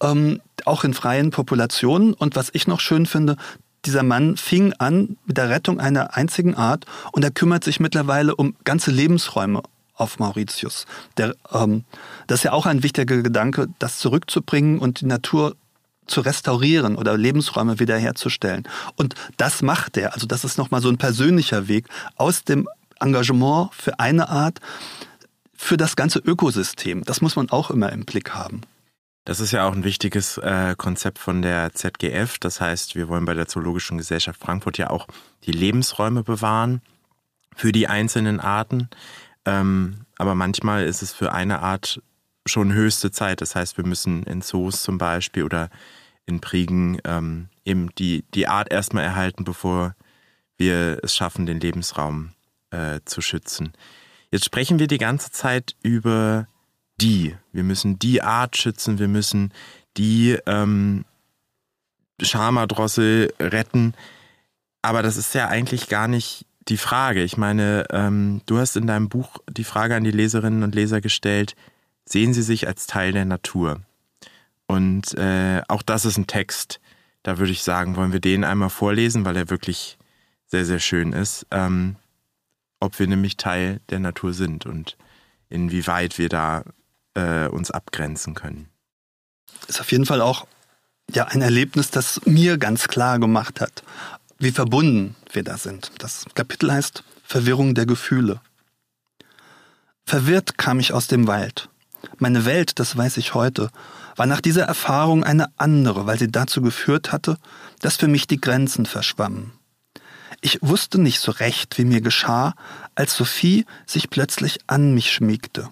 ähm, 0.00 0.40
auch 0.64 0.84
in 0.84 0.94
freien 0.94 1.30
Populationen. 1.30 2.12
Und 2.14 2.36
was 2.36 2.50
ich 2.52 2.66
noch 2.66 2.80
schön 2.80 3.06
finde, 3.06 3.36
dieser 3.84 4.02
Mann 4.02 4.36
fing 4.36 4.72
an 4.74 5.16
mit 5.26 5.36
der 5.36 5.48
Rettung 5.48 5.80
einer 5.80 6.16
einzigen 6.16 6.54
Art 6.54 6.86
und 7.12 7.22
er 7.24 7.30
kümmert 7.30 7.64
sich 7.64 7.78
mittlerweile 7.78 8.34
um 8.34 8.56
ganze 8.64 8.90
Lebensräume 8.90 9.62
auf 9.94 10.18
Mauritius. 10.18 10.86
Der, 11.16 11.34
ähm, 11.52 11.84
das 12.26 12.40
ist 12.40 12.44
ja 12.44 12.52
auch 12.52 12.66
ein 12.66 12.82
wichtiger 12.82 13.22
Gedanke, 13.22 13.68
das 13.78 13.98
zurückzubringen 13.98 14.78
und 14.78 15.00
die 15.00 15.06
Natur 15.06 15.56
zu 16.06 16.20
restaurieren 16.20 16.96
oder 16.96 17.16
Lebensräume 17.16 17.78
wiederherzustellen. 17.78 18.68
Und 18.96 19.14
das 19.36 19.62
macht 19.62 19.96
er. 19.96 20.14
Also 20.14 20.26
das 20.26 20.44
ist 20.44 20.58
nochmal 20.58 20.80
so 20.80 20.88
ein 20.88 20.98
persönlicher 20.98 21.68
Weg 21.68 21.86
aus 22.16 22.44
dem 22.44 22.68
Engagement 23.00 23.74
für 23.74 23.98
eine 23.98 24.28
Art 24.28 24.60
für 25.54 25.76
das 25.76 25.96
ganze 25.96 26.18
Ökosystem. 26.18 27.04
Das 27.04 27.20
muss 27.20 27.36
man 27.36 27.50
auch 27.50 27.70
immer 27.70 27.92
im 27.92 28.04
Blick 28.04 28.34
haben. 28.34 28.60
Das 29.24 29.40
ist 29.40 29.50
ja 29.50 29.66
auch 29.66 29.72
ein 29.72 29.82
wichtiges 29.82 30.38
äh, 30.38 30.76
Konzept 30.78 31.18
von 31.18 31.42
der 31.42 31.72
ZGF. 31.72 32.38
Das 32.38 32.60
heißt, 32.60 32.94
wir 32.94 33.08
wollen 33.08 33.24
bei 33.24 33.34
der 33.34 33.48
Zoologischen 33.48 33.98
Gesellschaft 33.98 34.40
Frankfurt 34.40 34.78
ja 34.78 34.90
auch 34.90 35.08
die 35.44 35.52
Lebensräume 35.52 36.22
bewahren 36.22 36.80
für 37.56 37.72
die 37.72 37.88
einzelnen 37.88 38.38
Arten. 38.38 38.88
Ähm, 39.44 40.06
aber 40.16 40.36
manchmal 40.36 40.84
ist 40.84 41.02
es 41.02 41.12
für 41.12 41.32
eine 41.32 41.60
Art 41.60 42.00
schon 42.46 42.72
höchste 42.72 43.10
Zeit. 43.10 43.40
Das 43.40 43.54
heißt, 43.54 43.76
wir 43.76 43.86
müssen 43.86 44.22
in 44.24 44.42
Zoos 44.42 44.82
zum 44.82 44.98
Beispiel 44.98 45.44
oder 45.44 45.70
in 46.26 46.40
Priegen 46.40 46.98
ähm, 47.04 47.48
eben 47.64 47.94
die, 47.96 48.24
die 48.34 48.48
Art 48.48 48.72
erstmal 48.72 49.04
erhalten, 49.04 49.44
bevor 49.44 49.94
wir 50.58 50.98
es 51.02 51.14
schaffen, 51.14 51.46
den 51.46 51.60
Lebensraum 51.60 52.32
äh, 52.70 53.00
zu 53.04 53.20
schützen. 53.20 53.72
Jetzt 54.30 54.44
sprechen 54.44 54.78
wir 54.78 54.86
die 54.86 54.98
ganze 54.98 55.30
Zeit 55.30 55.76
über 55.82 56.48
die. 57.00 57.36
Wir 57.52 57.62
müssen 57.62 57.98
die 57.98 58.22
Art 58.22 58.56
schützen, 58.56 58.98
wir 58.98 59.08
müssen 59.08 59.52
die 59.96 60.36
ähm, 60.46 61.04
Schamadrossel 62.20 63.32
retten. 63.38 63.94
Aber 64.82 65.02
das 65.02 65.16
ist 65.16 65.34
ja 65.34 65.48
eigentlich 65.48 65.88
gar 65.88 66.08
nicht 66.08 66.46
die 66.68 66.76
Frage. 66.76 67.22
Ich 67.22 67.36
meine, 67.36 67.84
ähm, 67.90 68.40
du 68.46 68.58
hast 68.58 68.76
in 68.76 68.86
deinem 68.86 69.08
Buch 69.08 69.38
die 69.48 69.64
Frage 69.64 69.94
an 69.94 70.04
die 70.04 70.10
Leserinnen 70.10 70.62
und 70.62 70.74
Leser 70.74 71.00
gestellt, 71.00 71.54
sehen 72.08 72.32
sie 72.32 72.42
sich 72.42 72.66
als 72.66 72.86
Teil 72.86 73.12
der 73.12 73.24
Natur? 73.24 73.80
Und 74.66 75.14
äh, 75.14 75.62
auch 75.68 75.82
das 75.82 76.04
ist 76.04 76.16
ein 76.16 76.26
Text, 76.26 76.80
da 77.22 77.38
würde 77.38 77.52
ich 77.52 77.62
sagen, 77.62 77.96
wollen 77.96 78.12
wir 78.12 78.20
den 78.20 78.44
einmal 78.44 78.70
vorlesen, 78.70 79.24
weil 79.24 79.36
er 79.36 79.50
wirklich 79.50 79.98
sehr, 80.46 80.64
sehr 80.64 80.78
schön 80.78 81.12
ist. 81.12 81.46
Ähm, 81.50 81.96
ob 82.80 82.98
wir 82.98 83.06
nämlich 83.06 83.36
Teil 83.36 83.80
der 83.88 83.98
Natur 83.98 84.32
sind 84.32 84.66
und 84.66 84.96
inwieweit 85.48 86.18
wir 86.18 86.28
da 86.28 86.62
äh, 87.14 87.48
uns 87.48 87.70
abgrenzen 87.70 88.34
können. 88.34 88.68
Ist 89.66 89.80
auf 89.80 89.90
jeden 89.90 90.06
Fall 90.06 90.20
auch 90.20 90.46
ja, 91.10 91.24
ein 91.24 91.42
Erlebnis, 91.42 91.90
das 91.90 92.20
mir 92.26 92.58
ganz 92.58 92.88
klar 92.88 93.18
gemacht 93.18 93.60
hat, 93.60 93.82
wie 94.38 94.50
verbunden 94.50 95.16
wir 95.32 95.42
da 95.42 95.56
sind. 95.56 95.92
Das 95.98 96.26
Kapitel 96.34 96.72
heißt 96.72 97.04
Verwirrung 97.22 97.74
der 97.74 97.86
Gefühle. 97.86 98.40
Verwirrt 100.04 100.58
kam 100.58 100.78
ich 100.78 100.92
aus 100.92 101.08
dem 101.08 101.26
Wald. 101.26 101.68
Meine 102.18 102.44
Welt, 102.44 102.78
das 102.78 102.96
weiß 102.96 103.16
ich 103.18 103.34
heute, 103.34 103.70
war 104.16 104.26
nach 104.26 104.40
dieser 104.40 104.64
Erfahrung 104.64 105.24
eine 105.24 105.46
andere, 105.56 106.06
weil 106.06 106.18
sie 106.18 106.30
dazu 106.30 106.62
geführt 106.62 107.12
hatte, 107.12 107.36
dass 107.80 107.96
für 107.96 108.08
mich 108.08 108.26
die 108.26 108.40
Grenzen 108.40 108.86
verschwammen. 108.86 109.52
Ich 110.40 110.58
wusste 110.62 111.00
nicht 111.00 111.20
so 111.20 111.32
recht, 111.32 111.78
wie 111.78 111.84
mir 111.84 112.00
geschah, 112.00 112.54
als 112.94 113.16
Sophie 113.16 113.64
sich 113.86 114.10
plötzlich 114.10 114.58
an 114.66 114.94
mich 114.94 115.12
schmiegte. 115.12 115.68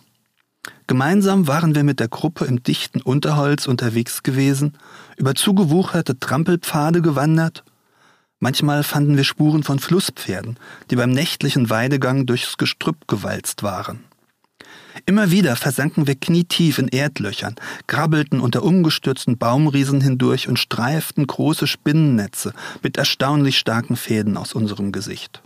Gemeinsam 0.86 1.46
waren 1.46 1.74
wir 1.74 1.84
mit 1.84 2.00
der 2.00 2.08
Gruppe 2.08 2.44
im 2.44 2.62
dichten 2.62 3.00
Unterholz 3.00 3.66
unterwegs 3.66 4.22
gewesen, 4.22 4.76
über 5.16 5.34
zugewucherte 5.34 6.18
Trampelpfade 6.18 7.02
gewandert. 7.02 7.64
Manchmal 8.38 8.82
fanden 8.82 9.16
wir 9.16 9.24
Spuren 9.24 9.62
von 9.62 9.78
Flusspferden, 9.78 10.58
die 10.90 10.96
beim 10.96 11.10
nächtlichen 11.10 11.70
Weidegang 11.70 12.26
durchs 12.26 12.58
Gestrüpp 12.58 13.08
gewalzt 13.08 13.62
waren. 13.62 14.04
Immer 15.06 15.30
wieder 15.30 15.56
versanken 15.56 16.06
wir 16.06 16.14
knietief 16.14 16.78
in 16.78 16.88
Erdlöchern, 16.88 17.56
krabbelten 17.86 18.40
unter 18.40 18.62
umgestürzten 18.62 19.38
Baumriesen 19.38 20.00
hindurch 20.00 20.48
und 20.48 20.58
streiften 20.58 21.26
große 21.26 21.66
Spinnennetze 21.66 22.54
mit 22.82 22.96
erstaunlich 22.96 23.58
starken 23.58 23.96
Fäden 23.96 24.36
aus 24.36 24.52
unserem 24.52 24.92
Gesicht. 24.92 25.42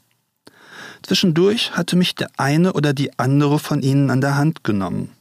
Zwischendurch 1.02 1.76
hatte 1.76 1.96
mich 1.96 2.14
der 2.14 2.28
eine 2.37 2.74
oder 2.74 2.92
die 2.92 3.18
andere 3.18 3.58
von 3.58 3.82
ihnen 3.82 4.11
an 4.11 4.20
der 4.20 4.37
Hand 4.37 4.64
genommen. 4.64 5.12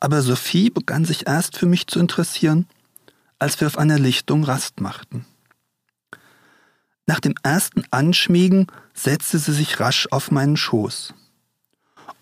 Aber 0.00 0.22
Sophie 0.22 0.70
begann 0.70 1.04
sich 1.04 1.26
erst 1.28 1.56
für 1.56 1.66
mich 1.66 1.86
zu 1.86 2.00
interessieren, 2.00 2.66
als 3.38 3.60
wir 3.60 3.68
auf 3.68 3.78
einer 3.78 3.98
Lichtung 3.98 4.42
Rast 4.44 4.80
machten. 4.80 5.24
Nach 7.06 7.20
dem 7.20 7.34
ersten 7.42 7.84
Anschmiegen 7.90 8.66
setzte 8.94 9.38
sie 9.38 9.52
sich 9.52 9.78
rasch 9.80 10.08
auf 10.10 10.30
meinen 10.30 10.56
Schoß. 10.56 11.14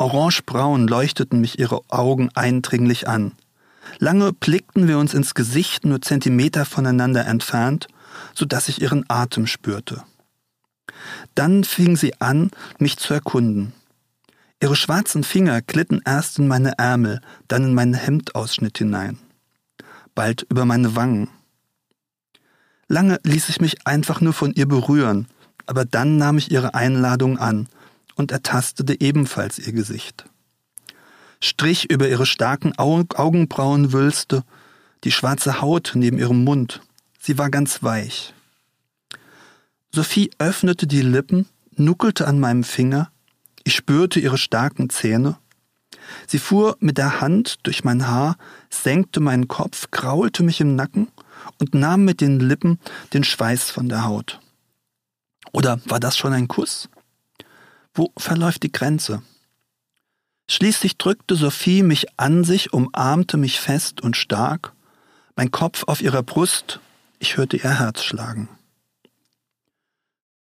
Orangebraun 0.01 0.89
leuchteten 0.89 1.43
mich 1.43 1.59
ihre 1.59 1.83
Augen 1.89 2.31
eindringlich 2.35 3.07
an. 3.07 3.33
Lange 3.99 4.33
blickten 4.33 4.89
wir 4.89 4.97
uns 4.99 5.13
ins 5.13 5.35
Gesicht 5.35 5.85
nur 5.85 6.01
Zentimeter 6.01 6.65
voneinander 6.65 7.27
entfernt, 7.27 7.87
so 8.35 8.47
dass 8.47 8.69
ich 8.71 8.81
ihren 8.81 9.05
Atem 9.09 9.47
spürte. 9.47 10.03
Dann 11.35 11.65
fing 11.65 11.97
sie 11.97 12.19
an, 12.19 12.51
mich 12.79 12.97
zu 12.97 13.13
erkunden. 13.13 13.75
Ihre 14.63 14.75
schwarzen 14.75 15.23
Finger 15.23 15.61
glitten 15.61 16.01
erst 16.07 16.39
in 16.39 16.49
meine 16.49 16.79
Ärmel, 16.79 17.21
dann 17.47 17.65
in 17.65 17.75
meinen 17.75 17.95
Hemdausschnitt 17.95 18.79
hinein, 18.79 19.19
bald 20.15 20.47
über 20.49 20.65
meine 20.65 20.97
Wangen. 20.97 21.29
Lange 22.89 23.21
ließ 23.23 23.51
ich 23.51 23.61
mich 23.61 23.87
einfach 23.87 24.23
nur 24.23 24.33
von 24.33 24.55
ihr 24.55 24.67
berühren, 24.67 25.29
aber 25.67 25.85
dann 25.85 26.17
nahm 26.17 26.39
ich 26.39 26.51
ihre 26.51 26.73
Einladung 26.73 27.37
an 27.39 27.69
und 28.15 28.33
ertastete 28.33 29.01
ebenfalls 29.01 29.59
ihr 29.59 29.73
Gesicht. 29.73 30.25
Strich 31.41 31.91
über 31.91 32.09
ihre 32.09 32.27
starken 32.27 32.77
Augenbrauenwülste, 32.79 34.45
die 35.05 35.13
schwarze 35.13 35.61
Haut 35.61 35.93
neben 35.95 36.19
ihrem 36.19 36.45
Mund. 36.45 36.81
Sie 37.19 37.39
war 37.39 37.51
ganz 37.51 37.83
weich. 37.83 38.35
Sophie 39.93 40.31
öffnete 40.39 40.87
die 40.87 41.03
Lippen, 41.03 41.47
nuckelte 41.75 42.27
an 42.27 42.39
meinem 42.39 42.65
Finger, 42.65 43.11
ich 43.65 43.75
spürte 43.75 44.21
ihre 44.21 44.39
starken 44.39 44.91
Zähne. 44.91 45.37
Sie 46.27 46.39
fuhr 46.39 46.77
mit 46.81 46.99
der 46.99 47.21
Hand 47.21 47.59
durch 47.65 47.85
mein 47.85 48.07
Haar, 48.07 48.37
senkte 48.71 49.21
meinen 49.21 49.49
Kopf, 49.49 49.91
kraulte 49.91 50.43
mich 50.43 50.61
im 50.61 50.77
Nacken 50.77 51.09
und 51.59 51.75
nahm 51.75 52.05
mit 52.05 52.21
den 52.21 52.41
Lippen 52.41 52.79
den 53.13 53.25
Schweiß 53.25 53.71
von 53.71 53.89
der 53.89 54.05
Haut. 54.05 54.41
Oder 55.53 55.81
war 55.87 56.01
das 56.01 56.17
schon 56.17 56.33
ein 56.33 56.49
Kuss? 56.49 56.89
Wo 57.95 58.13
verläuft 58.17 58.63
die 58.63 58.73
Grenze? 58.73 59.23
Schließlich 60.49 60.99
drückte 60.99 61.37
Sophie 61.37 61.83
mich 61.83 62.07
an 62.17 62.45
sich, 62.45 62.73
umarmte 62.73 63.37
mich 63.37 63.61
fest 63.61 64.01
und 64.01 64.17
stark, 64.17 64.73
mein 65.37 65.51
Kopf 65.51 65.85
auf 65.87 66.03
ihrer 66.03 66.23
Brust, 66.23 66.81
ich 67.19 67.37
hörte 67.37 67.57
ihr 67.57 67.79
Herz 67.79 68.03
schlagen. 68.03 68.49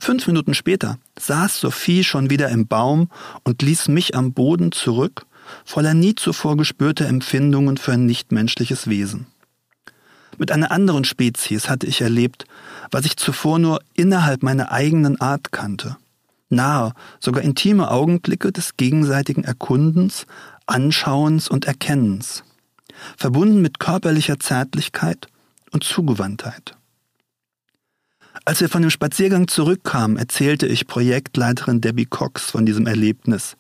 Fünf 0.01 0.27
Minuten 0.27 0.55
später 0.55 0.99
saß 1.19 1.61
Sophie 1.61 2.05
schon 2.05 2.31
wieder 2.31 2.49
im 2.49 2.67
Baum 2.67 3.11
und 3.45 3.63
ließ 3.63 3.89
mich 3.89 4.15
am 4.15 4.33
Boden 4.33 4.73
zurück, 4.73 5.27
voller 5.65 5.95
nie 5.95 6.15
zuvor 6.15 6.57
gespürter 6.57 7.07
Empfindungen 7.07 7.77
für 7.77 7.93
ein 7.93 8.07
nichtmenschliches 8.07 8.89
Wesen. 8.89 9.27
Mit 10.39 10.53
einer 10.53 10.71
anderen 10.71 11.05
Spezies 11.05 11.69
hatte 11.69 11.87
ich 11.87 12.01
erlebt, 12.01 12.45
was 12.91 13.05
ich 13.05 13.17
zuvor 13.17 13.59
nur 13.59 13.81
innerhalb 13.95 14.43
meiner 14.43 14.71
eigenen 14.71 15.21
Art 15.21 15.51
kannte. 15.51 15.97
Nahe, 16.51 16.93
sogar 17.21 17.43
intime 17.43 17.91
Augenblicke 17.91 18.53
des 18.53 18.77
gegenseitigen 18.77 19.45
Erkundens, 19.45 20.27
Anschauens 20.67 21.49
und 21.49 21.67
Erkennens, 21.67 22.45
verbunden 23.17 23.61
mit 23.61 23.79
körperlicher 23.79 24.39
Zärtlichkeit 24.39 25.29
und 25.73 25.85
Zugewandtheit. 25.85 26.77
Als 28.45 28.61
wir 28.61 28.69
von 28.69 28.83
dem 28.83 28.91
Spaziergang 28.91 29.49
zurückkamen, 29.49 30.17
erzählte 30.17 30.67
ich 30.67 30.87
Projektleiterin 30.87 31.81
Debbie 31.81 32.07
Cox 32.07 32.51
von 32.51 32.65
diesem 32.65 32.87
Erlebnis, 32.87 33.57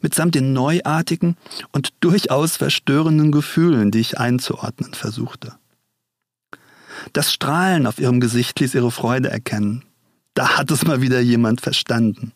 mitsamt 0.00 0.34
den 0.34 0.52
neuartigen 0.52 1.36
und 1.72 1.92
durchaus 2.00 2.56
verstörenden 2.56 3.32
Gefühlen, 3.32 3.90
die 3.90 4.00
ich 4.00 4.18
einzuordnen 4.18 4.94
versuchte. 4.94 5.54
Das 7.12 7.32
Strahlen 7.32 7.86
auf 7.86 7.98
ihrem 7.98 8.20
Gesicht 8.20 8.60
ließ 8.60 8.74
ihre 8.74 8.90
Freude 8.90 9.30
erkennen. 9.30 9.84
Da 10.38 10.56
hat 10.56 10.70
es 10.70 10.86
mal 10.86 11.02
wieder 11.02 11.18
jemand 11.18 11.60
verstanden. 11.60 12.30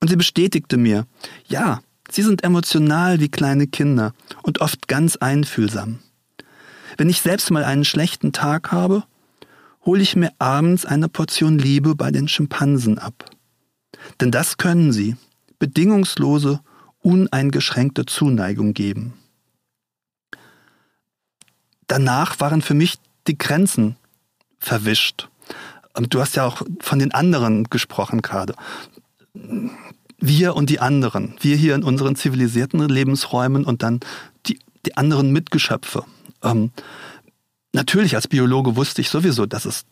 Und 0.00 0.08
sie 0.08 0.16
bestätigte 0.16 0.76
mir, 0.76 1.06
ja, 1.46 1.80
sie 2.10 2.22
sind 2.22 2.42
emotional 2.42 3.20
wie 3.20 3.28
kleine 3.28 3.68
Kinder 3.68 4.14
und 4.42 4.60
oft 4.60 4.88
ganz 4.88 5.14
einfühlsam. 5.14 6.00
Wenn 6.96 7.08
ich 7.08 7.20
selbst 7.20 7.52
mal 7.52 7.62
einen 7.62 7.84
schlechten 7.84 8.32
Tag 8.32 8.72
habe, 8.72 9.04
hole 9.86 10.02
ich 10.02 10.16
mir 10.16 10.32
abends 10.40 10.84
eine 10.84 11.08
Portion 11.08 11.56
Liebe 11.56 11.94
bei 11.94 12.10
den 12.10 12.26
Schimpansen 12.26 12.98
ab. 12.98 13.30
Denn 14.20 14.32
das 14.32 14.56
können 14.56 14.92
sie, 14.92 15.14
bedingungslose, 15.60 16.58
uneingeschränkte 16.98 18.06
Zuneigung 18.06 18.74
geben. 18.74 19.12
Danach 21.86 22.40
waren 22.40 22.60
für 22.60 22.74
mich 22.74 22.96
die 23.28 23.38
Grenzen 23.38 23.94
verwischt. 24.58 25.28
Du 25.94 26.20
hast 26.20 26.36
ja 26.36 26.46
auch 26.46 26.62
von 26.80 26.98
den 26.98 27.12
anderen 27.12 27.64
gesprochen 27.64 28.22
gerade. 28.22 28.54
Wir 30.18 30.54
und 30.54 30.70
die 30.70 30.80
anderen. 30.80 31.34
Wir 31.40 31.56
hier 31.56 31.74
in 31.74 31.82
unseren 31.82 32.16
zivilisierten 32.16 32.88
Lebensräumen 32.88 33.64
und 33.64 33.82
dann 33.82 34.00
die, 34.46 34.58
die 34.86 34.96
anderen 34.96 35.32
Mitgeschöpfe. 35.32 36.04
Ähm, 36.42 36.70
natürlich 37.72 38.14
als 38.14 38.28
Biologe 38.28 38.76
wusste 38.76 39.00
ich 39.00 39.08
sowieso, 39.08 39.46
dass 39.46 39.64
es 39.64 39.84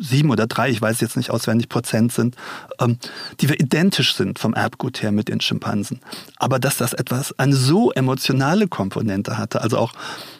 98,7 0.00 0.30
oder 0.30 0.46
3, 0.46 0.70
ich 0.70 0.82
weiß 0.82 1.00
jetzt 1.00 1.16
nicht 1.16 1.30
auswendig, 1.30 1.68
Prozent 1.68 2.12
sind, 2.12 2.36
ähm, 2.80 2.98
die 3.40 3.48
wir 3.48 3.60
identisch 3.60 4.14
sind 4.14 4.38
vom 4.38 4.54
Erbgut 4.54 5.02
her 5.02 5.12
mit 5.12 5.28
den 5.28 5.40
Schimpansen. 5.40 6.00
Aber 6.36 6.58
dass 6.58 6.76
das 6.76 6.92
etwas, 6.92 7.38
eine 7.38 7.54
so 7.54 7.90
emotionale 7.92 8.68
Komponente 8.68 9.38
hatte, 9.38 9.60
also 9.60 9.78
auch 9.78 9.92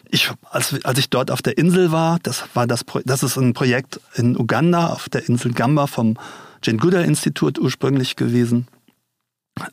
ich, 0.09 0.29
als, 0.49 0.83
als 0.83 0.99
ich 0.99 1.09
dort 1.09 1.31
auf 1.31 1.41
der 1.41 1.57
Insel 1.57 1.91
war, 1.91 2.19
das 2.23 2.43
war 2.53 2.67
das, 2.67 2.85
das 3.05 3.23
ist 3.23 3.37
ein 3.37 3.53
Projekt 3.53 3.99
in 4.15 4.37
Uganda 4.37 4.87
auf 4.87 5.07
der 5.07 5.27
Insel 5.27 5.53
Gamba 5.53 5.87
vom 5.87 6.17
Jane 6.63 6.79
Goodall 6.79 7.05
Institut 7.05 7.57
ursprünglich 7.57 8.17
gewesen. 8.17 8.67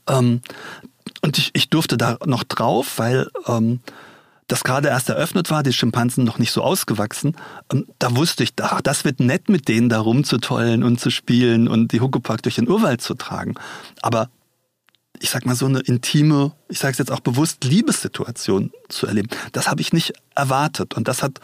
Ähm, 0.09 0.41
und 1.23 1.39
ich, 1.39 1.51
ich 1.55 1.71
durfte 1.71 1.97
da 1.97 2.19
noch 2.25 2.45
drauf, 2.45 2.99
weil 2.99 3.29
ähm, 3.47 3.81
das 4.49 4.65
gerade 4.65 4.89
erst 4.89 5.09
eröffnet 5.11 5.51
war, 5.51 5.63
die 5.63 5.73
Schimpansen 5.73 6.25
noch 6.25 6.39
nicht 6.39 6.53
so 6.53 6.63
ausgewachsen. 6.63 7.37
Ähm, 7.73 7.87
da 7.99 8.17
wusste 8.17 8.43
ich, 8.43 8.55
ach, 8.61 8.81
das 8.81 9.05
wird 9.05 9.21
nett, 9.21 9.49
mit 9.49 9.69
denen 9.69 9.89
da 9.89 10.01
rumzutollen 10.01 10.83
und 10.83 10.99
zu 10.99 11.11
spielen 11.11 11.69
und 11.69 11.93
die 11.93 12.01
Huckepack 12.01 12.43
durch 12.43 12.57
den 12.57 12.69
Urwald 12.69 13.01
zu 13.01 13.15
tragen. 13.15 13.55
Aber 14.03 14.31
ich 15.21 15.31
sag 15.31 15.47
mal, 15.47 15.55
so 15.55 15.67
eine 15.67 15.81
intime, 15.81 16.53
ich 16.69 16.79
sage 16.79 16.93
es 16.93 16.99
jetzt 16.99 17.11
auch 17.11 17.21
bewusst, 17.21 17.65
Liebessituation 17.65 18.73
zu 18.89 19.07
erleben. 19.07 19.29
Das 19.53 19.69
habe 19.69 19.81
ich 19.81 19.93
nicht 19.93 20.15
erwartet. 20.35 20.95
Und 20.95 21.09
das 21.09 21.23
hat 21.23 21.41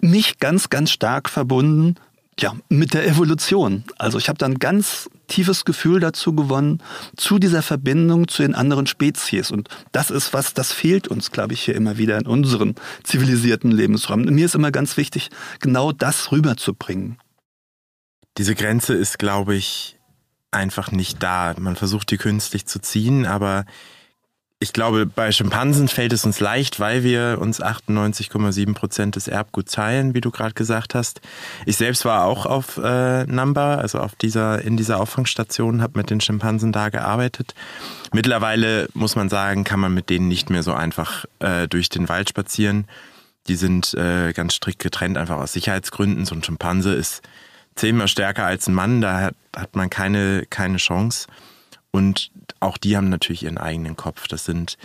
mich 0.00 0.38
ganz, 0.38 0.68
ganz 0.68 0.90
stark 0.90 1.28
verbunden 1.28 1.96
ja, 2.38 2.54
mit 2.68 2.92
der 2.92 3.06
Evolution. 3.06 3.84
Also 3.98 4.18
ich 4.18 4.28
habe 4.28 4.38
dann 4.38 4.58
ganz 4.58 5.08
tiefes 5.26 5.64
Gefühl 5.64 6.00
dazu 6.00 6.34
gewonnen, 6.34 6.82
zu 7.16 7.38
dieser 7.38 7.62
Verbindung 7.62 8.28
zu 8.28 8.42
den 8.42 8.54
anderen 8.54 8.86
Spezies. 8.86 9.50
Und 9.50 9.68
das 9.92 10.10
ist 10.10 10.32
was, 10.32 10.54
das 10.54 10.72
fehlt 10.72 11.08
uns, 11.08 11.30
glaube 11.30 11.54
ich, 11.54 11.62
hier 11.62 11.74
immer 11.74 11.98
wieder 11.98 12.18
in 12.18 12.26
unseren 12.26 12.74
zivilisierten 13.04 13.70
Lebensräumen. 13.70 14.34
Mir 14.34 14.46
ist 14.46 14.54
immer 14.54 14.70
ganz 14.70 14.96
wichtig, 14.96 15.30
genau 15.60 15.92
das 15.92 16.32
rüberzubringen. 16.32 17.18
Diese 18.38 18.54
Grenze 18.54 18.94
ist, 18.94 19.18
glaube 19.18 19.54
ich, 19.54 19.98
einfach 20.50 20.90
nicht 20.90 21.22
da. 21.22 21.54
Man 21.58 21.76
versucht 21.76 22.10
die 22.10 22.18
künstlich 22.18 22.66
zu 22.66 22.80
ziehen, 22.80 23.26
aber 23.26 23.64
ich 24.58 24.72
glaube, 24.72 25.04
bei 25.04 25.32
Schimpansen 25.32 25.86
fällt 25.86 26.14
es 26.14 26.24
uns 26.24 26.40
leicht, 26.40 26.80
weil 26.80 27.02
wir 27.02 27.38
uns 27.40 27.62
98,7 27.62 28.72
Prozent 28.72 29.16
des 29.16 29.28
Erbguts 29.28 29.72
teilen, 29.72 30.14
wie 30.14 30.22
du 30.22 30.30
gerade 30.30 30.54
gesagt 30.54 30.94
hast. 30.94 31.20
Ich 31.66 31.76
selbst 31.76 32.06
war 32.06 32.24
auch 32.24 32.46
auf 32.46 32.78
äh, 32.78 33.24
Namba, 33.24 33.74
also 33.74 33.98
auf 33.98 34.14
dieser, 34.14 34.62
in 34.62 34.78
dieser 34.78 34.98
Auffangstation, 34.98 35.82
habe 35.82 35.98
mit 35.98 36.08
den 36.08 36.22
Schimpansen 36.22 36.72
da 36.72 36.88
gearbeitet. 36.88 37.54
Mittlerweile 38.14 38.88
muss 38.94 39.14
man 39.14 39.28
sagen, 39.28 39.64
kann 39.64 39.80
man 39.80 39.92
mit 39.92 40.08
denen 40.08 40.28
nicht 40.28 40.48
mehr 40.48 40.62
so 40.62 40.72
einfach 40.72 41.26
äh, 41.40 41.68
durch 41.68 41.90
den 41.90 42.08
Wald 42.08 42.30
spazieren. 42.30 42.86
Die 43.48 43.56
sind 43.56 43.92
äh, 43.92 44.32
ganz 44.32 44.54
strikt 44.54 44.82
getrennt, 44.82 45.18
einfach 45.18 45.36
aus 45.36 45.52
Sicherheitsgründen. 45.52 46.24
So 46.24 46.34
ein 46.34 46.42
Schimpanse 46.42 46.94
ist 46.94 47.20
zehnmal 47.74 48.08
stärker 48.08 48.46
als 48.46 48.66
ein 48.68 48.74
Mann, 48.74 49.02
da 49.02 49.20
hat, 49.20 49.34
hat 49.54 49.76
man 49.76 49.90
keine, 49.90 50.46
keine 50.48 50.78
Chance. 50.78 51.26
Und 51.90 52.30
auch 52.60 52.76
die 52.76 52.96
haben 52.96 53.08
natürlich 53.08 53.44
ihren 53.44 53.58
eigenen 53.58 53.96
Kopf. 53.96 54.28
Das 54.28 54.44
sind 54.44 54.76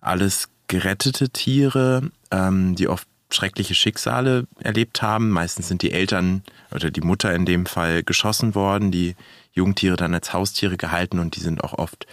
alles 0.00 0.48
gerettete 0.66 1.30
Tiere, 1.30 2.10
ähm, 2.30 2.74
die 2.74 2.88
oft 2.88 3.08
schreckliche 3.30 3.74
Schicksale 3.74 4.46
erlebt 4.60 5.02
haben. 5.02 5.30
Meistens 5.30 5.68
sind 5.68 5.82
die 5.82 5.92
Eltern 5.92 6.42
oder 6.70 6.90
die 6.90 7.00
Mutter 7.00 7.34
in 7.34 7.44
dem 7.44 7.66
Fall 7.66 8.02
geschossen 8.02 8.54
worden, 8.54 8.90
die 8.90 9.16
Jungtiere 9.52 9.96
dann 9.96 10.14
als 10.14 10.32
Haustiere 10.32 10.76
gehalten 10.76 11.18
und 11.18 11.36
die 11.36 11.40
sind 11.40 11.62
auch 11.62 11.74
oft 11.74 12.06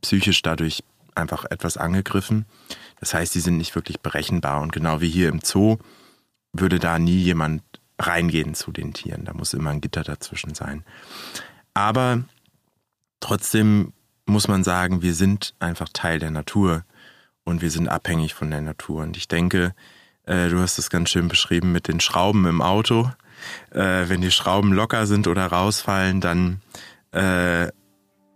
psychisch 0.00 0.42
dadurch 0.42 0.82
einfach 1.14 1.44
etwas 1.44 1.76
angegriffen. 1.76 2.46
Das 3.00 3.14
heißt, 3.14 3.34
die 3.34 3.40
sind 3.40 3.58
nicht 3.58 3.74
wirklich 3.74 4.00
berechenbar 4.00 4.60
und 4.60 4.72
genau 4.72 5.00
wie 5.00 5.08
hier 5.08 5.28
im 5.28 5.40
Zoo 5.42 5.78
würde 6.52 6.78
da 6.78 6.98
nie 6.98 7.18
jemand 7.18 7.62
reingehen 7.98 8.54
zu 8.54 8.72
den 8.72 8.92
Tieren. 8.92 9.24
Da 9.24 9.34
muss 9.34 9.54
immer 9.54 9.70
ein 9.70 9.80
Gitter 9.80 10.02
dazwischen 10.02 10.54
sein. 10.54 10.84
Aber 11.74 12.24
trotzdem 13.20 13.92
muss 14.26 14.48
man 14.48 14.64
sagen, 14.64 15.02
wir 15.02 15.14
sind 15.14 15.54
einfach 15.58 15.88
Teil 15.92 16.18
der 16.18 16.30
Natur 16.30 16.84
und 17.44 17.62
wir 17.62 17.70
sind 17.70 17.88
abhängig 17.88 18.34
von 18.34 18.50
der 18.50 18.60
Natur. 18.60 19.02
Und 19.02 19.16
ich 19.16 19.28
denke, 19.28 19.74
äh, 20.24 20.48
du 20.48 20.58
hast 20.60 20.78
es 20.78 20.90
ganz 20.90 21.10
schön 21.10 21.28
beschrieben 21.28 21.72
mit 21.72 21.88
den 21.88 22.00
Schrauben 22.00 22.44
im 22.46 22.60
Auto. 22.60 23.10
Äh, 23.70 24.08
wenn 24.08 24.20
die 24.20 24.30
Schrauben 24.30 24.72
locker 24.72 25.06
sind 25.06 25.28
oder 25.28 25.46
rausfallen, 25.46 26.20
dann 26.20 26.60
äh, 27.12 27.68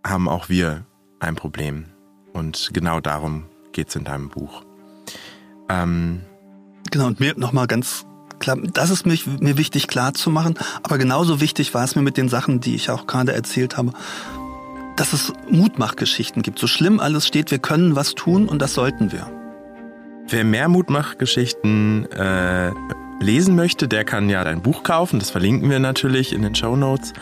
haben 0.05 0.29
auch 0.29 0.49
wir 0.49 0.85
ein 1.19 1.35
Problem. 1.35 1.85
Und 2.33 2.69
genau 2.73 3.01
darum 3.01 3.45
geht 3.73 3.89
es 3.89 3.95
in 3.95 4.05
deinem 4.05 4.29
Buch. 4.29 4.63
Ähm, 5.69 6.21
genau, 6.89 7.07
und 7.07 7.19
mir 7.19 7.37
nochmal 7.37 7.67
ganz 7.67 8.05
klar, 8.39 8.57
das 8.57 8.89
ist 8.89 9.05
mir, 9.05 9.17
mir 9.39 9.57
wichtig 9.57 9.87
klar 9.87 10.13
zu 10.13 10.29
machen, 10.29 10.55
aber 10.83 10.97
genauso 10.97 11.41
wichtig 11.41 11.73
war 11.73 11.83
es 11.83 11.95
mir 11.95 12.01
mit 12.01 12.17
den 12.17 12.29
Sachen, 12.29 12.59
die 12.59 12.75
ich 12.75 12.89
auch 12.89 13.07
gerade 13.07 13.33
erzählt 13.33 13.77
habe, 13.77 13.93
dass 14.97 15.13
es 15.13 15.33
Mutmachgeschichten 15.49 16.41
gibt. 16.41 16.59
So 16.59 16.67
schlimm 16.67 16.99
alles 16.99 17.27
steht, 17.27 17.51
wir 17.51 17.59
können 17.59 17.95
was 17.95 18.15
tun 18.15 18.47
und 18.47 18.61
das 18.61 18.73
sollten 18.73 19.11
wir. 19.11 19.27
Wer 20.27 20.43
mehr 20.43 20.69
Mutmachgeschichten 20.69 22.09
äh, 22.11 22.71
lesen 23.21 23.55
möchte, 23.55 23.87
der 23.87 24.03
kann 24.03 24.29
ja 24.29 24.43
dein 24.43 24.61
Buch 24.61 24.83
kaufen. 24.83 25.19
Das 25.19 25.29
verlinken 25.29 25.69
wir 25.69 25.79
natürlich 25.79 26.33
in 26.33 26.41
den 26.41 26.55
Show 26.55 26.75
Notes. 26.75 27.13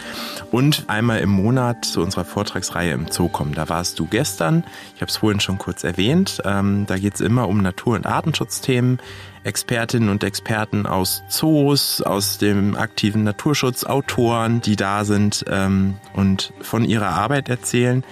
Und 0.52 0.86
einmal 0.88 1.20
im 1.20 1.30
Monat 1.30 1.86
zu 1.86 2.02
unserer 2.02 2.26
Vortragsreihe 2.26 2.94
im 2.94 3.08
Zoo 3.12 3.30
kommen. 3.30 3.54
Da 3.54 3.70
warst 3.70 4.00
du 4.00 4.06
gestern. 4.06 4.64
Ich 4.96 5.02
habe 5.02 5.10
es 5.10 5.18
vorhin 5.18 5.40
schon 5.40 5.58
kurz 5.58 5.84
erwähnt. 5.84 6.42
Ähm, 6.46 6.86
da 6.88 6.98
geht 6.98 7.16
es 7.16 7.22
immer 7.22 7.48
um 7.48 7.62
Natur- 7.62 7.96
und 7.96 8.06
Artenschutzthemen. 8.06 9.00
Expertinnen 9.44 10.10
und 10.10 10.24
Experten 10.24 10.86
aus 10.86 11.24
Zoos, 11.30 12.02
aus 12.02 12.38
dem 12.38 12.76
aktiven 12.76 13.24
Naturschutz, 13.24 13.86
Autoren, 13.86 14.60
die 14.62 14.76
da 14.76 15.06
sind 15.06 15.46
ähm, 15.48 15.96
und 16.14 16.52
von 16.62 16.84
ihrer 16.84 17.10
Arbeit 17.10 17.48
erzählen. 17.48 18.04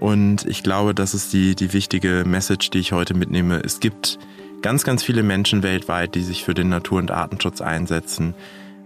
Und 0.00 0.46
ich 0.46 0.62
glaube, 0.62 0.94
das 0.94 1.14
ist 1.14 1.32
die, 1.32 1.54
die 1.54 1.72
wichtige 1.72 2.24
Message, 2.26 2.70
die 2.70 2.78
ich 2.78 2.92
heute 2.92 3.14
mitnehme. 3.14 3.60
Es 3.60 3.78
gibt 3.80 4.18
ganz, 4.62 4.84
ganz 4.84 5.02
viele 5.02 5.22
Menschen 5.22 5.62
weltweit, 5.62 6.14
die 6.14 6.22
sich 6.22 6.44
für 6.44 6.54
den 6.54 6.68
Natur- 6.68 6.98
und 6.98 7.10
Artenschutz 7.10 7.60
einsetzen, 7.60 8.34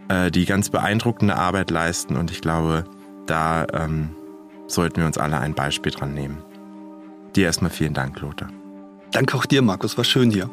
äh, 0.08 0.30
die 0.30 0.44
ganz 0.46 0.70
beeindruckende 0.70 1.36
Arbeit 1.36 1.70
leisten. 1.70 2.16
Und 2.16 2.30
ich 2.30 2.40
glaube, 2.40 2.84
da 3.26 3.66
ähm, 3.72 4.10
sollten 4.66 4.96
wir 4.96 5.06
uns 5.06 5.18
alle 5.18 5.38
ein 5.38 5.54
Beispiel 5.54 5.92
dran 5.92 6.14
nehmen. 6.14 6.38
Dir 7.36 7.46
erstmal 7.46 7.70
vielen 7.70 7.94
Dank, 7.94 8.20
Lothar. 8.20 8.48
Danke 9.12 9.36
auch 9.36 9.46
dir, 9.46 9.62
Markus. 9.62 9.96
War 9.96 10.04
schön 10.04 10.30
hier. 10.30 10.50